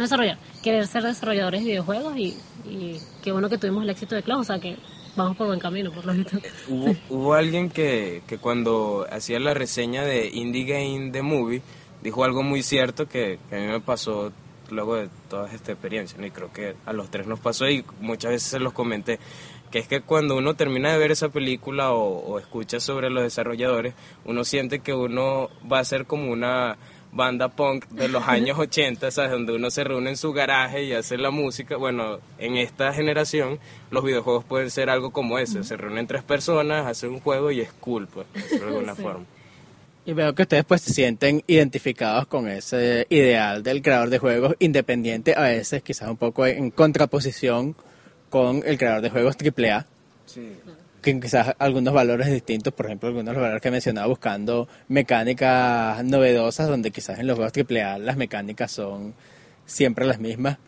no 0.00 0.04
desarrollar, 0.04 0.38
querer 0.62 0.86
ser 0.86 1.02
desarrolladores 1.02 1.60
de 1.60 1.66
videojuegos 1.66 2.16
y, 2.16 2.34
y 2.64 2.98
qué 3.22 3.32
bueno 3.32 3.50
que 3.50 3.58
tuvimos 3.58 3.84
el 3.84 3.90
éxito 3.90 4.14
de 4.14 4.22
Cloud, 4.22 4.40
o 4.40 4.44
sea 4.44 4.58
que 4.58 4.78
vamos 5.14 5.36
por 5.36 5.46
buen 5.46 5.60
camino, 5.60 5.92
por 5.92 6.06
lo 6.06 6.14
visto. 6.14 6.38
Hubo, 6.68 6.96
hubo 7.10 7.34
alguien 7.34 7.68
que, 7.68 8.22
que 8.26 8.38
cuando 8.38 9.06
hacía 9.12 9.38
la 9.38 9.52
reseña 9.52 10.02
de 10.02 10.28
Indie 10.28 10.64
Game 10.64 11.10
The 11.10 11.20
Movie 11.20 11.60
dijo 12.02 12.24
algo 12.24 12.42
muy 12.42 12.62
cierto 12.62 13.06
que, 13.06 13.38
que 13.50 13.56
a 13.56 13.58
mí 13.58 13.66
me 13.66 13.80
pasó 13.80 14.32
luego 14.70 14.96
de 14.96 15.10
toda 15.28 15.52
esta 15.52 15.72
experiencia, 15.72 16.16
¿no? 16.18 16.26
y 16.26 16.30
creo 16.30 16.50
que 16.50 16.76
a 16.86 16.94
los 16.94 17.10
tres 17.10 17.26
nos 17.26 17.38
pasó 17.38 17.68
y 17.68 17.84
muchas 18.00 18.30
veces 18.30 18.48
se 18.48 18.58
los 18.58 18.72
comenté, 18.72 19.18
que 19.70 19.80
es 19.80 19.86
que 19.86 20.00
cuando 20.00 20.34
uno 20.34 20.54
termina 20.54 20.92
de 20.92 20.98
ver 20.98 21.10
esa 21.10 21.28
película 21.28 21.92
o, 21.92 22.20
o 22.20 22.38
escucha 22.38 22.80
sobre 22.80 23.10
los 23.10 23.22
desarrolladores, 23.22 23.92
uno 24.24 24.44
siente 24.44 24.78
que 24.80 24.94
uno 24.94 25.50
va 25.70 25.80
a 25.80 25.84
ser 25.84 26.06
como 26.06 26.32
una 26.32 26.78
banda 27.12 27.48
punk 27.48 27.86
de 27.88 28.08
los 28.08 28.26
años 28.28 28.58
80, 28.58 29.10
¿sabes? 29.10 29.30
Donde 29.32 29.52
uno 29.54 29.70
se 29.70 29.82
reúne 29.84 30.10
en 30.10 30.16
su 30.16 30.32
garaje 30.32 30.84
y 30.84 30.92
hace 30.92 31.18
la 31.18 31.30
música. 31.30 31.76
Bueno, 31.76 32.18
en 32.38 32.56
esta 32.56 32.92
generación 32.92 33.58
los 33.90 34.04
videojuegos 34.04 34.44
pueden 34.44 34.70
ser 34.70 34.90
algo 34.90 35.10
como 35.10 35.38
ese. 35.38 35.64
Se 35.64 35.76
reúnen 35.76 36.06
tres 36.06 36.22
personas, 36.22 36.86
hacen 36.86 37.10
un 37.10 37.20
juego 37.20 37.50
y 37.50 37.60
es 37.60 37.72
cool, 37.80 38.06
pues, 38.06 38.26
de 38.32 38.64
alguna 38.66 38.94
Sí. 38.94 39.02
forma. 39.02 39.24
Y 40.06 40.12
veo 40.14 40.34
que 40.34 40.42
ustedes 40.42 40.64
pues 40.64 40.80
se 40.80 40.94
sienten 40.94 41.42
identificados 41.46 42.26
con 42.26 42.48
ese 42.48 43.06
ideal 43.10 43.62
del 43.62 43.82
creador 43.82 44.08
de 44.08 44.18
juegos 44.18 44.54
independiente, 44.58 45.34
a 45.36 45.42
veces 45.42 45.82
quizás 45.82 46.08
un 46.08 46.16
poco 46.16 46.46
en 46.46 46.70
contraposición 46.70 47.76
con 48.30 48.62
el 48.64 48.78
creador 48.78 49.02
de 49.02 49.10
juegos 49.10 49.36
AAA. 49.36 49.84
Sí. 50.26 50.52
Que 51.00 51.18
quizás 51.20 51.54
algunos 51.58 51.94
valores 51.94 52.30
distintos, 52.30 52.72
por 52.72 52.86
ejemplo, 52.86 53.08
algunos 53.08 53.26
de 53.26 53.32
los 53.32 53.42
valores 53.42 53.62
que 53.62 53.70
mencionaba 53.70 54.06
buscando 54.06 54.68
mecánicas 54.88 56.04
novedosas, 56.04 56.68
donde 56.68 56.90
quizás 56.90 57.18
en 57.18 57.26
los 57.26 57.36
juegos 57.36 57.52
AAA 57.56 57.98
las 57.98 58.16
mecánicas 58.16 58.70
son 58.70 59.14
siempre 59.66 60.06
las 60.06 60.18
mismas. 60.18 60.58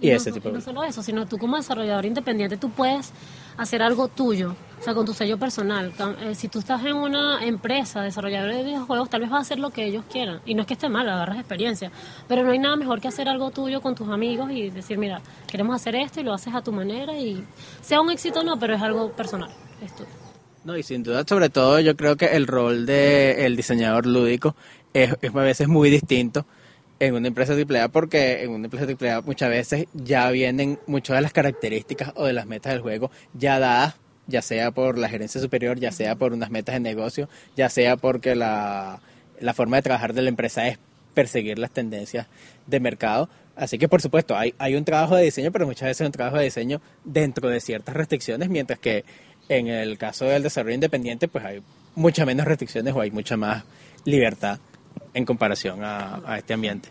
Y, 0.00 0.10
ese 0.10 0.30
no, 0.30 0.34
tipo 0.34 0.48
y 0.48 0.52
de 0.52 0.58
no 0.58 0.64
solo 0.64 0.84
eso, 0.84 1.02
sino 1.02 1.26
tú 1.26 1.38
como 1.38 1.56
desarrollador 1.56 2.04
independiente, 2.04 2.56
tú 2.56 2.70
puedes 2.70 3.12
hacer 3.56 3.82
algo 3.82 4.08
tuyo, 4.08 4.54
o 4.80 4.82
sea, 4.82 4.94
con 4.94 5.06
tu 5.06 5.14
sello 5.14 5.38
personal. 5.38 5.92
Eh, 6.20 6.34
si 6.34 6.48
tú 6.48 6.58
estás 6.58 6.84
en 6.84 6.94
una 6.96 7.44
empresa 7.44 8.02
desarrolladora 8.02 8.56
de 8.56 8.64
videojuegos, 8.64 9.08
tal 9.08 9.20
vez 9.20 9.30
vas 9.30 9.38
a 9.38 9.42
hacer 9.42 9.58
lo 9.58 9.70
que 9.70 9.84
ellos 9.86 10.04
quieran. 10.10 10.40
Y 10.44 10.54
no 10.54 10.62
es 10.62 10.66
que 10.66 10.74
esté 10.74 10.88
mal, 10.88 11.08
agarras 11.08 11.38
experiencia. 11.38 11.90
Pero 12.28 12.44
no 12.44 12.50
hay 12.50 12.58
nada 12.58 12.76
mejor 12.76 13.00
que 13.00 13.08
hacer 13.08 13.28
algo 13.28 13.50
tuyo 13.50 13.80
con 13.80 13.94
tus 13.94 14.08
amigos 14.08 14.50
y 14.50 14.70
decir, 14.70 14.98
mira, 14.98 15.20
queremos 15.46 15.74
hacer 15.74 15.94
esto 15.94 16.20
y 16.20 16.24
lo 16.24 16.32
haces 16.32 16.54
a 16.54 16.62
tu 16.62 16.72
manera 16.72 17.18
y 17.18 17.44
sea 17.82 18.00
un 18.00 18.10
éxito 18.10 18.40
o 18.40 18.44
no, 18.44 18.58
pero 18.58 18.74
es 18.74 18.82
algo 18.82 19.10
personal, 19.12 19.50
es 19.82 19.94
tuyo. 19.94 20.10
No, 20.64 20.76
y 20.76 20.82
sin 20.82 21.02
duda, 21.02 21.24
sobre 21.26 21.50
todo, 21.50 21.78
yo 21.80 21.94
creo 21.94 22.16
que 22.16 22.26
el 22.26 22.46
rol 22.46 22.86
del 22.86 23.38
el 23.38 23.56
diseñador 23.56 24.06
lúdico 24.06 24.56
es 24.94 25.12
a 25.12 25.40
veces 25.40 25.68
muy 25.68 25.90
distinto 25.90 26.46
en 27.06 27.14
una 27.14 27.28
empresa 27.28 27.54
AAA 27.54 27.88
porque 27.88 28.42
en 28.42 28.50
una 28.50 28.66
empresa 28.66 28.86
AAA 28.86 29.20
muchas 29.22 29.50
veces 29.50 29.86
ya 29.92 30.30
vienen 30.30 30.78
muchas 30.86 31.16
de 31.16 31.22
las 31.22 31.32
características 31.32 32.12
o 32.16 32.24
de 32.26 32.32
las 32.32 32.46
metas 32.46 32.72
del 32.72 32.82
juego 32.82 33.10
ya 33.32 33.58
dadas, 33.58 33.96
ya 34.26 34.42
sea 34.42 34.70
por 34.70 34.98
la 34.98 35.08
gerencia 35.08 35.40
superior, 35.40 35.78
ya 35.78 35.92
sea 35.92 36.16
por 36.16 36.32
unas 36.32 36.50
metas 36.50 36.74
de 36.74 36.80
negocio, 36.80 37.28
ya 37.56 37.68
sea 37.68 37.96
porque 37.96 38.34
la, 38.34 39.00
la 39.40 39.54
forma 39.54 39.76
de 39.76 39.82
trabajar 39.82 40.14
de 40.14 40.22
la 40.22 40.28
empresa 40.28 40.66
es 40.66 40.78
perseguir 41.14 41.58
las 41.58 41.70
tendencias 41.70 42.26
de 42.66 42.80
mercado. 42.80 43.28
Así 43.56 43.78
que, 43.78 43.88
por 43.88 44.02
supuesto, 44.02 44.36
hay, 44.36 44.52
hay 44.58 44.74
un 44.74 44.84
trabajo 44.84 45.14
de 45.14 45.22
diseño, 45.22 45.52
pero 45.52 45.66
muchas 45.66 45.86
veces 45.86 46.00
es 46.00 46.06
un 46.06 46.12
trabajo 46.12 46.38
de 46.38 46.44
diseño 46.44 46.80
dentro 47.04 47.48
de 47.48 47.60
ciertas 47.60 47.94
restricciones, 47.94 48.48
mientras 48.48 48.80
que 48.80 49.04
en 49.48 49.68
el 49.68 49.96
caso 49.96 50.24
del 50.24 50.42
desarrollo 50.42 50.74
independiente, 50.74 51.28
pues 51.28 51.44
hay 51.44 51.62
muchas 51.94 52.26
menos 52.26 52.46
restricciones 52.46 52.94
o 52.94 53.00
hay 53.00 53.12
mucha 53.12 53.36
más 53.36 53.64
libertad 54.04 54.58
en 55.12 55.24
comparación 55.24 55.84
a, 55.84 56.20
a 56.26 56.38
este 56.38 56.54
ambiente. 56.54 56.90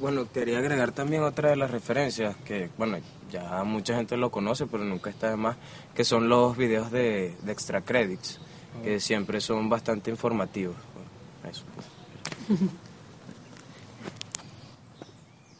Bueno, 0.00 0.26
quería 0.32 0.58
agregar 0.58 0.92
también 0.92 1.22
otra 1.22 1.50
de 1.50 1.56
las 1.56 1.70
referencias 1.70 2.34
que, 2.44 2.70
bueno, 2.78 2.96
ya 3.30 3.62
mucha 3.64 3.94
gente 3.96 4.16
lo 4.16 4.30
conoce, 4.30 4.66
pero 4.66 4.82
nunca 4.82 5.10
está 5.10 5.30
de 5.30 5.36
más, 5.36 5.56
que 5.94 6.04
son 6.04 6.28
los 6.28 6.56
videos 6.56 6.90
de, 6.90 7.34
de 7.42 7.52
extra 7.52 7.82
credits, 7.82 8.40
que 8.82 8.98
siempre 8.98 9.40
son 9.40 9.68
bastante 9.68 10.10
informativos. 10.10 10.76
Bueno, 10.94 11.50
eso, 11.52 11.64
pues. 11.74 11.86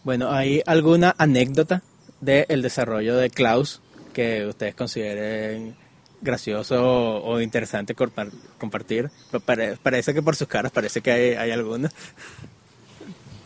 Bueno, 0.04 0.32
¿hay 0.32 0.62
alguna 0.66 1.14
anécdota 1.18 1.82
del 2.20 2.62
desarrollo 2.62 3.16
de 3.16 3.28
Klaus 3.30 3.82
que 4.14 4.46
ustedes 4.46 4.74
consideren 4.74 5.76
gracioso 6.24 6.82
o, 6.82 7.34
o 7.34 7.40
interesante 7.40 7.94
compartir? 7.94 9.10
Pare- 9.44 9.76
parece 9.80 10.12
que 10.12 10.22
por 10.22 10.34
sus 10.34 10.48
caras 10.48 10.72
parece 10.72 11.00
que 11.00 11.12
hay, 11.12 11.30
hay 11.34 11.50
alguna. 11.52 11.90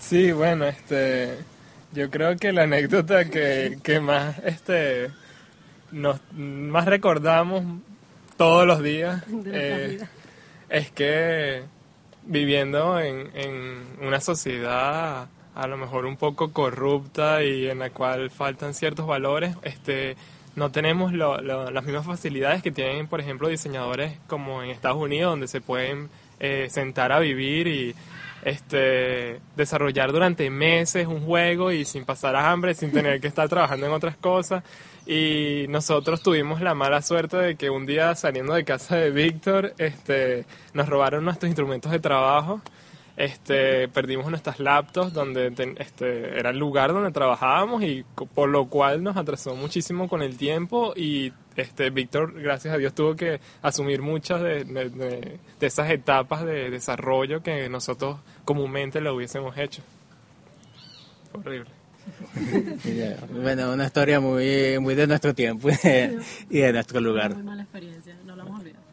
Sí, 0.00 0.32
bueno, 0.32 0.64
este, 0.66 1.36
yo 1.92 2.08
creo 2.10 2.36
que 2.36 2.52
la 2.52 2.62
anécdota 2.62 3.26
que, 3.26 3.78
que 3.82 4.00
más, 4.00 4.38
este, 4.44 5.10
nos 5.90 6.20
más 6.32 6.86
recordamos 6.86 7.64
todos 8.36 8.66
los 8.66 8.82
días 8.82 9.22
eh, 9.46 9.98
es 10.70 10.90
que 10.92 11.62
viviendo 12.24 13.00
en, 13.00 13.30
en 13.34 14.06
una 14.06 14.20
sociedad 14.20 15.28
a 15.54 15.66
lo 15.66 15.76
mejor 15.76 16.06
un 16.06 16.16
poco 16.16 16.52
corrupta 16.52 17.42
y 17.42 17.68
en 17.68 17.80
la 17.80 17.90
cual 17.90 18.30
faltan 18.30 18.74
ciertos 18.74 19.06
valores, 19.06 19.56
este, 19.62 20.16
no 20.58 20.70
tenemos 20.70 21.12
lo- 21.12 21.40
lo- 21.40 21.70
las 21.70 21.84
mismas 21.84 22.04
facilidades 22.04 22.62
que 22.62 22.70
tienen, 22.70 23.06
por 23.08 23.20
ejemplo, 23.20 23.48
diseñadores 23.48 24.12
como 24.26 24.62
en 24.62 24.70
Estados 24.70 24.98
Unidos, 24.98 25.32
donde 25.32 25.48
se 25.48 25.60
pueden 25.60 26.10
eh, 26.40 26.68
sentar 26.70 27.10
a 27.12 27.18
vivir 27.20 27.66
y 27.66 27.94
este, 28.44 29.40
desarrollar 29.56 30.12
durante 30.12 30.48
meses 30.50 31.06
un 31.06 31.24
juego 31.24 31.72
y 31.72 31.84
sin 31.84 32.04
pasar 32.04 32.36
hambre, 32.36 32.74
sin 32.74 32.92
tener 32.92 33.20
que 33.20 33.26
estar 33.26 33.48
trabajando 33.48 33.86
en 33.86 33.92
otras 33.92 34.16
cosas. 34.16 34.62
Y 35.06 35.66
nosotros 35.68 36.22
tuvimos 36.22 36.60
la 36.60 36.74
mala 36.74 37.02
suerte 37.02 37.36
de 37.38 37.56
que 37.56 37.70
un 37.70 37.86
día 37.86 38.14
saliendo 38.14 38.54
de 38.54 38.64
casa 38.64 38.96
de 38.96 39.10
Víctor, 39.10 39.74
este, 39.78 40.44
nos 40.74 40.88
robaron 40.88 41.24
nuestros 41.24 41.48
instrumentos 41.48 41.90
de 41.90 41.98
trabajo. 41.98 42.60
Este, 43.20 43.88
perdimos 43.88 44.30
nuestras 44.30 44.60
laptops 44.60 45.12
donde 45.12 45.50
ten- 45.50 45.74
este, 45.80 46.38
era 46.38 46.50
el 46.50 46.58
lugar 46.58 46.92
donde 46.92 47.10
trabajábamos 47.10 47.82
y 47.82 48.04
por 48.32 48.48
lo 48.48 48.66
cual 48.68 49.02
nos 49.02 49.16
atrasó 49.16 49.56
muchísimo 49.56 50.08
con 50.08 50.22
el 50.22 50.36
tiempo 50.36 50.92
y 50.94 51.32
este 51.56 51.90
Víctor 51.90 52.40
gracias 52.40 52.72
a 52.74 52.78
Dios 52.78 52.94
tuvo 52.94 53.16
que 53.16 53.40
asumir 53.60 54.02
muchas 54.02 54.40
de, 54.40 54.62
de- 54.64 54.90
de- 54.90 55.38
de 55.58 55.66
esas 55.66 55.90
etapas 55.90 56.44
de 56.44 56.70
desarrollo 56.70 57.42
que 57.42 57.68
nosotros 57.68 58.20
comúnmente 58.44 59.00
lo 59.00 59.16
hubiésemos 59.16 59.58
hecho 59.58 59.82
horrible 61.32 61.70
Bueno, 63.42 63.72
una 63.72 63.86
historia 63.86 64.20
muy, 64.20 64.78
muy 64.78 64.94
de 64.94 65.08
nuestro 65.08 65.34
tiempo 65.34 65.68
y 65.70 66.58
de, 66.58 66.72
nuestro 66.72 67.00
lugar. 67.00 67.34
Muy 67.34 67.42
mala 67.42 67.62
experiencia, 67.64 68.16
no 68.24 68.34
lo 68.36 68.44
hemos 68.44 68.60
olvidado. 68.60 68.84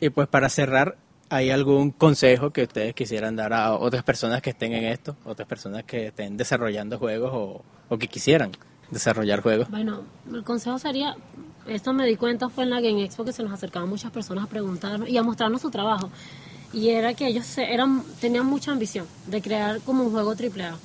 Y 0.00 0.08
pues 0.10 0.26
para 0.26 0.48
cerrar, 0.48 0.96
¿hay 1.34 1.50
algún 1.50 1.90
consejo 1.90 2.50
que 2.50 2.62
ustedes 2.62 2.94
quisieran 2.94 3.36
dar 3.36 3.52
a 3.52 3.74
otras 3.74 4.02
personas 4.02 4.40
que 4.42 4.50
estén 4.50 4.72
en 4.72 4.84
esto? 4.84 5.16
Otras 5.24 5.48
personas 5.48 5.84
que 5.84 6.08
estén 6.08 6.36
desarrollando 6.36 6.98
juegos 6.98 7.30
o, 7.90 7.96
que 7.98 8.08
quisieran 8.08 8.50
desarrollar 8.90 9.40
juegos. 9.42 9.70
Bueno, 9.70 10.02
el 10.32 10.42
consejo 10.44 10.78
sería, 10.78 11.16
esto 11.66 11.92
me 11.92 12.06
di 12.06 12.16
cuenta 12.16 12.48
fue 12.48 12.64
en 12.64 12.70
la 12.70 12.80
Game 12.80 13.02
Expo 13.04 13.24
que 13.24 13.32
se 13.32 13.42
nos 13.42 13.52
acercaban 13.52 13.88
muchas 13.88 14.10
personas 14.10 14.44
a 14.44 14.46
preguntarnos 14.48 15.08
y 15.08 15.16
a 15.16 15.22
mostrarnos 15.22 15.62
su 15.62 15.70
trabajo. 15.70 16.10
Y 16.72 16.88
era 16.90 17.14
que 17.14 17.26
ellos 17.28 17.46
se- 17.46 17.72
eran, 17.72 18.02
tenían 18.20 18.46
mucha 18.46 18.72
ambición 18.72 19.06
de 19.26 19.40
crear 19.40 19.80
como 19.82 20.02
un 20.04 20.10
juego 20.10 20.34
AAA. 20.34 20.76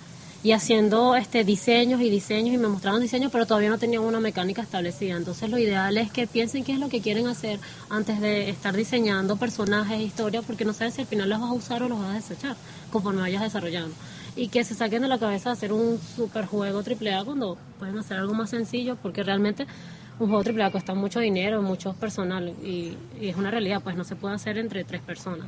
Y 0.42 0.54
haciendo 0.54 1.18
este 1.18 1.44
diseños 1.44 2.00
y 2.00 2.10
diseños 2.10 2.56
y 2.56 2.58
me 2.58 2.70
mostraron 2.70 3.02
diseños, 3.02 3.30
pero 3.30 3.46
todavía 3.46 3.70
no 3.70 3.78
tenían 3.78 4.04
una 4.04 4.22
mecánica 4.22 4.62
establecida. 4.62 5.18
Entonces 5.18 5.50
lo 5.50 5.58
ideal 5.58 5.98
es 5.98 6.12
que 6.12 6.28
piensen 6.28 6.64
qué 6.64 6.72
es 6.72 6.80
lo 6.80 6.88
que 6.88 7.02
quieren 7.02 7.28
hacer 7.28 7.60
antes 7.90 8.22
de 8.22 8.50
estar 8.50 8.74
diseñando 8.74 9.36
personajes, 9.36 10.00
historias, 10.00 10.46
porque 10.46 10.64
no 10.64 10.72
sabes 10.72 10.94
si 10.94 11.02
al 11.02 11.08
final 11.08 11.28
los 11.28 11.42
vas 11.42 11.50
a 11.50 11.54
usar 11.54 11.84
o 11.84 11.90
los 11.90 12.00
vas 12.00 12.12
a 12.12 12.14
desechar 12.14 12.56
conforme 12.90 13.20
vayas 13.20 13.42
desarrollando. 13.42 13.94
Y 14.38 14.48
que 14.48 14.64
se 14.64 14.76
saquen 14.76 15.02
de 15.02 15.10
la 15.10 15.20
cabeza 15.20 15.52
hacer 15.52 15.74
un 15.74 16.00
super 16.16 16.46
juego 16.46 16.80
AAA 16.80 17.26
cuando 17.26 17.58
pueden 17.78 17.98
hacer 17.98 18.18
algo 18.18 18.34
más 18.34 18.50
sencillo, 18.50 18.96
porque 18.96 19.24
realmente 19.24 19.68
un 20.20 20.30
juego 20.30 20.42
AAA 20.50 20.72
cuesta 20.72 20.94
mucho 20.94 21.20
dinero, 21.20 21.62
mucho 21.62 21.94
personal 21.96 22.54
y 22.64 22.96
es 23.20 23.36
una 23.36 23.52
realidad, 23.52 23.82
pues 23.84 23.98
no 23.98 24.06
se 24.06 24.16
puede 24.16 24.36
hacer 24.36 24.58
entre 24.58 24.86
tres 24.86 25.02
personas. 25.02 25.48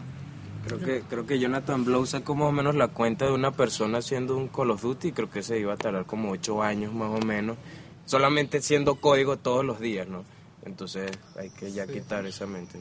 Creo 0.65 0.79
que, 0.79 1.01
creo 1.01 1.25
que 1.25 1.39
Jonathan 1.39 1.83
Blow 1.83 2.05
sacó 2.05 2.35
más 2.35 2.49
o 2.49 2.51
menos 2.51 2.75
la 2.75 2.87
cuenta 2.87 3.25
de 3.25 3.31
una 3.31 3.51
persona 3.51 3.97
haciendo 3.97 4.37
un 4.37 4.47
Call 4.47 4.71
of 4.71 4.81
Duty, 4.81 5.11
creo 5.11 5.29
que 5.29 5.41
se 5.41 5.59
iba 5.59 5.73
a 5.73 5.77
tardar 5.77 6.05
como 6.05 6.31
ocho 6.31 6.61
años 6.61 6.93
más 6.93 7.09
o 7.09 7.25
menos, 7.25 7.57
solamente 8.05 8.61
siendo 8.61 8.95
código 8.95 9.37
todos 9.37 9.65
los 9.65 9.79
días, 9.79 10.07
¿no? 10.07 10.23
Entonces 10.65 11.11
hay 11.35 11.49
que 11.49 11.71
ya 11.71 11.87
quitar 11.87 12.25
esa 12.25 12.45
mente. 12.45 12.79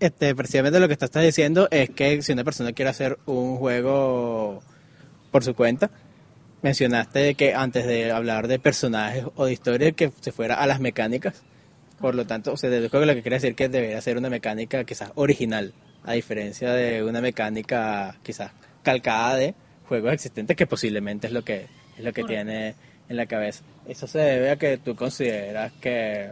Este, 0.00 0.34
precisamente 0.34 0.80
lo 0.80 0.88
que 0.88 0.96
tú 0.96 1.04
estás 1.04 1.22
diciendo 1.22 1.68
es 1.70 1.90
que 1.90 2.22
si 2.22 2.32
una 2.32 2.44
persona 2.44 2.72
quiere 2.72 2.90
hacer 2.90 3.18
un 3.26 3.58
juego 3.58 4.62
por 5.30 5.44
su 5.44 5.54
cuenta, 5.54 5.90
mencionaste 6.62 7.34
que 7.34 7.54
antes 7.54 7.86
de 7.86 8.10
hablar 8.10 8.48
de 8.48 8.58
personajes 8.58 9.24
o 9.36 9.44
de 9.44 9.52
historia 9.52 9.92
que 9.92 10.10
se 10.20 10.32
fuera 10.32 10.56
a 10.56 10.66
las 10.66 10.80
mecánicas. 10.80 11.42
Por 12.00 12.14
lo 12.14 12.26
tanto, 12.26 12.52
o 12.52 12.56
sea, 12.56 12.70
deduzco 12.70 13.00
que 13.00 13.06
lo 13.06 13.14
que 13.14 13.22
quiere 13.22 13.36
decir 13.36 13.54
que 13.54 13.68
debería 13.68 14.00
ser 14.00 14.16
una 14.16 14.30
mecánica 14.30 14.84
quizás 14.84 15.12
original, 15.16 15.74
a 16.04 16.12
diferencia 16.12 16.72
de 16.72 17.02
una 17.02 17.20
mecánica 17.20 18.16
quizás 18.22 18.52
calcada 18.82 19.36
de 19.36 19.54
juegos 19.88 20.12
existentes 20.12 20.56
que 20.56 20.66
posiblemente 20.66 21.26
es 21.26 21.32
lo 21.32 21.42
que 21.42 21.66
es 21.96 22.04
lo 22.04 22.12
que 22.12 22.22
Correcto. 22.22 22.26
tiene 22.26 22.74
en 23.08 23.16
la 23.16 23.26
cabeza. 23.26 23.64
Eso 23.86 24.06
se 24.06 24.18
debe 24.18 24.50
a 24.50 24.56
que 24.56 24.78
tú 24.78 24.94
consideras 24.94 25.72
que 25.80 26.30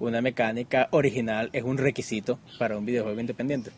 una 0.00 0.20
mecánica 0.20 0.88
original 0.90 1.50
es 1.52 1.62
un 1.62 1.78
requisito 1.78 2.38
para 2.58 2.76
un 2.76 2.84
videojuego 2.84 3.20
independiente. 3.20 3.70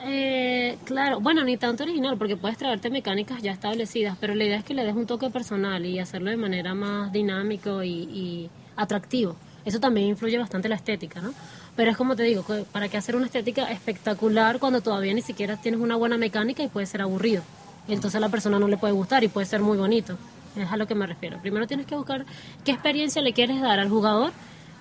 Eh, 0.00 0.78
claro, 0.84 1.20
bueno, 1.20 1.42
ni 1.42 1.56
tanto 1.56 1.82
original, 1.82 2.16
porque 2.16 2.36
puedes 2.36 2.56
traerte 2.56 2.88
mecánicas 2.88 3.42
ya 3.42 3.50
establecidas, 3.50 4.16
pero 4.20 4.34
la 4.34 4.44
idea 4.44 4.58
es 4.58 4.64
que 4.64 4.74
le 4.74 4.84
des 4.84 4.94
un 4.94 5.06
toque 5.06 5.28
personal 5.30 5.84
y 5.84 5.98
hacerlo 5.98 6.30
de 6.30 6.36
manera 6.36 6.72
más 6.74 7.10
dinámico 7.12 7.82
y, 7.82 7.90
y 7.90 8.50
atractivo. 8.76 9.34
Eso 9.64 9.80
también 9.80 10.06
influye 10.08 10.38
bastante 10.38 10.68
la 10.68 10.76
estética, 10.76 11.20
¿no? 11.20 11.34
Pero 11.78 11.92
es 11.92 11.96
como 11.96 12.16
te 12.16 12.24
digo, 12.24 12.44
¿para 12.72 12.88
qué 12.88 12.96
hacer 12.96 13.14
una 13.14 13.26
estética 13.26 13.70
espectacular 13.70 14.58
cuando 14.58 14.80
todavía 14.80 15.14
ni 15.14 15.22
siquiera 15.22 15.56
tienes 15.58 15.80
una 15.80 15.94
buena 15.94 16.18
mecánica 16.18 16.60
y 16.64 16.66
puede 16.66 16.86
ser 16.86 17.02
aburrido? 17.02 17.44
Entonces 17.86 18.16
a 18.16 18.20
la 18.20 18.28
persona 18.30 18.58
no 18.58 18.66
le 18.66 18.76
puede 18.76 18.92
gustar 18.92 19.22
y 19.22 19.28
puede 19.28 19.46
ser 19.46 19.60
muy 19.60 19.78
bonito. 19.78 20.18
Es 20.56 20.72
a 20.72 20.76
lo 20.76 20.88
que 20.88 20.96
me 20.96 21.06
refiero. 21.06 21.40
Primero 21.40 21.68
tienes 21.68 21.86
que 21.86 21.94
buscar 21.94 22.26
qué 22.64 22.72
experiencia 22.72 23.22
le 23.22 23.32
quieres 23.32 23.60
dar 23.60 23.78
al 23.78 23.88
jugador 23.88 24.32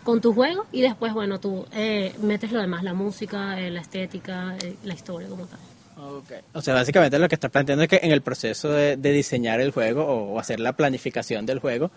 con 0.03 0.21
tu 0.21 0.33
juego 0.33 0.65
y 0.71 0.81
después, 0.81 1.13
bueno, 1.13 1.39
tú 1.39 1.67
eh, 1.71 2.15
metes 2.23 2.51
lo 2.51 2.59
demás, 2.59 2.81
la 2.81 2.95
música, 2.95 3.61
eh, 3.61 3.69
la 3.69 3.81
estética, 3.81 4.57
eh, 4.63 4.77
la 4.83 4.95
historia 4.95 5.27
como 5.27 5.45
tal. 5.45 5.59
O 6.53 6.61
sea, 6.63 6.73
básicamente 6.73 7.19
lo 7.19 7.29
que 7.29 7.35
estás 7.35 7.51
planteando 7.51 7.83
es 7.83 7.89
que 7.89 7.99
en 8.01 8.11
el 8.11 8.23
proceso 8.23 8.71
de, 8.71 8.97
diseñar 8.97 9.61
el 9.61 9.69
juego 9.69 10.03
o 10.03 10.39
hacer 10.39 10.59
la 10.59 10.73
planificación 10.73 11.45
del 11.45 11.59
juego, 11.59 11.91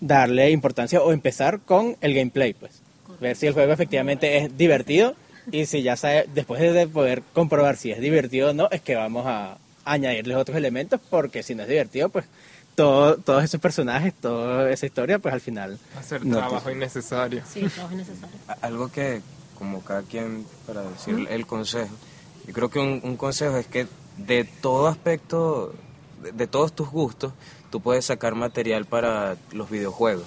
darle 0.00 0.50
importancia 0.50 1.00
o 1.00 1.12
empezar 1.12 1.60
con 1.60 1.96
el 2.00 2.12
gameplay, 2.12 2.52
pues. 2.52 2.82
Ver 3.20 3.36
si 3.36 3.46
el 3.46 3.54
juego 3.54 3.72
efectivamente 3.72 4.36
es 4.38 4.56
divertido 4.56 5.14
y 5.50 5.66
si 5.66 5.82
ya 5.82 5.96
sabe, 5.96 6.28
después 6.34 6.60
de 6.60 6.86
poder 6.86 7.22
comprobar 7.32 7.76
si 7.76 7.90
es 7.92 8.00
divertido 8.00 8.50
o 8.50 8.52
no, 8.52 8.68
es 8.70 8.80
que 8.80 8.96
vamos 8.96 9.26
a 9.26 9.58
añadirles 9.84 10.36
otros 10.36 10.56
elementos 10.56 11.00
porque 11.08 11.42
si 11.42 11.54
no 11.54 11.62
es 11.62 11.68
divertido, 11.68 12.08
pues 12.08 12.26
todo, 12.74 13.16
todos 13.16 13.44
esos 13.44 13.60
personajes, 13.60 14.12
toda 14.14 14.70
esa 14.70 14.86
historia, 14.86 15.18
pues 15.18 15.32
al 15.32 15.40
final... 15.40 15.78
Hacer 15.96 16.22
trabajo 16.22 16.70
innecesario. 16.70 17.42
Sí, 17.50 17.60
trabajo 17.68 17.94
innecesario. 17.94 18.36
Algo 18.60 18.88
que, 18.90 19.22
como 19.58 19.82
cada 19.82 20.02
quien, 20.02 20.44
para 20.66 20.82
decir 20.82 21.26
el 21.30 21.46
consejo, 21.46 21.94
yo 22.46 22.52
creo 22.52 22.68
que 22.68 22.78
un, 22.78 23.00
un 23.02 23.16
consejo 23.16 23.56
es 23.56 23.66
que 23.66 23.86
de 24.18 24.44
todo 24.44 24.88
aspecto, 24.88 25.74
de, 26.22 26.32
de 26.32 26.46
todos 26.46 26.74
tus 26.74 26.90
gustos, 26.90 27.32
tú 27.70 27.80
puedes 27.80 28.04
sacar 28.04 28.34
material 28.34 28.84
para 28.84 29.36
los 29.52 29.70
videojuegos. 29.70 30.26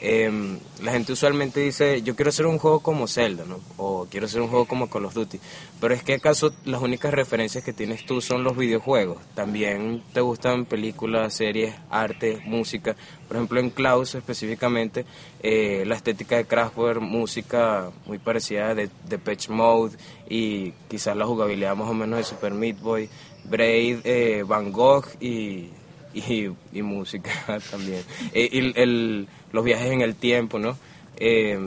Em, 0.00 0.58
la 0.80 0.92
gente 0.92 1.12
usualmente 1.12 1.58
dice, 1.58 2.02
yo 2.02 2.14
quiero 2.14 2.28
hacer 2.28 2.46
un 2.46 2.58
juego 2.58 2.80
como 2.80 3.08
Zelda, 3.08 3.44
¿no? 3.44 3.58
O 3.76 4.06
quiero 4.08 4.26
hacer 4.26 4.40
un 4.40 4.48
juego 4.48 4.66
como 4.66 4.88
Call 4.88 5.06
of 5.06 5.14
Duty. 5.14 5.40
Pero 5.80 5.92
es 5.92 6.04
que 6.04 6.14
acaso 6.14 6.52
las 6.64 6.80
únicas 6.80 7.12
referencias 7.12 7.64
que 7.64 7.72
tienes 7.72 8.06
tú 8.06 8.20
son 8.20 8.44
los 8.44 8.56
videojuegos. 8.56 9.18
También 9.34 10.04
te 10.12 10.20
gustan 10.20 10.66
películas, 10.66 11.34
series, 11.34 11.74
arte, 11.90 12.40
música. 12.44 12.94
Por 13.26 13.36
ejemplo, 13.36 13.58
en 13.58 13.70
Klaus 13.70 14.14
específicamente, 14.14 15.04
eh, 15.42 15.82
la 15.84 15.96
estética 15.96 16.36
de 16.36 16.46
Kraftwerk, 16.46 17.00
música 17.00 17.90
muy 18.06 18.18
parecida 18.18 18.76
de, 18.76 18.90
de 19.08 19.18
Patch 19.18 19.48
Mode 19.48 19.96
y 20.28 20.72
quizás 20.88 21.16
la 21.16 21.26
jugabilidad 21.26 21.74
más 21.74 21.88
o 21.88 21.94
menos 21.94 22.18
de 22.18 22.24
Super 22.24 22.54
Meat 22.54 22.78
Boy, 22.80 23.08
Braid, 23.44 23.98
eh, 24.04 24.44
Van 24.46 24.70
Gogh 24.70 25.06
y 25.20 25.70
y, 26.14 26.82
música 26.82 27.30
también. 27.70 28.02
Eh, 28.32 28.48
y 28.50 28.80
el, 28.80 29.28
los 29.52 29.64
viajes 29.64 29.90
en 29.90 30.00
el 30.02 30.14
tiempo, 30.14 30.58
¿no? 30.58 30.76
Eh, 31.16 31.58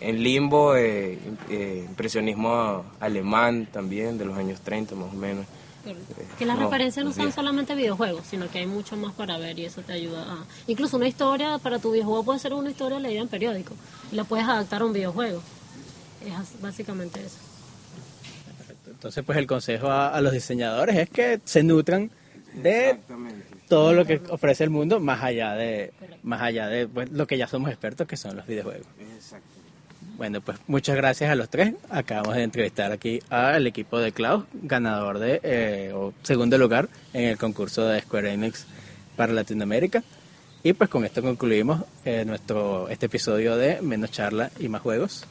en 0.00 0.22
Limbo, 0.22 0.76
eh, 0.76 1.18
impresionismo 1.88 2.84
alemán 3.00 3.68
también, 3.72 4.16
de 4.18 4.24
los 4.24 4.36
años 4.36 4.60
30 4.60 4.94
más 4.94 5.12
o 5.12 5.16
menos. 5.16 5.46
Que 6.38 6.44
las 6.44 6.58
referencias 6.58 7.04
no 7.04 7.12
son 7.12 7.32
solamente 7.32 7.74
videojuegos, 7.74 8.26
sino 8.28 8.50
que 8.50 8.58
hay 8.58 8.66
mucho 8.66 8.96
más 8.96 9.14
para 9.14 9.38
ver 9.38 9.58
y 9.58 9.64
eso 9.64 9.80
te 9.80 9.92
ayuda 9.94 10.22
a... 10.22 10.44
Incluso 10.66 10.96
una 10.96 11.08
historia 11.08 11.58
para 11.58 11.78
tu 11.78 11.92
videojuego 11.92 12.24
puede 12.24 12.38
ser 12.38 12.52
una 12.52 12.70
historia 12.70 12.98
leída 12.98 13.22
en 13.22 13.28
periódico 13.28 13.74
y 14.12 14.16
la 14.16 14.24
puedes 14.24 14.46
adaptar 14.46 14.82
a 14.82 14.84
un 14.84 14.92
videojuego. 14.92 15.40
Es 16.24 16.60
básicamente 16.60 17.20
eso. 17.20 17.38
Entonces, 18.86 19.24
pues 19.24 19.38
el 19.38 19.46
consejo 19.46 19.88
a, 19.88 20.08
a 20.08 20.20
los 20.20 20.32
diseñadores 20.32 20.96
es 20.96 21.08
que 21.08 21.40
se 21.44 21.62
nutran 21.62 22.10
de 22.54 22.98
todo 23.68 23.92
lo 23.92 24.04
que 24.04 24.20
ofrece 24.30 24.64
el 24.64 24.70
mundo 24.70 25.00
más 25.00 25.22
allá 25.22 25.54
de 25.54 25.92
más 26.22 26.42
allá 26.42 26.68
de 26.68 26.86
pues, 26.86 27.10
lo 27.10 27.26
que 27.26 27.38
ya 27.38 27.46
somos 27.46 27.70
expertos 27.70 28.06
que 28.06 28.16
son 28.16 28.36
los 28.36 28.46
videojuegos. 28.46 28.86
Bueno, 30.16 30.40
pues 30.40 30.58
muchas 30.66 30.96
gracias 30.96 31.30
a 31.30 31.36
los 31.36 31.48
tres. 31.48 31.74
Acabamos 31.90 32.34
de 32.34 32.42
entrevistar 32.42 32.90
aquí 32.90 33.20
al 33.30 33.66
equipo 33.68 34.00
de 34.00 34.10
Cloud, 34.10 34.46
ganador 34.52 35.20
de 35.20 35.40
eh, 35.44 35.92
o 35.94 36.12
segundo 36.22 36.58
lugar 36.58 36.88
en 37.12 37.24
el 37.24 37.38
concurso 37.38 37.86
de 37.86 38.00
Square 38.00 38.32
Enix 38.32 38.66
para 39.16 39.32
Latinoamérica. 39.32 40.02
Y 40.64 40.72
pues 40.72 40.90
con 40.90 41.04
esto 41.04 41.22
concluimos 41.22 41.84
eh, 42.04 42.24
nuestro 42.24 42.88
este 42.88 43.06
episodio 43.06 43.56
de 43.56 43.80
Menos 43.80 44.10
charla 44.10 44.50
y 44.58 44.68
más 44.68 44.82
juegos. 44.82 45.24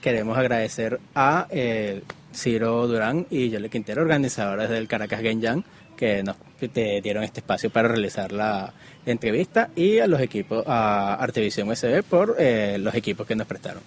Queremos 0.00 0.38
agradecer 0.38 0.98
a 1.14 1.46
eh, 1.50 2.02
Ciro 2.34 2.86
Durán 2.86 3.26
y 3.28 3.50
Yole 3.50 3.68
Quintero, 3.68 4.00
organizadores 4.00 4.70
del 4.70 4.88
Caracas 4.88 5.20
Game 5.20 5.42
Jam, 5.42 5.62
que 6.00 6.22
nos 6.22 6.36
dieron 6.72 7.22
este 7.22 7.40
espacio 7.40 7.68
para 7.68 7.88
realizar 7.88 8.32
la 8.32 8.72
entrevista 9.04 9.68
y 9.76 9.98
a 9.98 10.06
los 10.06 10.20
equipos, 10.20 10.64
a 10.66 11.14
Artevisión 11.14 11.68
USB 11.68 12.02
por 12.02 12.36
eh, 12.38 12.78
los 12.80 12.94
equipos 12.94 13.26
que 13.26 13.36
nos 13.36 13.46
prestaron. 13.46 13.82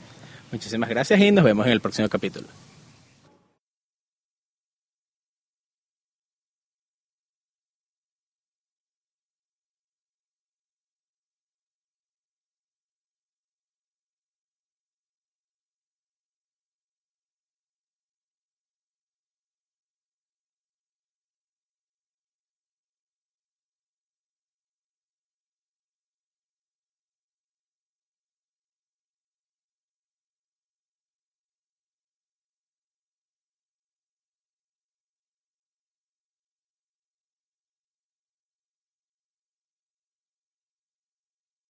Muchísimas 0.51 0.89
gracias 0.89 1.19
y 1.19 1.31
nos 1.31 1.43
vemos 1.43 1.65
en 1.65 1.71
el 1.71 1.81
próximo 1.81 2.07
capítulo. 2.09 2.47